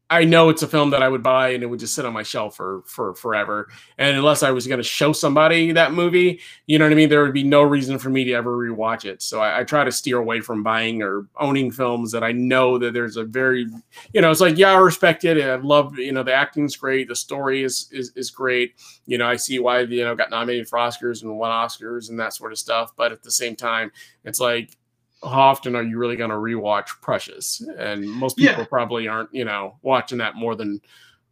I 0.10 0.24
know 0.24 0.48
it's 0.48 0.64
a 0.64 0.68
film 0.68 0.92
that 0.92 1.04
I 1.04 1.10
would 1.10 1.22
buy 1.22 1.50
and 1.50 1.62
it 1.64 1.66
would 1.66 1.80
just 1.80 1.94
sit 1.94 2.06
on 2.06 2.14
my 2.14 2.24
shelf 2.24 2.56
for 2.56 2.82
for 2.86 3.14
forever. 3.14 3.68
And 3.98 4.16
unless 4.16 4.42
I 4.42 4.52
was 4.52 4.66
going 4.66 4.78
to 4.78 4.84
show 4.84 5.12
somebody 5.12 5.74
that 5.74 5.92
movie, 5.92 6.40
you 6.66 6.80
know 6.80 6.86
what 6.86 6.94
I 6.94 6.96
mean, 6.96 7.10
there 7.10 7.24
would 7.24 7.34
be 7.34 7.44
no 7.44 7.62
reason 7.62 8.00
for 8.00 8.10
me 8.10 8.24
to 8.24 8.34
ever 8.34 8.56
rewatch 8.56 9.04
it. 9.04 9.22
So 9.22 9.42
I, 9.42 9.60
I 9.60 9.64
try 9.66 9.84
to 9.84 9.92
steer 9.92 10.18
away 10.18 10.40
from 10.40 10.64
buying 10.64 11.02
or 11.02 11.28
owning 11.38 11.72
films 11.72 12.12
that 12.14 12.24
I 12.24 12.32
know 12.32 12.78
that 12.78 12.94
there's 12.94 13.18
a 13.18 13.26
very, 13.26 13.68
you 14.14 14.22
know, 14.22 14.32
it's 14.32 14.40
like 14.40 14.58
yeah, 14.58 14.72
I 14.72 14.78
respect 14.78 15.26
it. 15.26 15.44
I 15.44 15.56
love, 15.56 15.98
you 16.00 16.14
know, 16.14 16.24
the 16.24 16.34
acting's 16.34 16.78
great, 16.78 17.10
the 17.10 17.16
story 17.16 17.64
is 17.64 17.90
is 17.92 18.14
is 18.16 18.32
great. 18.32 18.76
You 19.08 19.18
know, 19.18 19.28
I 19.28 19.36
see 19.36 19.60
why 19.60 19.82
you 19.82 20.06
know 20.06 20.16
got 20.16 20.30
nominated 20.30 20.70
for 20.70 20.80
Oscars 20.80 21.22
and 21.22 21.38
won 21.38 21.52
Oscars 21.52 22.10
and 22.10 22.20
that 22.20 22.34
sort 22.34 22.54
of 22.54 22.58
stuff. 22.58 22.94
But 22.96 23.12
at 23.12 23.24
the 23.24 23.32
same 23.32 23.58
time, 23.58 23.92
it's 24.24 24.40
like 24.40 24.78
how 25.24 25.30
often 25.42 25.76
are 25.76 25.84
you 25.84 25.98
really 25.98 26.16
going 26.16 26.30
to 26.30 26.36
rewatch 26.36 26.88
Precious? 27.02 27.62
And 27.78 28.08
most 28.10 28.40
Yeah. 28.40 28.52
people 28.52 28.66
probably 28.66 29.08
aren't, 29.08 29.34
you 29.34 29.46
know, 29.46 29.78
watching 29.82 30.18
that 30.20 30.36
more 30.36 30.56
than 30.56 30.82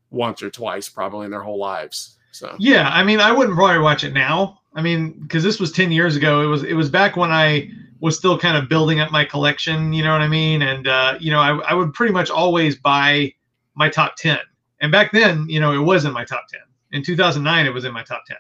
once 0.10 0.42
or 0.42 0.50
twice, 0.50 0.90
probably 0.90 1.26
in 1.26 1.32
their 1.32 1.42
whole 1.44 1.60
lives. 1.60 2.18
So 2.32 2.56
Yeah, 2.60 2.90
I 2.92 3.04
mean, 3.04 3.20
I 3.20 3.32
wouldn't 3.32 3.56
probably 3.56 3.80
watch 3.80 4.04
it 4.04 4.14
now. 4.14 4.60
I 4.74 4.82
mean, 4.82 5.12
because 5.22 5.44
this 5.44 5.60
was 5.60 5.72
ten 5.72 5.92
years 5.92 6.16
ago. 6.16 6.42
It 6.42 6.48
was 6.48 6.64
it 6.64 6.74
was 6.74 6.90
back 6.90 7.16
when 7.16 7.32
I 7.32 7.70
was 8.02 8.18
still 8.18 8.38
kind 8.38 8.58
of 8.58 8.68
building 8.68 9.00
up 9.00 9.10
my 9.12 9.24
collection. 9.24 9.94
You 9.94 10.04
know 10.04 10.12
what 10.12 10.22
I 10.22 10.28
mean? 10.28 10.62
And 10.64 10.88
uh, 10.88 11.18
you 11.20 11.32
know, 11.32 11.40
I, 11.40 11.56
I 11.60 11.74
would 11.74 11.94
pretty 11.94 12.12
much 12.12 12.30
always 12.30 12.76
buy 12.76 13.34
my 13.76 13.90
top 13.90 14.16
ten. 14.18 14.40
And 14.82 14.92
back 14.92 15.12
then, 15.14 15.48
you 15.48 15.60
know, 15.62 15.72
it 15.72 15.80
was 15.84 16.04
in 16.04 16.12
my 16.12 16.26
top 16.26 16.48
ten. 16.50 16.60
In 16.92 17.04
2009, 17.04 17.66
it 17.66 17.70
was 17.74 17.86
in 17.86 17.94
my 17.94 18.04
top 18.04 18.26
ten. 18.26 18.38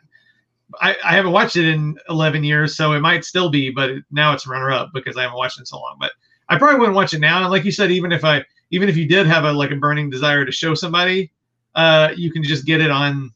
I, 0.82 0.96
I 1.04 1.14
haven't 1.16 1.32
watched 1.32 1.56
it 1.58 1.66
in 1.66 1.98
11 2.10 2.44
years, 2.44 2.76
so 2.76 2.94
it 2.94 3.00
might 3.00 3.24
still 3.24 3.50
be, 3.50 3.70
but 3.70 3.92
now 4.12 4.34
it's 4.34 4.48
runner 4.48 4.72
up 4.72 4.90
because 4.94 5.16
I 5.18 5.22
haven't 5.22 5.38
watched 5.38 5.58
it 5.58 5.62
in 5.62 5.66
so 5.66 5.78
long. 5.78 5.96
But 6.00 6.12
I 6.50 6.58
probably 6.58 6.80
wouldn't 6.80 6.96
watch 6.96 7.14
it 7.14 7.20
now. 7.20 7.42
And 7.42 7.52
like 7.52 7.66
you 7.66 7.72
said, 7.72 7.92
even 7.92 8.12
if 8.12 8.24
I 8.24 8.44
even 8.72 8.90
if 8.90 8.98
you 8.98 9.08
did 9.08 9.28
have 9.28 9.44
a 9.44 9.52
like 9.52 9.72
a 9.72 9.76
burning 9.76 10.10
desire 10.10 10.46
to 10.46 10.52
show 10.52 10.74
somebody, 10.74 11.32
uh, 11.76 12.10
you 12.16 12.32
can 12.32 12.44
just 12.44 12.66
get 12.66 12.82
it 12.82 12.92
on 12.92 13.32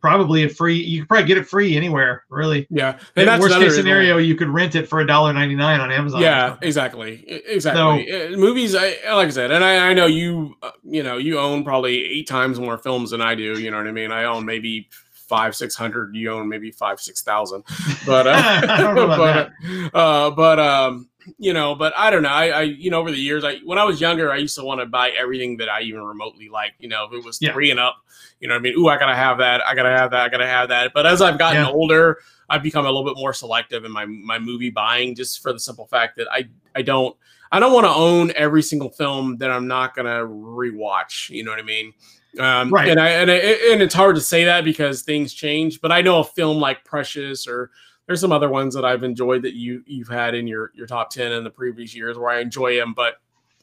probably 0.00 0.44
a 0.44 0.48
free. 0.48 0.76
You 0.76 1.00
could 1.00 1.08
probably 1.08 1.26
get 1.26 1.36
it 1.38 1.46
free 1.46 1.76
anywhere, 1.76 2.24
really. 2.30 2.66
yeah, 2.70 2.98
In 3.16 3.26
that's 3.26 3.40
worst 3.40 3.56
case 3.56 3.74
scenario, 3.74 4.16
you 4.16 4.34
could 4.34 4.48
rent 4.48 4.74
it 4.74 4.88
for 4.88 5.00
a 5.00 5.06
dollar 5.06 5.32
ninety 5.32 5.54
nine 5.54 5.80
on 5.80 5.90
Amazon. 5.90 6.22
Yeah, 6.22 6.56
exactly, 6.62 7.24
exactly. 7.28 8.10
Uh, 8.10 8.36
movies, 8.36 8.74
I 8.74 8.96
like 9.14 9.28
I 9.28 9.30
said, 9.30 9.50
and 9.50 9.62
I, 9.64 9.90
I 9.90 9.94
know 9.94 10.06
you, 10.06 10.56
uh, 10.62 10.70
you 10.84 11.02
know, 11.02 11.16
you 11.18 11.38
own 11.38 11.64
probably 11.64 12.04
eight 12.04 12.28
times 12.28 12.58
more 12.58 12.78
films 12.78 13.10
than 13.10 13.20
I 13.20 13.34
do. 13.34 13.58
You 13.58 13.70
know 13.70 13.76
what 13.76 13.86
I 13.86 13.92
mean? 13.92 14.10
I 14.12 14.24
own 14.24 14.46
maybe 14.46 14.88
five, 15.30 15.54
six 15.56 15.74
hundred. 15.76 16.14
You 16.14 16.32
own 16.32 16.48
maybe 16.48 16.70
five, 16.70 17.00
six 17.00 17.22
thousand. 17.22 17.64
But 18.04 18.26
uh, 18.26 18.42
I 18.68 18.82
don't 18.82 18.94
know 18.96 19.10
about 19.10 19.50
but, 19.92 19.98
uh, 19.98 20.30
but 20.32 20.58
um, 20.58 21.08
you 21.38 21.52
know, 21.52 21.74
but 21.74 21.92
I 21.96 22.10
don't 22.10 22.22
know. 22.22 22.30
I, 22.30 22.46
I, 22.48 22.62
you 22.62 22.90
know, 22.90 22.98
over 22.98 23.10
the 23.10 23.18
years, 23.18 23.44
I 23.44 23.58
when 23.64 23.78
I 23.78 23.84
was 23.84 24.00
younger, 24.00 24.32
I 24.32 24.36
used 24.36 24.56
to 24.58 24.64
want 24.64 24.80
to 24.80 24.86
buy 24.86 25.10
everything 25.10 25.56
that 25.58 25.68
I 25.68 25.82
even 25.82 26.02
remotely 26.02 26.48
liked. 26.48 26.80
You 26.80 26.88
know, 26.88 27.04
if 27.04 27.12
it 27.12 27.24
was 27.24 27.38
Yeah. 27.40 27.52
three 27.52 27.70
and 27.70 27.78
up, 27.78 27.96
you 28.40 28.48
know, 28.48 28.54
what 28.54 28.60
I 28.60 28.62
mean, 28.62 28.74
ooh, 28.78 28.88
I 28.88 28.98
gotta 28.98 29.14
have 29.14 29.38
that, 29.38 29.64
I 29.66 29.74
gotta 29.74 29.90
have 29.96 30.10
that, 30.10 30.22
I 30.22 30.28
gotta 30.28 30.46
have 30.46 30.68
that. 30.70 30.92
But 30.94 31.06
as 31.06 31.22
I've 31.22 31.38
gotten 31.38 31.62
Yeah. 31.62 31.70
older, 31.70 32.18
I've 32.48 32.62
become 32.62 32.84
a 32.84 32.88
little 32.88 33.04
bit 33.04 33.16
more 33.20 33.32
selective 33.32 33.84
in 33.84 33.92
my 33.92 34.06
my 34.06 34.38
movie 34.38 34.70
buying, 34.70 35.14
just 35.14 35.40
for 35.42 35.52
the 35.52 35.60
simple 35.60 35.86
fact 35.86 36.16
that 36.16 36.26
I 36.32 36.48
I 36.74 36.82
don't 36.82 37.14
I 37.52 37.60
don't 37.60 37.72
want 37.72 37.84
to 37.86 37.90
own 37.92 38.32
every 38.34 38.62
single 38.62 38.90
film 38.90 39.36
that 39.38 39.50
I'm 39.50 39.68
not 39.68 39.94
gonna 39.94 40.24
rewatch. 40.24 41.28
You 41.30 41.44
know 41.44 41.50
what 41.50 41.60
I 41.60 41.64
mean? 41.64 41.92
Um, 42.38 42.70
Right. 42.70 42.88
And 42.88 43.00
I 43.00 43.08
and, 43.08 43.30
I, 43.30 43.34
and 43.34 43.82
it's 43.82 43.94
hard 43.94 44.14
to 44.14 44.20
say 44.20 44.44
that 44.44 44.64
because 44.64 45.02
things 45.02 45.32
change. 45.32 45.80
But 45.80 45.92
I 45.92 46.00
know 46.00 46.20
a 46.20 46.24
film 46.24 46.58
like 46.58 46.84
Precious 46.84 47.46
or 47.46 47.70
there's 48.06 48.20
some 48.20 48.32
other 48.32 48.48
ones 48.48 48.74
that 48.74 48.84
I've 48.84 49.04
enjoyed 49.04 49.42
that 49.42 49.54
you 49.54 49.84
you've 49.86 50.08
had 50.08 50.34
in 50.34 50.46
your 50.46 50.72
your 50.74 50.86
top 50.86 51.10
ten 51.10 51.32
in 51.32 51.44
the 51.44 51.50
previous 51.50 51.94
years 51.94 52.18
where 52.18 52.30
I 52.30 52.40
enjoy 52.40 52.76
them, 52.76 52.92
but 52.92 53.14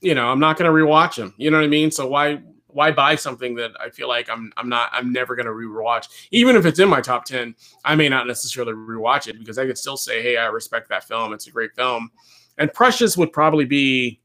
you 0.01 0.15
know 0.15 0.27
I'm 0.27 0.39
not 0.39 0.57
going 0.57 0.71
to 0.71 0.85
rewatch 0.85 1.15
them. 1.15 1.33
You 1.37 1.51
know 1.51 1.57
what 1.57 1.65
I 1.65 1.67
mean? 1.67 1.91
So 1.91 2.07
why 2.07 2.41
why 2.67 2.91
buy 2.91 3.15
something 3.15 3.55
that 3.55 3.71
I 3.79 3.89
feel 3.89 4.07
like 4.07 4.29
I'm 4.29 4.53
I'm 4.55 4.69
not 4.69 4.89
I'm 4.93 5.11
never 5.11 5.35
going 5.35 5.47
to 5.47 5.51
rewatch, 5.51 6.07
even 6.31 6.55
if 6.55 6.65
it's 6.65 6.79
in 6.79 6.87
my 6.87 7.01
top 7.01 7.25
ten. 7.25 7.55
I 7.83 7.95
may 7.95 8.07
not 8.07 8.27
necessarily 8.27 8.73
rewatch 8.73 9.27
it 9.27 9.39
because 9.39 9.57
I 9.57 9.65
could 9.65 9.77
still 9.77 9.97
say, 9.97 10.21
hey, 10.21 10.37
I 10.37 10.45
respect 10.45 10.87
that 10.89 11.05
film. 11.05 11.33
It's 11.33 11.47
a 11.47 11.51
great 11.51 11.75
film, 11.75 12.11
and 12.57 12.71
Precious 12.71 13.17
would 13.17 13.33
probably 13.33 13.65
be 13.65 14.21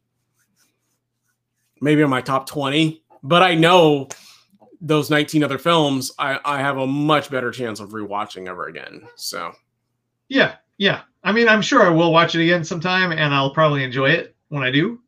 maybe 1.80 2.02
in 2.02 2.10
my 2.10 2.20
top 2.20 2.46
twenty, 2.46 3.02
but 3.22 3.42
I 3.42 3.54
know 3.54 4.08
those 4.82 5.08
19 5.08 5.44
other 5.44 5.58
films, 5.58 6.10
I, 6.18 6.40
I 6.44 6.58
have 6.58 6.76
a 6.76 6.86
much 6.86 7.30
better 7.30 7.52
chance 7.52 7.78
of 7.78 7.90
rewatching 7.90 8.48
ever 8.48 8.66
again. 8.66 9.08
So 9.16 9.52
Yeah, 10.28 10.56
yeah. 10.76 11.02
I 11.22 11.30
mean, 11.30 11.48
I'm 11.48 11.62
sure 11.62 11.82
I 11.82 11.88
will 11.88 12.12
watch 12.12 12.34
it 12.34 12.42
again 12.42 12.64
sometime, 12.64 13.12
and 13.12 13.32
I'll 13.32 13.54
probably 13.54 13.84
enjoy 13.84 14.10
it 14.10 14.34
when 14.48 14.64
I 14.64 14.72
do. 14.72 14.98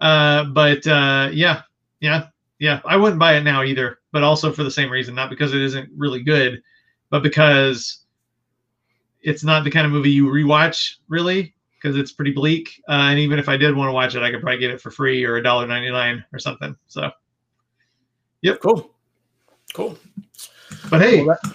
Uh, 0.00 0.44
but 0.44 0.86
uh, 0.86 1.28
yeah, 1.30 1.62
yeah, 2.00 2.28
yeah. 2.58 2.80
I 2.86 2.96
wouldn't 2.96 3.18
buy 3.18 3.36
it 3.36 3.42
now 3.42 3.62
either, 3.62 3.98
but 4.12 4.22
also 4.22 4.50
for 4.50 4.64
the 4.64 4.70
same 4.70 4.90
reason, 4.90 5.14
not 5.14 5.28
because 5.28 5.52
it 5.52 5.60
isn't 5.60 5.90
really 5.94 6.22
good, 6.22 6.62
but 7.10 7.22
because 7.22 8.04
it's 9.20 9.44
not 9.44 9.62
the 9.62 9.70
kind 9.70 9.84
of 9.84 9.92
movie 9.92 10.10
you 10.10 10.26
rewatch 10.26 10.94
really, 11.08 11.54
because 11.74 11.98
it's 11.98 12.12
pretty 12.12 12.32
bleak. 12.32 12.82
Uh, 12.88 13.10
and 13.10 13.18
even 13.18 13.38
if 13.38 13.50
I 13.50 13.58
did 13.58 13.76
want 13.76 13.88
to 13.88 13.92
watch 13.92 14.14
it, 14.14 14.22
I 14.22 14.30
could 14.30 14.40
probably 14.40 14.60
get 14.60 14.70
it 14.70 14.80
for 14.80 14.90
free 14.90 15.22
or 15.24 15.36
a 15.36 15.42
dollar 15.42 15.66
ninety 15.66 15.90
nine 15.90 16.24
or 16.32 16.38
something. 16.38 16.74
So, 16.86 17.10
yep, 18.40 18.60
cool. 18.62 18.94
Cool. 19.74 19.98
but 20.90 21.00
hey, 21.00 21.24
Well, 21.24 21.36
that- 21.42 21.52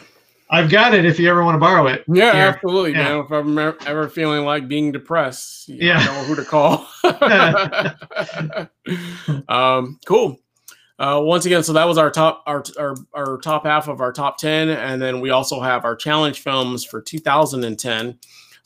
I've 0.50 0.70
got 0.70 0.94
it 0.94 1.04
if 1.04 1.20
you 1.20 1.28
ever 1.32 1.44
want 1.44 1.56
to 1.56 1.60
borrow 1.60 1.88
it. 1.88 2.04
Yeah, 2.08 2.32
Here. 2.34 2.44
absolutely, 2.46 2.92
Yeah. 2.92 3.16
man. 3.16 3.20
If 3.26 3.32
I'm 3.32 3.58
ever- 3.58 3.78
ever 3.88 4.08
feeling 4.10 4.46
like 4.46 4.68
being 4.68 4.92
depressed, 4.92 5.68
you 5.68 5.88
Yeah. 5.88 6.04
know 6.06 6.24
who 6.26 6.36
to 6.36 6.44
call. 6.44 6.88
um, 9.50 10.00
cool. 10.06 10.38
Uh, 11.00 11.20
once 11.24 11.46
again, 11.46 11.64
so 11.64 11.74
that 11.74 11.88
was 11.88 11.98
our 11.98 12.12
top 12.12 12.44
our, 12.46 12.64
our 12.80 12.96
our 13.16 13.38
top 13.40 13.66
half 13.66 13.88
of 13.88 14.00
our 14.00 14.14
top 14.14 14.38
ten, 14.38 14.70
and 14.70 15.02
then 15.02 15.22
we 15.22 15.32
also 15.32 15.60
have 15.60 15.86
our 15.86 15.96
challenge 15.96 16.42
films 16.42 16.86
for 16.86 17.02
2010. 17.02 18.20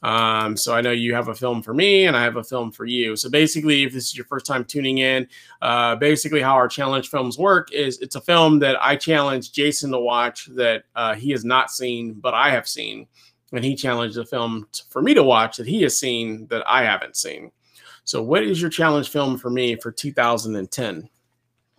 Um, 0.03 0.55
so 0.55 0.75
I 0.75 0.81
know 0.81 0.91
you 0.91 1.15
have 1.15 1.27
a 1.27 1.35
film 1.35 1.63
for 1.63 1.73
me, 1.73 2.05
and 2.05 2.15
I 2.15 2.23
have 2.23 2.35
a 2.35 2.43
film 2.43 2.71
for 2.71 2.85
you. 2.85 3.15
So 3.15 3.29
basically, 3.29 3.83
if 3.83 3.93
this 3.93 4.05
is 4.05 4.15
your 4.15 4.25
first 4.25 4.45
time 4.45 4.63
tuning 4.63 4.99
in, 4.99 5.27
uh, 5.61 5.95
basically 5.95 6.41
how 6.41 6.53
our 6.53 6.67
challenge 6.67 7.09
films 7.09 7.37
work 7.37 7.71
is 7.71 7.97
it's 7.99 8.15
a 8.15 8.21
film 8.21 8.59
that 8.59 8.77
I 8.83 8.95
challenge 8.95 9.51
Jason 9.51 9.91
to 9.91 9.99
watch 9.99 10.47
that 10.53 10.83
uh, 10.95 11.15
he 11.15 11.31
has 11.31 11.43
not 11.43 11.71
seen, 11.71 12.13
but 12.13 12.35
I 12.35 12.51
have 12.51 12.67
seen, 12.67 13.07
and 13.51 13.63
he 13.65 13.75
challenged 13.75 14.17
a 14.17 14.25
film 14.25 14.67
t- 14.71 14.83
for 14.89 15.01
me 15.01 15.15
to 15.15 15.23
watch 15.23 15.57
that 15.57 15.67
he 15.67 15.81
has 15.81 15.97
seen 15.97 16.45
that 16.47 16.63
I 16.67 16.83
haven't 16.83 17.15
seen. 17.15 17.51
So, 18.03 18.21
what 18.21 18.43
is 18.43 18.61
your 18.61 18.69
challenge 18.69 19.09
film 19.09 19.37
for 19.37 19.49
me 19.49 19.75
for 19.75 19.91
2010? 19.91 21.09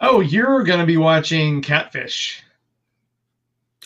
Oh, 0.01 0.21
you're 0.21 0.65
gonna 0.65 0.87
be 0.87 0.97
watching 0.97 1.63
Catfish. 1.63 2.43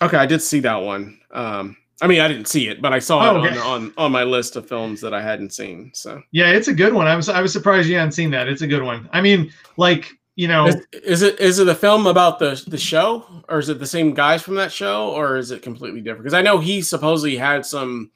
Okay, 0.00 0.16
I 0.16 0.26
did 0.26 0.40
see 0.40 0.60
that 0.60 0.76
one. 0.76 1.20
Um, 1.30 1.76
I 2.02 2.06
mean, 2.08 2.20
I 2.20 2.28
didn't 2.28 2.48
see 2.48 2.68
it, 2.68 2.82
but 2.82 2.92
I 2.92 2.98
saw 2.98 3.30
Oh, 3.30 3.42
it 3.44 3.48
okay. 3.48 3.58
on, 3.58 3.66
on 3.84 3.92
on 3.96 4.12
my 4.12 4.24
list 4.24 4.56
of 4.56 4.68
films 4.68 5.00
that 5.00 5.14
I 5.14 5.22
hadn't 5.22 5.52
seen. 5.54 5.90
So, 5.94 6.20
Yeah, 6.32 6.50
it's 6.50 6.68
a 6.68 6.74
good 6.74 6.92
one. 6.92 7.06
I 7.06 7.16
was 7.16 7.28
I 7.28 7.40
was 7.40 7.52
surprised 7.52 7.88
you 7.88 7.96
hadn't 7.96 8.12
seen 8.12 8.30
that. 8.32 8.48
It's 8.48 8.62
a 8.62 8.66
good 8.66 8.82
one. 8.82 9.08
I 9.12 9.20
mean, 9.20 9.50
like 9.76 10.10
you 10.34 10.48
know, 10.48 10.66
is, 10.66 10.76
is 11.04 11.22
it 11.22 11.38
is 11.40 11.58
it 11.58 11.68
a 11.68 11.74
film 11.74 12.06
about 12.06 12.38
the 12.38 12.62
the 12.66 12.78
show, 12.78 13.24
or 13.48 13.58
is 13.58 13.68
it 13.68 13.78
the 13.78 13.86
same 13.86 14.12
guys 14.14 14.42
from 14.42 14.54
that 14.56 14.72
show, 14.72 15.10
or 15.10 15.36
is 15.36 15.50
it 15.50 15.62
completely 15.62 16.00
different? 16.00 16.24
Because 16.24 16.34
I 16.34 16.42
know 16.42 16.58
he 16.58 16.82
supposedly 16.82 17.36
had 17.36 17.64
some 17.64 18.10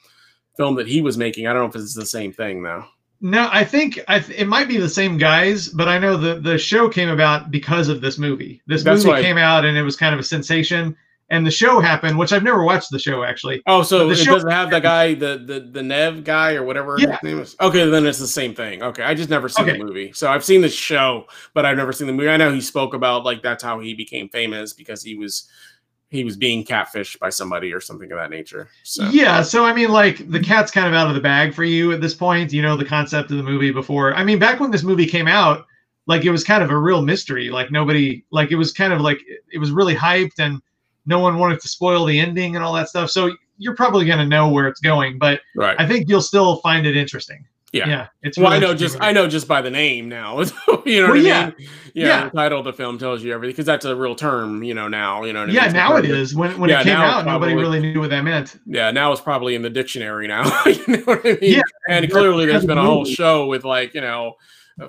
film 0.57 0.75
that 0.77 0.89
he 0.89 1.01
was 1.03 1.17
making. 1.19 1.47
I 1.47 1.53
don't 1.53 1.63
know 1.63 1.69
if 1.69 1.77
it's 1.77 1.95
the 1.95 2.07
same 2.07 2.33
thing 2.33 2.63
though. 2.63 2.85
no, 3.21 3.49
I 3.53 3.65
think 3.65 4.01
I 4.09 4.19
th- 4.21 4.39
it 4.41 4.47
might 4.47 4.67
be 4.69 4.79
the 4.79 4.89
same 4.89 5.19
guys, 5.19 5.69
but 5.69 5.89
I 5.89 5.99
know 5.99 6.17
the 6.17 6.41
the 6.41 6.59
show 6.59 6.89
came 6.89 7.11
about 7.11 7.51
because 7.51 7.89
of 7.89 8.01
this 8.01 8.19
movie. 8.19 8.63
This 8.67 8.83
That's 8.83 9.05
movie 9.05 9.23
came 9.23 9.39
out 9.39 9.65
and 9.67 9.77
it 9.77 9.83
was 9.83 9.97
kind 9.97 10.15
of 10.15 10.19
a 10.21 10.25
sensation, 10.25 10.97
and 11.29 11.45
the 11.47 11.51
show 11.51 11.81
happened, 11.81 12.17
which 12.19 12.33
I've 12.33 12.43
never 12.45 12.63
watched 12.63 12.91
the 12.91 12.99
show 12.99 13.25
actually. 13.25 13.63
Oh, 13.67 13.83
so 13.83 13.99
But 13.99 14.05
it 14.05 14.09
the 14.11 14.25
show- 14.25 14.35
doesn't 14.35 14.51
have 14.51 14.71
the 14.71 14.81
guy, 14.81 15.15
the 15.15 15.43
the 15.45 15.61
the 15.73 15.83
Nev 15.83 16.23
guy 16.25 16.55
or 16.55 16.63
whatever 16.63 16.97
Yeah. 16.99 17.13
his 17.13 17.23
name 17.23 17.41
is. 17.41 17.57
Okay, 17.61 17.89
then 17.89 18.07
it's 18.07 18.19
the 18.19 18.27
same 18.29 18.55
thing. 18.55 18.83
Okay, 18.83 19.03
I 19.03 19.15
just 19.15 19.29
never 19.31 19.49
seen 19.49 19.69
Okay. 19.69 19.79
the 19.79 19.85
movie, 19.85 20.13
so 20.13 20.31
I've 20.31 20.45
seen 20.45 20.61
the 20.61 20.69
show, 20.69 21.27
but 21.55 21.65
I've 21.67 21.77
never 21.77 21.93
seen 21.93 22.07
the 22.07 22.13
movie. 22.13 22.29
I 22.29 22.37
know 22.37 22.53
he 22.53 22.61
spoke 22.61 22.95
about 22.95 23.25
like 23.25 23.43
that's 23.43 23.63
how 23.65 23.81
he 23.81 23.95
became 23.95 24.29
famous 24.29 24.73
because 24.73 25.03
he 25.03 25.17
was 25.17 25.49
he 26.09 26.23
was 26.23 26.37
being 26.37 26.65
catfished 26.65 27.19
by 27.19 27.29
somebody 27.29 27.73
or 27.73 27.81
something 27.81 28.13
of 28.13 28.17
that 28.19 28.31
nature. 28.31 28.69
So 28.85 29.09
Yeah, 29.11 29.43
so 29.43 29.65
I 29.65 29.73
mean, 29.75 29.91
like 29.91 30.31
the 30.31 30.39
cat's 30.39 30.71
kind 30.71 30.87
of 30.87 30.95
out 30.95 31.09
of 31.09 31.17
the 31.17 31.21
bag 31.21 31.53
for 31.53 31.65
you 31.65 31.91
at 31.93 32.01
this 32.01 32.15
point. 32.15 32.53
You 32.53 32.63
know 32.63 32.77
the 32.77 32.85
concept 32.85 33.33
of 33.33 33.37
the 33.37 33.43
movie 33.43 33.73
before. 33.73 34.15
I 34.15 34.23
mean, 34.23 34.39
back 34.39 34.61
when 34.61 34.71
this 34.71 34.85
movie 34.85 35.07
came 35.07 35.27
out, 35.27 35.67
like 36.07 36.25
it 36.25 36.31
was 36.31 36.45
kind 36.45 36.63
of 36.63 36.71
a 36.71 36.77
real 36.79 37.03
mystery. 37.03 37.51
Like 37.51 37.73
nobody, 37.73 38.25
like 38.31 38.53
it 38.53 38.55
was 38.55 38.73
kind 38.73 38.93
of 38.93 39.01
like 39.01 39.21
it 39.53 39.59
was 39.59 39.73
really 39.73 39.97
hyped, 39.97 40.39
and 40.39 40.63
no 41.07 41.19
one 41.21 41.39
wanted 41.39 41.61
to 41.61 41.69
spoil 41.69 42.05
the 42.05 42.19
ending 42.19 42.57
and 42.57 42.65
all 42.65 42.73
that 42.75 42.89
stuff. 42.89 43.11
So 43.11 43.31
you're 43.59 43.75
probably 43.77 44.05
going 44.05 44.19
to 44.19 44.27
know 44.27 44.49
where 44.51 44.69
it's 44.69 44.81
going, 44.81 45.19
but 45.19 45.41
right. 45.55 45.77
I 45.79 45.87
think 45.87 46.09
you'll 46.09 46.21
still 46.23 46.57
find 46.57 46.87
it 46.87 46.97
interesting. 46.97 47.45
Yeah. 47.73 47.89
yeah, 47.89 48.07
it's. 48.23 48.39
well, 48.39 48.53
I 48.53 48.59
know 48.59 48.75
just 48.75 48.97
I 49.01 49.13
know 49.13 49.29
just 49.29 49.47
by 49.49 49.61
the 49.61 49.71
name 49.71 50.09
now. 50.09 50.41
you 50.87 51.03
know 51.03 51.09
Well, 51.09 51.09
what 51.09 51.19
I 51.19 51.21
yeah. 51.21 51.47
mean? 51.59 51.69
Yeah, 51.95 52.07
Yeah. 52.07 52.25
The 52.25 52.31
title 52.31 52.59
of 52.61 52.65
the 52.65 52.73
film 52.73 52.97
tells 52.97 53.23
you 53.23 53.35
everything 53.35 53.53
because 53.53 53.67
that's 53.67 53.85
a 53.85 53.95
real 53.95 54.15
term. 54.15 54.63
You 54.63 54.73
know 54.73 54.89
now. 54.89 55.25
You 55.25 55.33
know. 55.33 55.41
What 55.41 55.51
I 55.51 55.53
mean? 55.53 55.57
yeah, 55.57 55.73
now 55.73 55.97
it 55.97 56.05
is. 56.07 56.35
When 56.35 56.59
when 56.59 56.71
Yeah, 56.71 56.81
it 56.81 56.85
came 56.85 56.97
out, 56.97 57.27
nobody 57.27 57.55
really 57.55 57.81
knew 57.81 58.01
what 58.01 58.11
that 58.11 58.23
meant. 58.23 58.59
Yeah, 58.67 58.93
now 58.93 59.13
it's 59.13 59.21
probably 59.21 59.57
in 59.57 59.63
the 59.63 59.69
dictionary 59.69 60.27
now. 60.27 60.45
you 60.67 60.85
know 60.87 61.03
what 61.05 61.21
I 61.27 61.31
mean? 61.33 61.39
Yeah, 61.43 61.63
and 61.89 62.11
clearly 62.11 62.47
there's 62.47 62.65
been 62.65 62.79
a 62.79 62.85
whole 62.85 63.05
show 63.05 63.47
with 63.47 63.65
like 63.65 63.95
you 63.95 64.01
know 64.01 64.37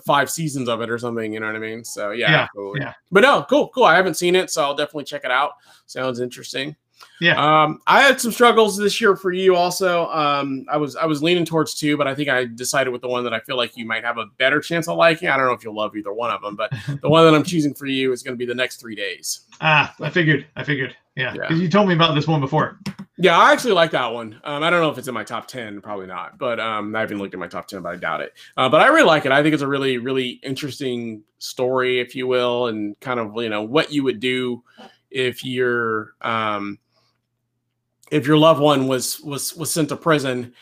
five 0.05 0.29
seasons 0.29 0.69
of 0.69 0.81
it 0.81 0.89
or 0.89 0.97
something. 0.97 1.33
You 1.33 1.39
know 1.39 1.47
what 1.47 1.55
I 1.55 1.59
mean? 1.59 1.83
So 1.83 2.11
yeah, 2.11 2.47
Yeah, 2.55 2.71
yeah. 2.77 2.93
But 3.11 3.21
no, 3.21 3.45
cool, 3.49 3.69
cool. 3.69 3.85
I 3.85 3.95
haven't 3.95 4.15
seen 4.15 4.35
it, 4.35 4.49
so 4.49 4.63
I'll 4.63 4.75
definitely 4.75 5.05
check 5.05 5.23
it 5.23 5.31
out. 5.31 5.53
Sounds 5.85 6.19
interesting. 6.19 6.75
Yeah. 7.19 7.63
Um, 7.63 7.79
I 7.87 8.01
had 8.01 8.21
some 8.21 8.31
struggles 8.31 8.77
this 8.77 9.01
year 9.01 9.15
for 9.15 9.31
you 9.31 9.55
also. 9.55 10.07
Um, 10.09 10.65
I 10.69 10.77
was 10.77 10.95
I 10.95 11.05
was 11.05 11.23
leaning 11.23 11.45
towards 11.45 11.73
two, 11.73 11.97
but 11.97 12.07
I 12.07 12.13
think 12.13 12.29
I 12.29 12.45
decided 12.45 12.91
with 12.91 13.01
the 13.01 13.07
one 13.07 13.23
that 13.23 13.33
I 13.33 13.39
feel 13.39 13.57
like 13.57 13.75
you 13.75 13.85
might 13.85 14.03
have 14.03 14.17
a 14.17 14.25
better 14.37 14.59
chance 14.61 14.87
of 14.87 14.97
liking. 14.97 15.27
I 15.29 15.37
don't 15.37 15.47
know 15.47 15.53
if 15.53 15.63
you'll 15.63 15.75
love 15.75 15.95
either 15.95 16.13
one 16.13 16.29
of 16.31 16.41
them, 16.41 16.55
but 16.55 16.71
the 17.01 17.09
one 17.09 17.25
that 17.25 17.33
I'm 17.35 17.43
choosing 17.43 17.73
for 17.73 17.87
you 17.87 18.11
is 18.11 18.21
going 18.23 18.33
to 18.35 18.37
be 18.37 18.45
the 18.45 18.53
next 18.55 18.77
three 18.77 18.95
days. 18.95 19.41
Ah, 19.61 19.93
I 19.99 20.09
figured. 20.11 20.45
I 20.55 20.63
figured. 20.63 20.95
Yeah, 21.15 21.33
Yeah. 21.33 21.51
you 21.53 21.67
told 21.67 21.87
me 21.87 21.95
about 21.95 22.13
this 22.13 22.27
one 22.27 22.39
before. 22.39 22.79
Yeah, 23.17 23.35
I 23.35 23.51
actually 23.51 23.73
like 23.73 23.89
that 23.91 24.13
one. 24.13 24.39
Um, 24.43 24.61
I 24.61 24.69
don't 24.69 24.81
know 24.81 24.91
if 24.91 24.99
it's 24.99 25.07
in 25.07 25.15
my 25.15 25.23
top 25.23 25.47
ten, 25.47 25.81
probably 25.81 26.05
not, 26.05 26.37
but 26.37 26.59
um, 26.59 26.95
I 26.95 26.99
haven't 26.99 27.17
looked 27.17 27.33
at 27.33 27.39
my 27.39 27.47
top 27.47 27.67
ten, 27.67 27.81
but 27.81 27.89
I 27.89 27.95
doubt 27.95 28.21
it. 28.21 28.33
Uh, 28.55 28.69
but 28.69 28.81
I 28.81 28.87
really 28.89 29.07
like 29.07 29.25
it. 29.25 29.31
I 29.31 29.41
think 29.41 29.55
it's 29.55 29.63
a 29.63 29.67
really, 29.67 29.97
really 29.97 30.39
interesting 30.43 31.23
story, 31.39 31.99
if 31.99 32.15
you 32.15 32.27
will, 32.27 32.67
and 32.67 32.99
kind 32.99 33.19
of 33.19 33.33
you 33.37 33.49
know 33.49 33.63
what 33.63 33.91
you 33.91 34.03
would 34.03 34.19
do 34.19 34.63
if 35.09 35.43
your 35.43 36.13
um, 36.21 36.77
if 38.11 38.27
your 38.27 38.37
loved 38.37 38.61
one 38.61 38.87
was 38.87 39.19
was 39.21 39.55
was 39.55 39.71
sent 39.71 39.89
to 39.89 39.97
prison 39.97 40.53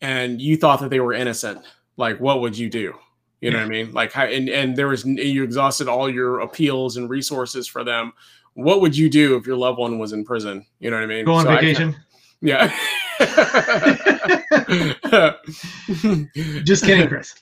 and 0.00 0.40
you 0.40 0.56
thought 0.56 0.80
that 0.80 0.90
they 0.90 1.00
were 1.00 1.12
innocent. 1.12 1.64
Like, 1.96 2.18
what 2.20 2.40
would 2.40 2.58
you 2.58 2.68
do? 2.68 2.94
You 3.40 3.50
know 3.50 3.58
what 3.58 3.66
I 3.66 3.68
mean? 3.68 3.92
Like, 3.92 4.12
how, 4.12 4.24
and 4.24 4.48
and 4.48 4.76
there 4.76 4.88
was 4.88 5.04
you 5.04 5.44
exhausted 5.44 5.86
all 5.86 6.08
your 6.10 6.40
appeals 6.40 6.96
and 6.96 7.08
resources 7.10 7.68
for 7.68 7.84
them. 7.84 8.12
What 8.54 8.80
would 8.80 8.96
you 8.96 9.10
do 9.10 9.36
if 9.36 9.46
your 9.46 9.56
loved 9.56 9.78
one 9.78 9.98
was 9.98 10.12
in 10.12 10.24
prison? 10.24 10.64
You 10.80 10.90
know 10.90 10.96
what 10.96 11.02
I 11.02 11.06
mean? 11.06 11.24
Go 11.24 11.34
on 11.34 11.44
So 11.44 11.50
I 11.50 11.56
vacation. 11.56 11.94
yeah. 12.40 12.74
Just 16.64 16.84
kidding, 16.84 17.08
Chris. 17.08 17.34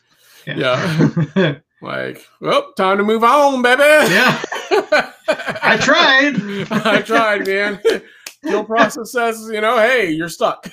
Yeah. 0.47 1.19
like, 1.83 2.27
well, 2.41 2.73
time 2.73 2.99
to 2.99 3.05
move 3.05 3.25
on, 3.25 3.63
baby. 3.63 3.83
yeah. 3.83 4.43
I 5.63 5.79
tried. 5.81 6.37
I 6.71 7.03
tried, 7.03 7.47
man. 7.47 7.81
Your 8.45 8.65
process 8.65 9.13
says, 9.13 9.49
you 9.53 9.61
know, 9.61 9.77
hey, 9.79 10.11
you're 10.11 10.29
stuck. 10.29 10.69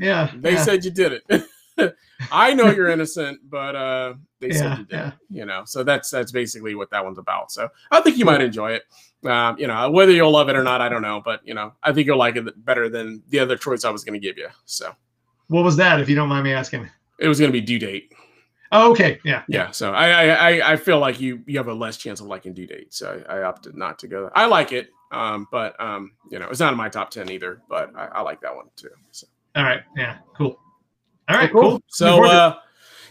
Yeah. 0.00 0.30
They 0.36 0.52
yeah. 0.54 0.62
said 0.62 0.84
you 0.84 0.90
did 0.90 1.20
it. 1.26 1.44
I 2.30 2.54
know 2.54 2.70
you're 2.70 2.88
innocent, 2.88 3.40
but 3.48 3.74
uh 3.76 4.14
they 4.40 4.48
Yeah, 4.48 4.54
said 4.54 4.78
you 4.78 4.84
did. 4.84 4.92
yeah. 4.96 5.12
You 5.30 5.44
know, 5.46 5.62
so 5.64 5.82
that's 5.84 6.10
that's 6.10 6.32
basically 6.32 6.74
what 6.74 6.90
that 6.90 7.04
one's 7.04 7.18
about. 7.18 7.50
So 7.52 7.68
I 7.90 8.00
think 8.00 8.16
you 8.18 8.24
might 8.24 8.40
enjoy 8.42 8.72
it. 8.72 8.82
Um, 9.28 9.56
you 9.58 9.66
know, 9.68 9.90
whether 9.90 10.10
you'll 10.12 10.32
love 10.32 10.48
it 10.48 10.56
or 10.56 10.64
not, 10.64 10.80
I 10.80 10.88
don't 10.88 11.02
know, 11.02 11.22
but 11.24 11.40
you 11.46 11.54
know, 11.54 11.72
I 11.82 11.92
think 11.92 12.06
you'll 12.06 12.18
like 12.18 12.36
it 12.36 12.64
better 12.64 12.88
than 12.88 13.22
the 13.28 13.38
other 13.38 13.56
choice 13.56 13.84
I 13.84 13.90
was 13.90 14.02
going 14.04 14.20
to 14.20 14.24
give 14.26 14.36
you. 14.36 14.48
So 14.64 14.92
What 15.48 15.62
was 15.64 15.76
that, 15.76 16.00
if 16.00 16.08
you 16.08 16.16
don't 16.16 16.28
mind 16.28 16.44
me 16.44 16.52
asking? 16.52 16.88
it 17.20 17.28
was 17.28 17.38
going 17.38 17.50
to 17.50 17.52
be 17.52 17.60
due 17.60 17.78
date. 17.78 18.12
Oh, 18.72 18.90
okay. 18.92 19.20
Yeah. 19.22 19.42
Yeah. 19.48 19.70
So 19.70 19.92
I, 19.92 20.28
I 20.28 20.72
I 20.72 20.76
feel 20.76 20.98
like 20.98 21.20
you 21.20 21.42
you 21.46 21.58
have 21.58 21.68
a 21.68 21.74
less 21.74 21.98
chance 21.98 22.20
of 22.20 22.26
liking 22.26 22.54
due 22.54 22.66
date. 22.66 22.94
So 22.94 23.22
I, 23.28 23.36
I 23.38 23.42
opted 23.42 23.76
not 23.76 23.98
to 24.00 24.08
go. 24.08 24.30
I 24.34 24.46
like 24.46 24.72
it. 24.72 24.88
Um, 25.12 25.46
but 25.52 25.78
um, 25.78 26.12
you 26.30 26.38
know, 26.38 26.48
it's 26.48 26.58
not 26.58 26.72
in 26.72 26.78
my 26.78 26.88
top 26.88 27.10
ten 27.10 27.30
either. 27.30 27.60
But 27.68 27.94
I, 27.94 28.06
I 28.06 28.20
like 28.22 28.40
that 28.40 28.56
one 28.56 28.66
too. 28.74 28.88
So. 29.10 29.26
All 29.54 29.62
right. 29.62 29.82
Yeah. 29.94 30.16
Cool. 30.36 30.58
All 31.28 31.36
right. 31.36 31.52
cool. 31.52 31.62
Cool. 31.62 31.82
So 31.88 32.24
uh, 32.24 32.56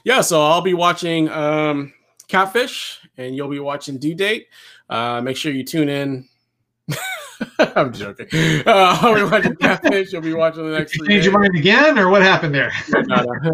yeah. 0.04 0.22
So 0.22 0.42
I'll 0.42 0.62
be 0.62 0.74
watching 0.74 1.30
um, 1.30 1.94
Catfish, 2.28 3.00
and 3.18 3.36
you'll 3.36 3.48
be 3.48 3.60
watching 3.60 4.00
Due 4.00 4.16
Date. 4.16 4.48
Uh, 4.90 5.22
make 5.22 5.38
sure 5.38 5.52
you 5.52 5.64
tune 5.64 5.90
in. 5.90 6.28
I'm 7.60 7.94
joking. 7.94 8.28
Uh, 8.34 8.64
I'll 9.02 9.16
be 9.16 9.24
watching 9.24 9.56
Catfish. 9.56 10.12
You'll 10.12 10.22
be 10.22 10.34
watching 10.34 10.70
the 10.70 10.78
next. 10.78 10.92
Did 10.92 11.02
you 11.02 11.08
change 11.08 11.26
your 11.26 11.40
mind 11.40 11.56
again, 11.56 11.98
or 11.98 12.10
what 12.10 12.22
happened 12.22 12.56
there? 12.56 12.72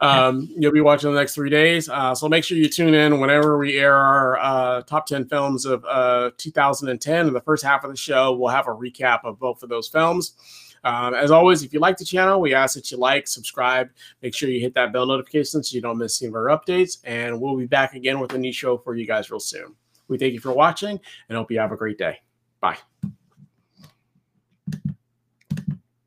Um, 0.00 0.48
you'll 0.56 0.72
be 0.72 0.80
watching 0.80 1.10
the 1.12 1.18
next 1.18 1.34
three 1.34 1.48
days. 1.48 1.88
Uh, 1.88 2.14
so 2.14 2.28
make 2.28 2.44
sure 2.44 2.58
you 2.58 2.68
tune 2.68 2.94
in 2.94 3.20
whenever 3.20 3.58
we 3.58 3.78
air 3.78 3.94
our 3.94 4.36
uh, 4.38 4.82
top 4.82 5.06
10 5.06 5.28
films 5.28 5.64
of 5.64 5.84
uh, 5.88 6.30
2010. 6.36 7.28
In 7.28 7.32
the 7.32 7.40
first 7.40 7.64
half 7.64 7.84
of 7.84 7.90
the 7.90 7.96
show, 7.96 8.36
we'll 8.36 8.50
have 8.50 8.66
a 8.66 8.72
recap 8.72 9.20
of 9.24 9.38
both 9.38 9.62
of 9.62 9.68
those 9.68 9.88
films. 9.88 10.34
Um, 10.84 11.14
as 11.14 11.30
always, 11.30 11.62
if 11.62 11.72
you 11.72 11.80
like 11.80 11.96
the 11.96 12.04
channel, 12.04 12.40
we 12.40 12.54
ask 12.54 12.74
that 12.74 12.90
you 12.90 12.98
like, 12.98 13.28
subscribe, 13.28 13.88
make 14.22 14.34
sure 14.34 14.48
you 14.48 14.60
hit 14.60 14.74
that 14.74 14.92
bell 14.92 15.06
notification 15.06 15.62
so 15.62 15.74
you 15.74 15.80
don't 15.80 15.98
miss 15.98 16.20
any 16.20 16.28
of 16.28 16.34
our 16.34 16.46
updates. 16.46 16.98
And 17.04 17.40
we'll 17.40 17.56
be 17.56 17.66
back 17.66 17.94
again 17.94 18.20
with 18.20 18.34
a 18.34 18.38
new 18.38 18.52
show 18.52 18.76
for 18.78 18.94
you 18.94 19.06
guys 19.06 19.30
real 19.30 19.40
soon. 19.40 19.74
We 20.08 20.18
thank 20.18 20.32
you 20.32 20.40
for 20.40 20.52
watching 20.52 21.00
and 21.28 21.38
hope 21.38 21.50
you 21.50 21.60
have 21.60 21.72
a 21.72 21.76
great 21.76 21.98
day. 21.98 22.20
Bye. 22.60 22.78